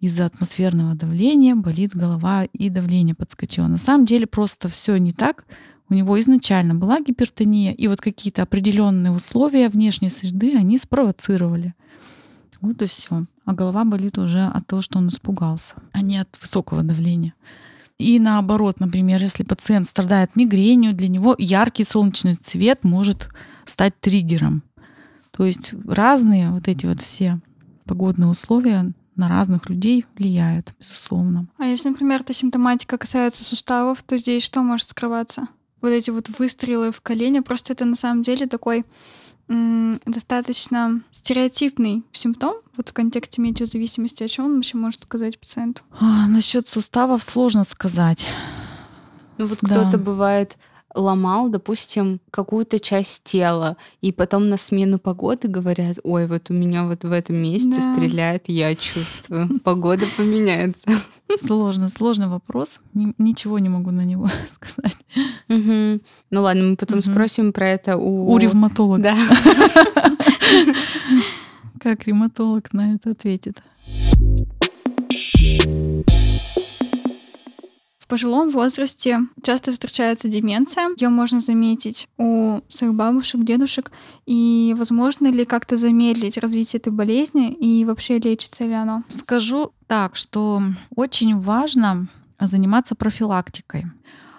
из-за 0.00 0.26
атмосферного 0.26 0.94
давления 0.94 1.54
болит 1.54 1.94
голова 1.94 2.44
и 2.44 2.68
давление 2.68 3.14
подскочило. 3.14 3.66
На 3.66 3.78
самом 3.78 4.06
деле 4.06 4.26
просто 4.26 4.68
все 4.68 4.96
не 4.96 5.12
так 5.12 5.44
у 5.90 5.94
него 5.94 6.18
изначально 6.18 6.74
была 6.74 7.00
гипертония, 7.00 7.72
и 7.72 7.86
вот 7.88 8.00
какие-то 8.00 8.42
определенные 8.42 9.12
условия 9.12 9.68
внешней 9.68 10.08
среды 10.08 10.56
они 10.56 10.78
спровоцировали. 10.78 11.74
Вот 12.60 12.80
и 12.80 12.86
все. 12.86 13.26
А 13.44 13.52
голова 13.52 13.84
болит 13.84 14.16
уже 14.16 14.46
от 14.46 14.66
того, 14.66 14.80
что 14.80 14.98
он 14.98 15.08
испугался, 15.08 15.74
а 15.92 16.00
не 16.00 16.16
от 16.16 16.38
высокого 16.40 16.82
давления. 16.82 17.34
И 17.98 18.18
наоборот, 18.18 18.80
например, 18.80 19.20
если 19.20 19.44
пациент 19.44 19.86
страдает 19.86 20.34
мигренью, 20.34 20.94
для 20.94 21.08
него 21.08 21.34
яркий 21.38 21.84
солнечный 21.84 22.34
цвет 22.34 22.82
может 22.82 23.28
стать 23.66 23.98
триггером. 24.00 24.62
То 25.30 25.44
есть 25.44 25.74
разные 25.86 26.50
вот 26.50 26.66
эти 26.66 26.86
вот 26.86 27.00
все 27.00 27.40
погодные 27.84 28.28
условия 28.28 28.92
на 29.16 29.28
разных 29.28 29.68
людей 29.68 30.06
влияют, 30.16 30.74
безусловно. 30.78 31.46
А 31.58 31.66
если, 31.66 31.88
например, 31.88 32.22
эта 32.22 32.32
симптоматика 32.32 32.98
касается 32.98 33.44
суставов, 33.44 34.02
то 34.02 34.18
здесь 34.18 34.42
что 34.42 34.62
может 34.62 34.88
скрываться? 34.88 35.48
вот 35.84 35.90
эти 35.90 36.10
вот 36.10 36.30
выстрелы 36.38 36.92
в 36.92 37.02
колени, 37.02 37.40
просто 37.40 37.74
это 37.74 37.84
на 37.84 37.94
самом 37.94 38.22
деле 38.22 38.46
такой 38.46 38.84
достаточно 39.46 41.02
стереотипный 41.10 42.02
симптом 42.12 42.54
вот 42.78 42.88
в 42.88 42.92
контексте 42.94 43.42
метеозависимости. 43.42 44.22
О 44.22 44.28
чем 44.28 44.46
он 44.46 44.54
вообще 44.54 44.78
может 44.78 45.02
сказать 45.02 45.38
пациенту? 45.38 45.82
А, 46.00 46.26
насчет 46.26 46.66
суставов 46.66 47.22
сложно 47.22 47.64
сказать. 47.64 48.26
Ну 49.36 49.44
вот 49.44 49.58
да. 49.60 49.68
кто-то 49.68 49.98
бывает 49.98 50.56
ломал, 50.94 51.48
допустим, 51.48 52.20
какую-то 52.30 52.78
часть 52.78 53.24
тела, 53.24 53.76
и 54.00 54.12
потом 54.12 54.48
на 54.48 54.56
смену 54.56 54.98
погоды 54.98 55.48
говорят, 55.48 55.98
ой, 56.04 56.26
вот 56.26 56.50
у 56.50 56.54
меня 56.54 56.84
вот 56.84 57.04
в 57.04 57.12
этом 57.12 57.36
месте 57.36 57.80
да. 57.80 57.94
стреляет, 57.94 58.44
я 58.48 58.74
чувствую, 58.74 59.60
погода 59.60 60.04
поменяется. 60.16 60.88
Сложно, 61.40 61.88
сложный 61.88 62.28
вопрос, 62.28 62.80
ничего 63.18 63.58
не 63.58 63.68
могу 63.68 63.90
на 63.90 64.04
него 64.04 64.28
сказать. 64.54 65.04
Угу. 65.48 66.00
Ну 66.30 66.42
ладно, 66.42 66.64
мы 66.64 66.76
потом 66.76 66.98
угу. 66.98 67.10
спросим 67.10 67.52
про 67.52 67.68
это 67.68 67.96
у... 67.96 68.32
У 68.32 68.38
ревматолога. 68.38 69.02
Да. 69.02 69.16
Как 71.80 72.06
ревматолог 72.06 72.72
на 72.72 72.94
это 72.94 73.10
ответит. 73.10 73.62
Пожилом 78.14 78.50
возрасте 78.50 79.22
часто 79.42 79.72
встречается 79.72 80.28
деменция. 80.28 80.90
Ее 80.96 81.08
можно 81.08 81.40
заметить 81.40 82.06
у 82.16 82.60
своих 82.68 82.94
бабушек, 82.94 83.42
дедушек. 83.42 83.90
И 84.24 84.72
возможно 84.78 85.26
ли 85.26 85.44
как-то 85.44 85.76
замедлить 85.76 86.38
развитие 86.38 86.78
этой 86.78 86.92
болезни 86.92 87.52
и 87.52 87.84
вообще 87.84 88.20
лечится 88.20 88.66
ли 88.66 88.72
оно? 88.72 89.02
Скажу 89.08 89.72
так, 89.88 90.14
что 90.14 90.62
очень 90.94 91.40
важно 91.40 92.06
заниматься 92.38 92.94
профилактикой 92.94 93.86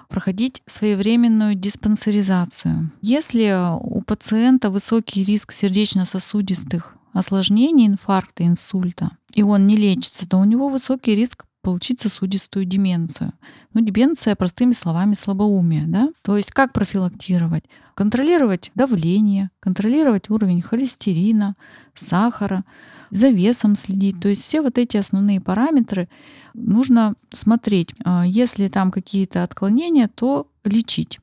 проходить 0.08 0.62
своевременную 0.66 1.56
диспансеризацию. 1.56 2.94
Если 3.02 3.60
у 3.78 4.02
пациента 4.04 4.70
высокий 4.70 5.26
риск 5.26 5.52
сердечно-сосудистых 5.52 6.96
осложнений, 7.12 7.88
инфаркта, 7.88 8.46
инсульта, 8.46 9.18
и 9.34 9.44
он 9.44 9.68
не 9.68 9.76
лечится, 9.76 10.26
то 10.30 10.38
у 10.38 10.46
него 10.46 10.70
высокий 10.70 11.14
риск 11.14 11.44
получить 11.66 12.00
сосудистую 12.00 12.66
деменцию. 12.66 13.34
Ну, 13.76 13.82
деменция, 13.82 14.38
простыми 14.38 14.72
словами, 14.72 15.16
слабоумие. 15.16 15.84
Да? 15.86 16.10
То 16.22 16.38
есть 16.38 16.52
как 16.52 16.72
профилактировать? 16.72 17.66
Контролировать 17.94 18.72
давление, 18.74 19.50
контролировать 19.60 20.30
уровень 20.30 20.62
холестерина, 20.62 21.56
сахара, 21.94 22.64
за 23.12 23.28
весом 23.28 23.76
следить. 23.76 24.22
То 24.22 24.30
есть 24.30 24.44
все 24.44 24.62
вот 24.62 24.78
эти 24.78 24.96
основные 24.96 25.42
параметры 25.42 26.08
нужно 26.54 27.16
смотреть. 27.32 27.94
А 28.06 28.26
если 28.26 28.70
там 28.70 28.92
какие-то 28.92 29.44
отклонения, 29.44 30.08
то 30.08 30.48
лечить. 30.64 31.20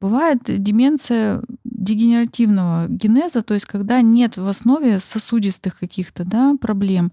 Бывает 0.00 0.40
деменция 0.46 1.42
дегенеративного 1.62 2.88
генеза, 2.88 3.42
то 3.42 3.54
есть 3.54 3.66
когда 3.66 4.02
нет 4.02 4.36
в 4.36 4.48
основе 4.48 4.98
сосудистых 4.98 5.78
каких-то 5.78 6.24
да, 6.24 6.56
проблем, 6.60 7.12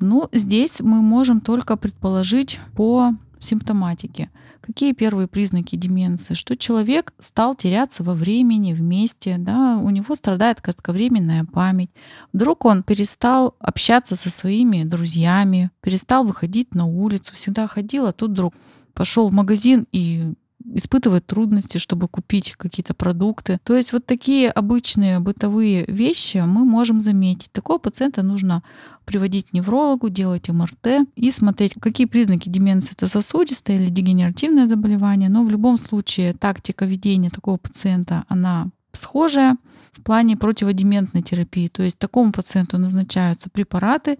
ну, 0.00 0.28
здесь 0.32 0.80
мы 0.80 1.00
можем 1.00 1.40
только 1.40 1.76
предположить 1.76 2.58
по 2.74 3.14
симптоматике. 3.44 4.30
Какие 4.60 4.92
первые 4.92 5.26
признаки 5.26 5.74
деменции? 5.76 6.34
Что 6.34 6.56
человек 6.56 7.12
стал 7.18 7.54
теряться 7.54 8.02
во 8.04 8.14
времени, 8.14 8.72
вместе, 8.72 9.36
да, 9.38 9.78
у 9.82 9.90
него 9.90 10.14
страдает 10.14 10.60
кратковременная 10.60 11.44
память. 11.44 11.90
Вдруг 12.32 12.64
он 12.64 12.82
перестал 12.82 13.56
общаться 13.58 14.14
со 14.14 14.30
своими 14.30 14.84
друзьями, 14.84 15.70
перестал 15.80 16.24
выходить 16.24 16.74
на 16.74 16.86
улицу, 16.86 17.34
всегда 17.34 17.66
ходил, 17.66 18.06
а 18.06 18.12
тут 18.12 18.30
вдруг 18.30 18.54
пошел 18.94 19.28
в 19.28 19.32
магазин 19.32 19.86
и 19.90 20.34
испытывает 20.74 21.26
трудности, 21.26 21.78
чтобы 21.78 22.08
купить 22.08 22.52
какие-то 22.56 22.94
продукты. 22.94 23.58
То 23.64 23.76
есть 23.76 23.92
вот 23.92 24.06
такие 24.06 24.50
обычные 24.50 25.18
бытовые 25.18 25.84
вещи 25.86 26.38
мы 26.38 26.64
можем 26.64 27.00
заметить. 27.00 27.52
Такого 27.52 27.78
пациента 27.78 28.22
нужно 28.22 28.62
приводить 29.04 29.50
к 29.50 29.52
неврологу, 29.52 30.08
делать 30.08 30.48
МРТ 30.48 31.08
и 31.16 31.30
смотреть, 31.30 31.74
какие 31.80 32.06
признаки 32.06 32.48
деменции. 32.48 32.92
Это 32.92 33.06
сосудистое 33.06 33.76
или 33.76 33.90
дегенеративное 33.90 34.66
заболевание. 34.66 35.28
Но 35.28 35.44
в 35.44 35.50
любом 35.50 35.76
случае 35.76 36.34
тактика 36.34 36.84
ведения 36.84 37.30
такого 37.30 37.56
пациента, 37.56 38.24
она 38.28 38.68
схожая 38.92 39.56
в 39.92 40.02
плане 40.02 40.36
противодементной 40.36 41.22
терапии. 41.22 41.68
То 41.68 41.82
есть 41.82 41.98
такому 41.98 42.32
пациенту 42.32 42.78
назначаются 42.78 43.50
препараты, 43.50 44.18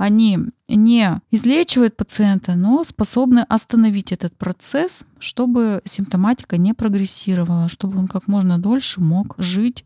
они 0.00 0.38
не 0.66 1.20
излечивают 1.30 1.94
пациента, 1.94 2.54
но 2.54 2.84
способны 2.84 3.44
остановить 3.50 4.12
этот 4.12 4.34
процесс, 4.34 5.04
чтобы 5.18 5.82
симптоматика 5.84 6.56
не 6.56 6.72
прогрессировала, 6.72 7.68
чтобы 7.68 7.98
он 7.98 8.08
как 8.08 8.26
можно 8.26 8.58
дольше 8.58 9.02
мог 9.02 9.34
жить 9.36 9.84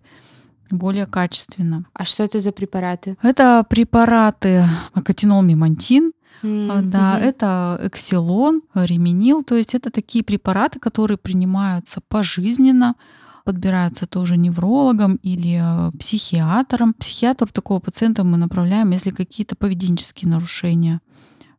более 0.70 1.06
качественно. 1.06 1.84
А 1.94 2.04
что 2.04 2.22
это 2.22 2.38
за 2.38 2.52
препараты? 2.52 3.16
Это 3.22 3.66
препараты 3.68 4.64
акатинол 4.92 5.42
мимантин, 5.42 6.12
Mm-hmm. 6.42 6.82
Да, 6.90 7.18
это 7.18 7.80
эксилон, 7.82 8.60
реминил, 8.74 9.44
то 9.44 9.54
есть 9.54 9.74
это 9.74 9.90
такие 9.90 10.22
препараты, 10.22 10.78
которые 10.78 11.16
принимаются 11.16 12.02
пожизненно 12.06 12.96
подбираются 13.44 14.06
тоже 14.06 14.36
неврологом 14.36 15.16
или 15.16 15.60
э, 15.60 15.92
психиатром. 15.98 16.94
Психиатру 16.94 17.46
такого 17.48 17.78
пациента 17.78 18.24
мы 18.24 18.36
направляем, 18.38 18.90
если 18.90 19.10
какие-то 19.10 19.54
поведенческие 19.54 20.30
нарушения 20.30 21.00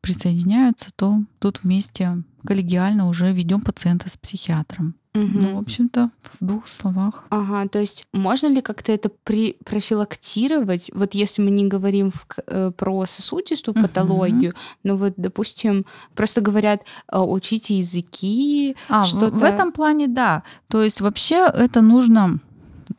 присоединяются, 0.01 0.89
то 0.95 1.21
тут 1.39 1.63
вместе 1.63 2.23
коллегиально 2.45 3.07
уже 3.07 3.31
ведем 3.31 3.61
пациента 3.61 4.09
с 4.09 4.17
психиатром. 4.17 4.95
Угу. 5.15 5.29
Ну, 5.33 5.55
в 5.55 5.59
общем-то, 5.59 6.09
в 6.21 6.45
двух 6.45 6.67
словах. 6.67 7.23
Ага, 7.29 7.69
то 7.69 7.79
есть 7.79 8.05
можно 8.11 8.47
ли 8.47 8.61
как-то 8.61 8.91
это 8.91 9.09
при, 9.23 9.57
профилактировать? 9.63 10.91
Вот 10.93 11.13
если 11.13 11.41
мы 11.41 11.51
не 11.51 11.65
говорим 11.65 12.11
в, 12.11 12.25
э, 12.47 12.71
про 12.71 13.05
сосудистую 13.05 13.75
патологию, 13.75 14.53
но 14.83 14.97
вот, 14.97 15.13
допустим, 15.15 15.85
просто 16.15 16.41
говорят, 16.41 16.81
э, 17.11 17.17
учите 17.17 17.77
языки, 17.77 18.75
А, 18.89 19.03
в, 19.03 19.07
что-то... 19.07 19.37
в 19.37 19.43
этом 19.43 19.71
плане, 19.71 20.07
да. 20.07 20.43
То 20.67 20.83
есть 20.83 20.99
вообще 20.99 21.49
это 21.53 21.81
нужно... 21.81 22.39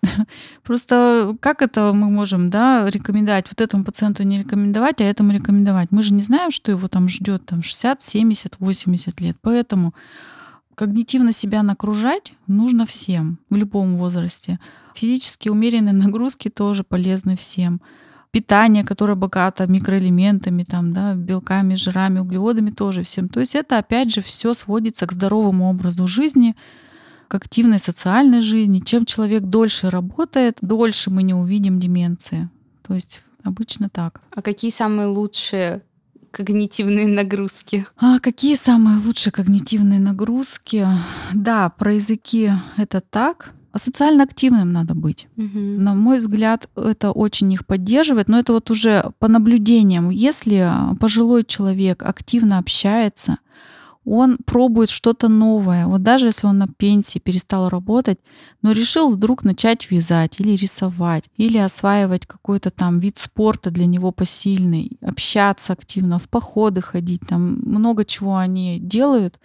Просто 0.63 1.37
как 1.41 1.61
это 1.61 1.93
мы 1.93 2.09
можем, 2.11 2.49
да, 2.49 2.89
рекомендовать? 2.89 3.47
Вот 3.49 3.61
этому 3.61 3.85
пациенту 3.85 4.23
не 4.23 4.39
рекомендовать, 4.39 5.01
а 5.01 5.05
этому 5.05 5.33
рекомендовать. 5.33 5.89
Мы 5.91 6.03
же 6.03 6.15
не 6.15 6.23
знаем, 6.23 6.51
что 6.51 6.71
его 6.71 6.89
там 6.89 7.09
ждет 7.09 7.45
там 7.45 7.63
60, 7.63 8.01
70, 8.01 8.57
80 8.59 9.21
лет. 9.21 9.37
Поэтому 9.43 9.93
когнитивно 10.77 11.33
себя 11.33 11.63
нагружать 11.65 12.35
нужно 12.47 12.87
всем 12.87 13.39
в 13.51 13.57
любом 13.57 13.97
возрасте. 13.97 14.61
Физически 14.95 15.49
умеренные 15.49 15.93
нагрузки 16.05 16.49
тоже 16.49 16.85
полезны 16.85 17.37
всем. 17.37 17.81
Питание, 18.31 18.85
которое 18.85 19.15
богато 19.15 19.67
микроэлементами, 19.67 20.63
там, 20.63 20.93
да, 20.93 21.15
белками, 21.15 21.75
жирами, 21.75 22.19
углеводами 22.19 22.71
тоже 22.71 23.03
всем. 23.03 23.29
То 23.29 23.41
есть 23.41 23.55
это 23.55 23.79
опять 23.79 24.13
же 24.15 24.21
все 24.21 24.53
сводится 24.53 25.07
к 25.07 25.13
здоровому 25.13 25.71
образу 25.71 26.07
жизни, 26.07 26.55
к 27.29 27.35
активной 27.35 27.79
социальной 27.79 28.43
жизни. 28.43 28.81
Чем 28.81 29.07
человек 29.07 29.45
дольше 29.45 29.89
работает, 29.89 30.59
дольше 30.61 31.11
мы 31.11 31.23
не 31.23 31.33
увидим 31.33 31.81
деменции. 31.81 32.51
То 32.83 32.93
есть 32.93 33.23
обычно 33.43 33.89
так. 33.89 34.21
А 34.35 34.43
какие 34.43 34.71
самые 34.71 35.07
лучшие 35.07 35.83
когнитивные 36.37 37.07
нагрузки? 37.07 37.87
А 37.97 38.19
какие 38.19 38.57
самые 38.57 38.99
лучшие 38.99 39.33
когнитивные 39.33 39.99
нагрузки? 39.99 40.87
Да, 41.33 41.71
про 41.71 41.95
языки 41.95 42.53
это 42.77 43.01
так. 43.01 43.55
А 43.73 43.79
социально 43.79 44.25
активным 44.25 44.73
надо 44.73 44.95
быть. 44.95 45.29
Мгм. 45.37 45.83
На 45.85 45.95
мой 45.95 46.19
взгляд, 46.19 46.69
это 46.77 47.11
очень 47.11 47.53
их 47.53 47.67
поддерживает, 47.67 48.29
но 48.29 48.39
это 48.39 48.53
вот 48.55 48.71
уже 48.71 49.13
по 49.19 49.29
наблюдениям. 49.29 50.09
Если 50.11 50.71
пожилой 50.99 51.45
человек 51.45 52.03
активно 52.03 52.59
общается, 52.59 53.39
он 54.07 54.39
пробует 54.47 54.89
что-то 54.89 55.29
новое. 55.29 55.87
Вот 55.87 56.03
даже 56.03 56.27
если 56.27 56.47
он 56.47 56.59
на 56.59 56.69
пенсии 56.69 57.19
перестал 57.19 57.69
работать, 57.69 58.19
но 58.63 58.71
решил 58.71 59.11
вдруг 59.11 59.43
начать 59.43 59.91
вязать 59.91 60.39
или 60.39 60.53
рисовать, 60.53 61.25
или 61.37 61.59
осваивать 61.59 62.25
какой-то 62.25 62.71
там 62.71 63.01
вид 63.01 63.19
спорта 63.19 63.71
для 63.71 63.87
него 63.87 64.13
посильный, 64.13 64.97
общаться 65.03 65.73
активно, 65.73 66.21
в 66.21 66.29
походы 66.29 66.81
ходить, 66.81 67.23
там 67.29 67.59
много 67.65 68.05
чего 68.05 68.37
они 68.37 68.79
делают. 68.79 69.41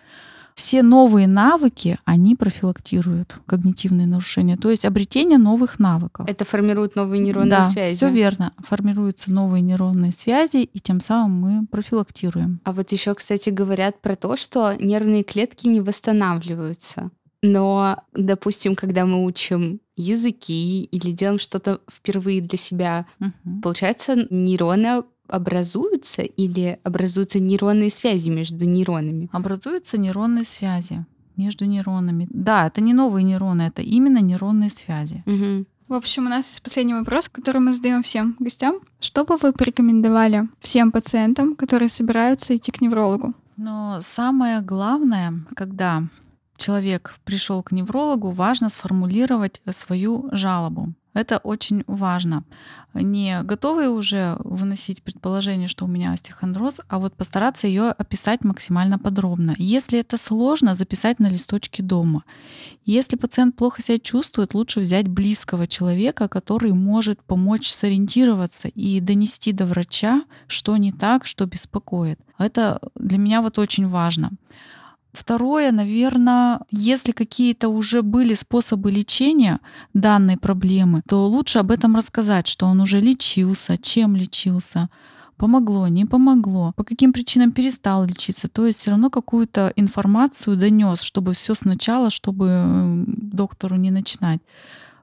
Все 0.62 0.84
новые 0.84 1.28
навыки, 1.28 1.98
они 2.06 2.36
профилактируют 2.36 3.36
когнитивные 3.48 4.06
нарушения, 4.06 4.58
то 4.58 4.70
есть 4.70 4.86
обретение 4.86 5.40
новых 5.40 5.80
навыков. 5.80 6.28
Это 6.30 6.46
формирует 6.46 6.96
новые 6.96 7.20
нейронные 7.20 7.50
да, 7.50 7.64
связи. 7.64 7.96
все 7.96 8.12
верно. 8.12 8.54
Формируются 8.60 9.32
новые 9.32 9.64
нейронные 9.64 10.12
связи, 10.12 10.58
и 10.58 10.80
тем 10.80 11.00
самым 11.00 11.32
мы 11.42 11.66
профилактируем. 11.66 12.62
А 12.64 12.74
вот 12.74 12.92
еще, 12.92 13.16
кстати, 13.16 13.50
говорят 13.50 14.02
про 14.02 14.16
то, 14.16 14.38
что 14.38 14.76
нервные 14.80 15.24
клетки 15.24 15.68
не 15.68 15.82
восстанавливаются. 15.82 17.10
Но, 17.42 17.98
допустим, 18.14 18.76
когда 18.76 19.08
мы 19.08 19.26
учим 19.26 19.80
языки 19.96 20.84
или 20.84 21.10
делаем 21.12 21.40
что-то 21.40 21.82
впервые 21.92 22.40
для 22.40 22.60
себя, 22.60 23.08
Мгм. 23.18 23.62
получается, 23.64 24.28
нейроны 24.30 25.06
образуются 25.32 26.22
или 26.22 26.80
образуются 26.84 27.40
нейронные 27.40 27.90
связи 27.90 28.30
между 28.30 28.66
нейронами? 28.66 29.30
Образуются 29.32 29.98
нейронные 29.98 30.44
связи 30.44 31.06
между 31.38 31.66
нейронами. 31.66 32.28
Да, 32.30 32.68
это 32.68 32.82
не 32.82 32.94
новые 32.94 33.24
нейроны, 33.24 33.64
это 33.64 33.82
именно 33.82 34.20
нейронные 34.20 34.70
связи. 34.70 35.24
Мгм. 35.26 35.66
В 35.88 35.94
общем, 35.94 36.26
у 36.26 36.30
нас 36.30 36.48
есть 36.48 36.64
последний 36.64 36.94
вопрос, 36.94 37.28
который 37.28 37.60
мы 37.60 37.74
задаем 37.74 38.02
всем 38.02 38.36
гостям. 38.40 38.80
Что 39.00 39.26
бы 39.26 39.38
вы 39.38 39.52
порекомендовали 39.52 40.48
всем 40.60 40.92
пациентам, 40.92 41.56
которые 41.56 41.90
собираются 41.90 42.56
идти 42.56 42.72
к 42.72 42.80
неврологу? 42.80 43.34
Но 43.58 43.98
самое 44.00 44.62
главное, 44.62 45.34
когда 45.56 46.04
человек 46.56 47.16
пришел 47.26 47.62
к 47.62 47.74
неврологу, 47.74 48.32
важно 48.32 48.70
сформулировать 48.70 49.62
свою 49.72 50.30
жалобу. 50.32 50.94
Это 51.14 51.40
очень 51.40 51.84
важно. 51.88 52.44
Не 52.94 53.44
готовы 53.44 53.90
уже 53.90 54.38
выносить 54.40 55.04
предположение, 55.04 55.68
что 55.68 55.86
у 55.86 55.88
меня 55.88 56.14
остеохондроз, 56.14 56.82
а 56.88 57.00
вот 57.00 57.16
постараться 57.16 57.68
ее 57.68 57.90
описать 57.90 58.44
максимально 58.44 58.98
подробно. 58.98 59.56
Если 59.58 60.00
это 60.00 60.18
сложно, 60.18 60.74
записать 60.74 61.20
на 61.20 61.28
листочке 61.28 61.84
дома. 61.84 62.24
Если 62.86 63.18
пациент 63.18 63.56
плохо 63.56 63.82
себя 63.82 64.00
чувствует, 64.00 64.54
лучше 64.54 64.80
взять 64.82 65.08
близкого 65.08 65.68
человека, 65.68 66.28
который 66.28 66.72
может 66.74 67.22
помочь 67.24 67.70
сориентироваться 67.70 68.70
и 68.70 69.00
донести 69.00 69.52
до 69.52 69.66
врача, 69.66 70.24
что 70.48 70.76
не 70.78 70.92
так, 70.92 71.26
что 71.26 71.46
беспокоит. 71.46 72.20
Это 72.38 72.80
для 72.96 73.18
меня 73.18 73.42
вот 73.42 73.60
очень 73.60 73.88
важно. 73.88 74.32
Второе, 75.14 75.72
наверное, 75.72 76.62
если 76.72 77.12
какие-то 77.12 77.68
уже 77.68 78.02
были 78.02 78.34
способы 78.34 78.92
лечения 78.92 79.60
данной 79.94 80.38
проблемы, 80.38 81.02
то 81.08 81.28
лучше 81.28 81.60
об 81.60 81.72
этом 81.72 81.98
рассказать, 81.98 82.48
что 82.48 82.66
он 82.66 82.80
уже 82.80 83.02
лечился, 83.02 83.78
чем 83.78 84.16
лечился, 84.16 84.90
помогло, 85.36 85.88
не 85.90 86.06
помогло, 86.06 86.72
по 86.78 86.84
каким 86.86 87.12
причинам 87.12 87.52
перестал 87.52 88.06
лечиться. 88.06 88.48
То 88.48 88.66
есть 88.68 88.80
все 88.80 88.92
равно 88.92 89.10
какую-то 89.10 89.74
информацию 89.76 90.56
донес, 90.56 91.02
чтобы 91.02 91.34
все 91.34 91.56
сначала, 91.56 92.10
чтобы 92.10 92.48
м, 92.48 93.06
доктору 93.08 93.76
не 93.76 93.92
начинать 93.92 94.40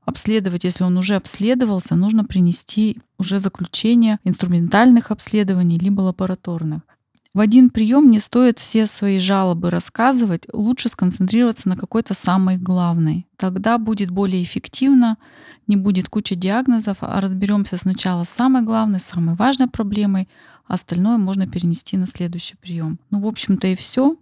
обследовать, 0.06 0.64
если 0.64 0.84
он 0.84 0.96
уже 0.96 1.16
обследовался, 1.16 1.96
нужно 1.96 2.24
принести 2.24 2.96
уже 3.18 3.38
заключение 3.40 4.18
инструментальных 4.24 5.10
обследований 5.10 5.76
либо 5.78 6.00
лабораторных. 6.00 6.80
В 7.34 7.40
один 7.40 7.68
прием 7.68 8.10
не 8.10 8.20
стоит 8.20 8.58
все 8.58 8.86
свои 8.86 9.18
жалобы 9.18 9.70
рассказывать, 9.70 10.44
лучше 10.52 10.88
сконцентрироваться 10.88 11.68
на 11.68 11.76
какой-то 11.76 12.14
самой 12.14 12.56
главной. 12.56 13.26
Тогда 13.36 13.76
будет 13.76 14.10
более 14.10 14.42
эффективно, 14.42 15.18
не 15.66 15.76
будет 15.76 16.08
куча 16.08 16.34
диагнозов, 16.34 16.98
а 17.00 17.20
разберемся 17.20 17.76
сначала 17.76 18.24
с 18.24 18.30
самой 18.30 18.62
главной, 18.62 18.98
самой 18.98 19.34
важной 19.34 19.68
проблемой, 19.68 20.26
а 20.66 20.74
остальное 20.74 21.18
можно 21.18 21.46
перенести 21.46 21.98
на 21.98 22.06
следующий 22.06 22.56
прием. 22.56 22.98
Ну, 23.10 23.20
в 23.20 23.26
общем-то, 23.26 23.66
и 23.68 23.76
все. 23.76 24.16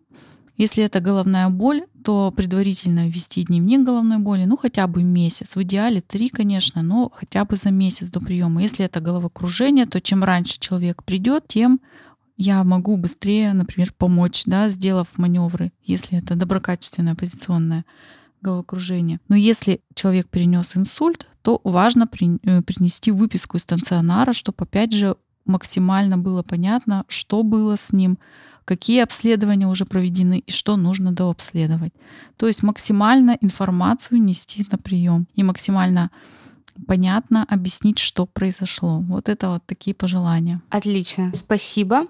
Если 0.56 0.82
это 0.82 1.00
головная 1.00 1.48
боль, 1.48 1.84
то 2.02 2.32
предварительно 2.34 3.08
ввести 3.08 3.44
дневник 3.44 3.80
головной 3.80 4.18
боли, 4.18 4.44
ну 4.44 4.56
хотя 4.56 4.86
бы 4.86 5.02
месяц. 5.02 5.54
В 5.54 5.62
идеале 5.62 6.00
три, 6.00 6.28
конечно, 6.28 6.82
но 6.82 7.12
хотя 7.14 7.44
бы 7.44 7.56
за 7.56 7.70
месяц 7.70 8.10
до 8.10 8.20
приема. 8.20 8.62
Если 8.62 8.84
это 8.84 9.00
головокружение, 9.00 9.86
то 9.86 10.00
чем 10.00 10.24
раньше 10.24 10.58
человек 10.58 11.04
придет, 11.04 11.44
тем 11.46 11.80
я 12.36 12.62
могу 12.64 12.96
быстрее, 12.96 13.52
например, 13.52 13.92
помочь, 13.96 14.42
да, 14.46 14.68
сделав 14.68 15.08
маневры, 15.16 15.72
если 15.82 16.18
это 16.18 16.34
доброкачественное 16.34 17.14
позиционное 17.14 17.84
головокружение. 18.42 19.20
Но 19.28 19.36
если 19.36 19.80
человек 19.94 20.28
перенес 20.28 20.76
инсульт, 20.76 21.26
то 21.42 21.60
важно 21.64 22.06
при- 22.06 22.38
э, 22.42 22.62
принести 22.62 23.10
выписку 23.10 23.56
из 23.56 23.62
стационара, 23.62 24.32
чтобы 24.32 24.64
опять 24.64 24.92
же 24.92 25.16
максимально 25.46 26.18
было 26.18 26.42
понятно, 26.42 27.04
что 27.08 27.42
было 27.42 27.76
с 27.76 27.92
ним, 27.92 28.18
какие 28.64 29.02
обследования 29.02 29.68
уже 29.68 29.84
проведены 29.84 30.40
и 30.40 30.50
что 30.50 30.76
нужно 30.76 31.12
дообследовать. 31.12 31.92
То 32.36 32.46
есть 32.48 32.62
максимально 32.62 33.38
информацию 33.40 34.20
нести 34.20 34.66
на 34.70 34.76
прием 34.76 35.28
и 35.34 35.42
максимально 35.42 36.10
понятно 36.86 37.44
объяснить, 37.48 37.98
что 37.98 38.26
произошло. 38.26 39.00
Вот 39.00 39.28
это 39.28 39.50
вот 39.50 39.62
такие 39.66 39.94
пожелания. 39.94 40.60
Отлично, 40.70 41.32
спасибо. 41.34 42.06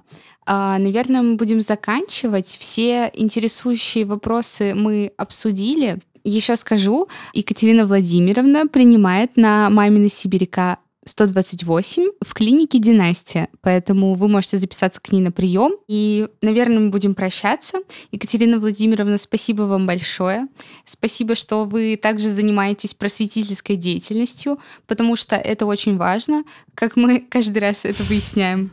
А, 0.47 0.79
Наверное, 0.79 1.23
мы 1.23 1.37
будем 1.37 1.61
заканчивать. 1.61 2.47
Все 2.47 3.11
интересующие 3.15 4.05
вопросы 4.05 4.75
мы 4.75 5.13
обсудили. 5.17 6.01
Еще 6.25 6.57
скажу, 6.57 7.09
Екатерина 7.35 7.87
Владимировна 7.87 8.67
принимает 8.67 9.37
на 9.37 9.71
мамины 9.71 10.09
сибиряка 10.09 10.79
128 11.07 12.11
в 12.21 12.35
клинике 12.35 12.79
«Династия», 12.79 13.49
поэтому 13.63 14.15
вы 14.15 14.29
можете 14.29 14.59
записаться 14.59 15.01
к 15.01 15.13
ней 15.13 15.21
на 15.21 15.31
прием. 15.33 15.73
И, 15.87 16.29
наверное, 16.43 16.81
мы 16.81 16.91
будем 16.91 17.15
прощаться. 17.15 17.79
Екатерина 18.11 18.59
Владимировна, 18.59 19.17
спасибо 19.17 19.63
вам 19.63 19.87
большое. 19.87 20.49
Спасибо, 20.85 21.35
что 21.35 21.65
вы 21.65 21.97
также 21.97 22.31
занимаетесь 22.31 22.93
просветительской 22.93 23.77
деятельностью, 23.77 24.59
потому 24.87 25.17
что 25.17 25.37
это 25.37 25.65
очень 25.65 25.97
важно, 25.97 26.45
как 26.75 26.97
мы 26.97 27.21
каждый 27.21 27.59
раз 27.59 27.85
это 27.85 28.03
выясняем. 28.03 28.73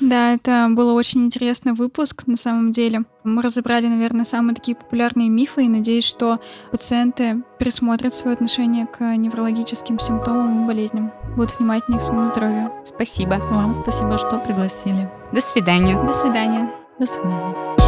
Да, 0.00 0.34
это 0.34 0.68
был 0.70 0.94
очень 0.94 1.24
интересный 1.24 1.72
выпуск 1.72 2.24
на 2.26 2.36
самом 2.36 2.72
деле. 2.72 3.04
Мы 3.24 3.42
разобрали, 3.42 3.86
наверное, 3.86 4.24
самые 4.24 4.54
такие 4.54 4.76
популярные 4.76 5.28
мифы 5.28 5.64
и 5.64 5.68
надеюсь, 5.68 6.04
что 6.04 6.40
пациенты 6.70 7.42
пересмотрят 7.58 8.14
свое 8.14 8.34
отношение 8.34 8.86
к 8.86 9.00
неврологическим 9.16 9.98
симптомам 9.98 10.64
и 10.64 10.66
болезням. 10.66 11.12
Будут 11.36 11.58
внимательнее 11.58 12.00
к 12.00 12.04
своему 12.04 12.30
здоровью. 12.30 12.70
Спасибо. 12.84 13.34
Вам 13.50 13.74
спасибо, 13.74 14.18
что 14.18 14.38
пригласили. 14.38 15.08
До 15.32 15.40
свидания. 15.40 16.00
До 16.02 16.12
свидания. 16.12 16.70
До 16.98 17.06
свидания. 17.06 17.85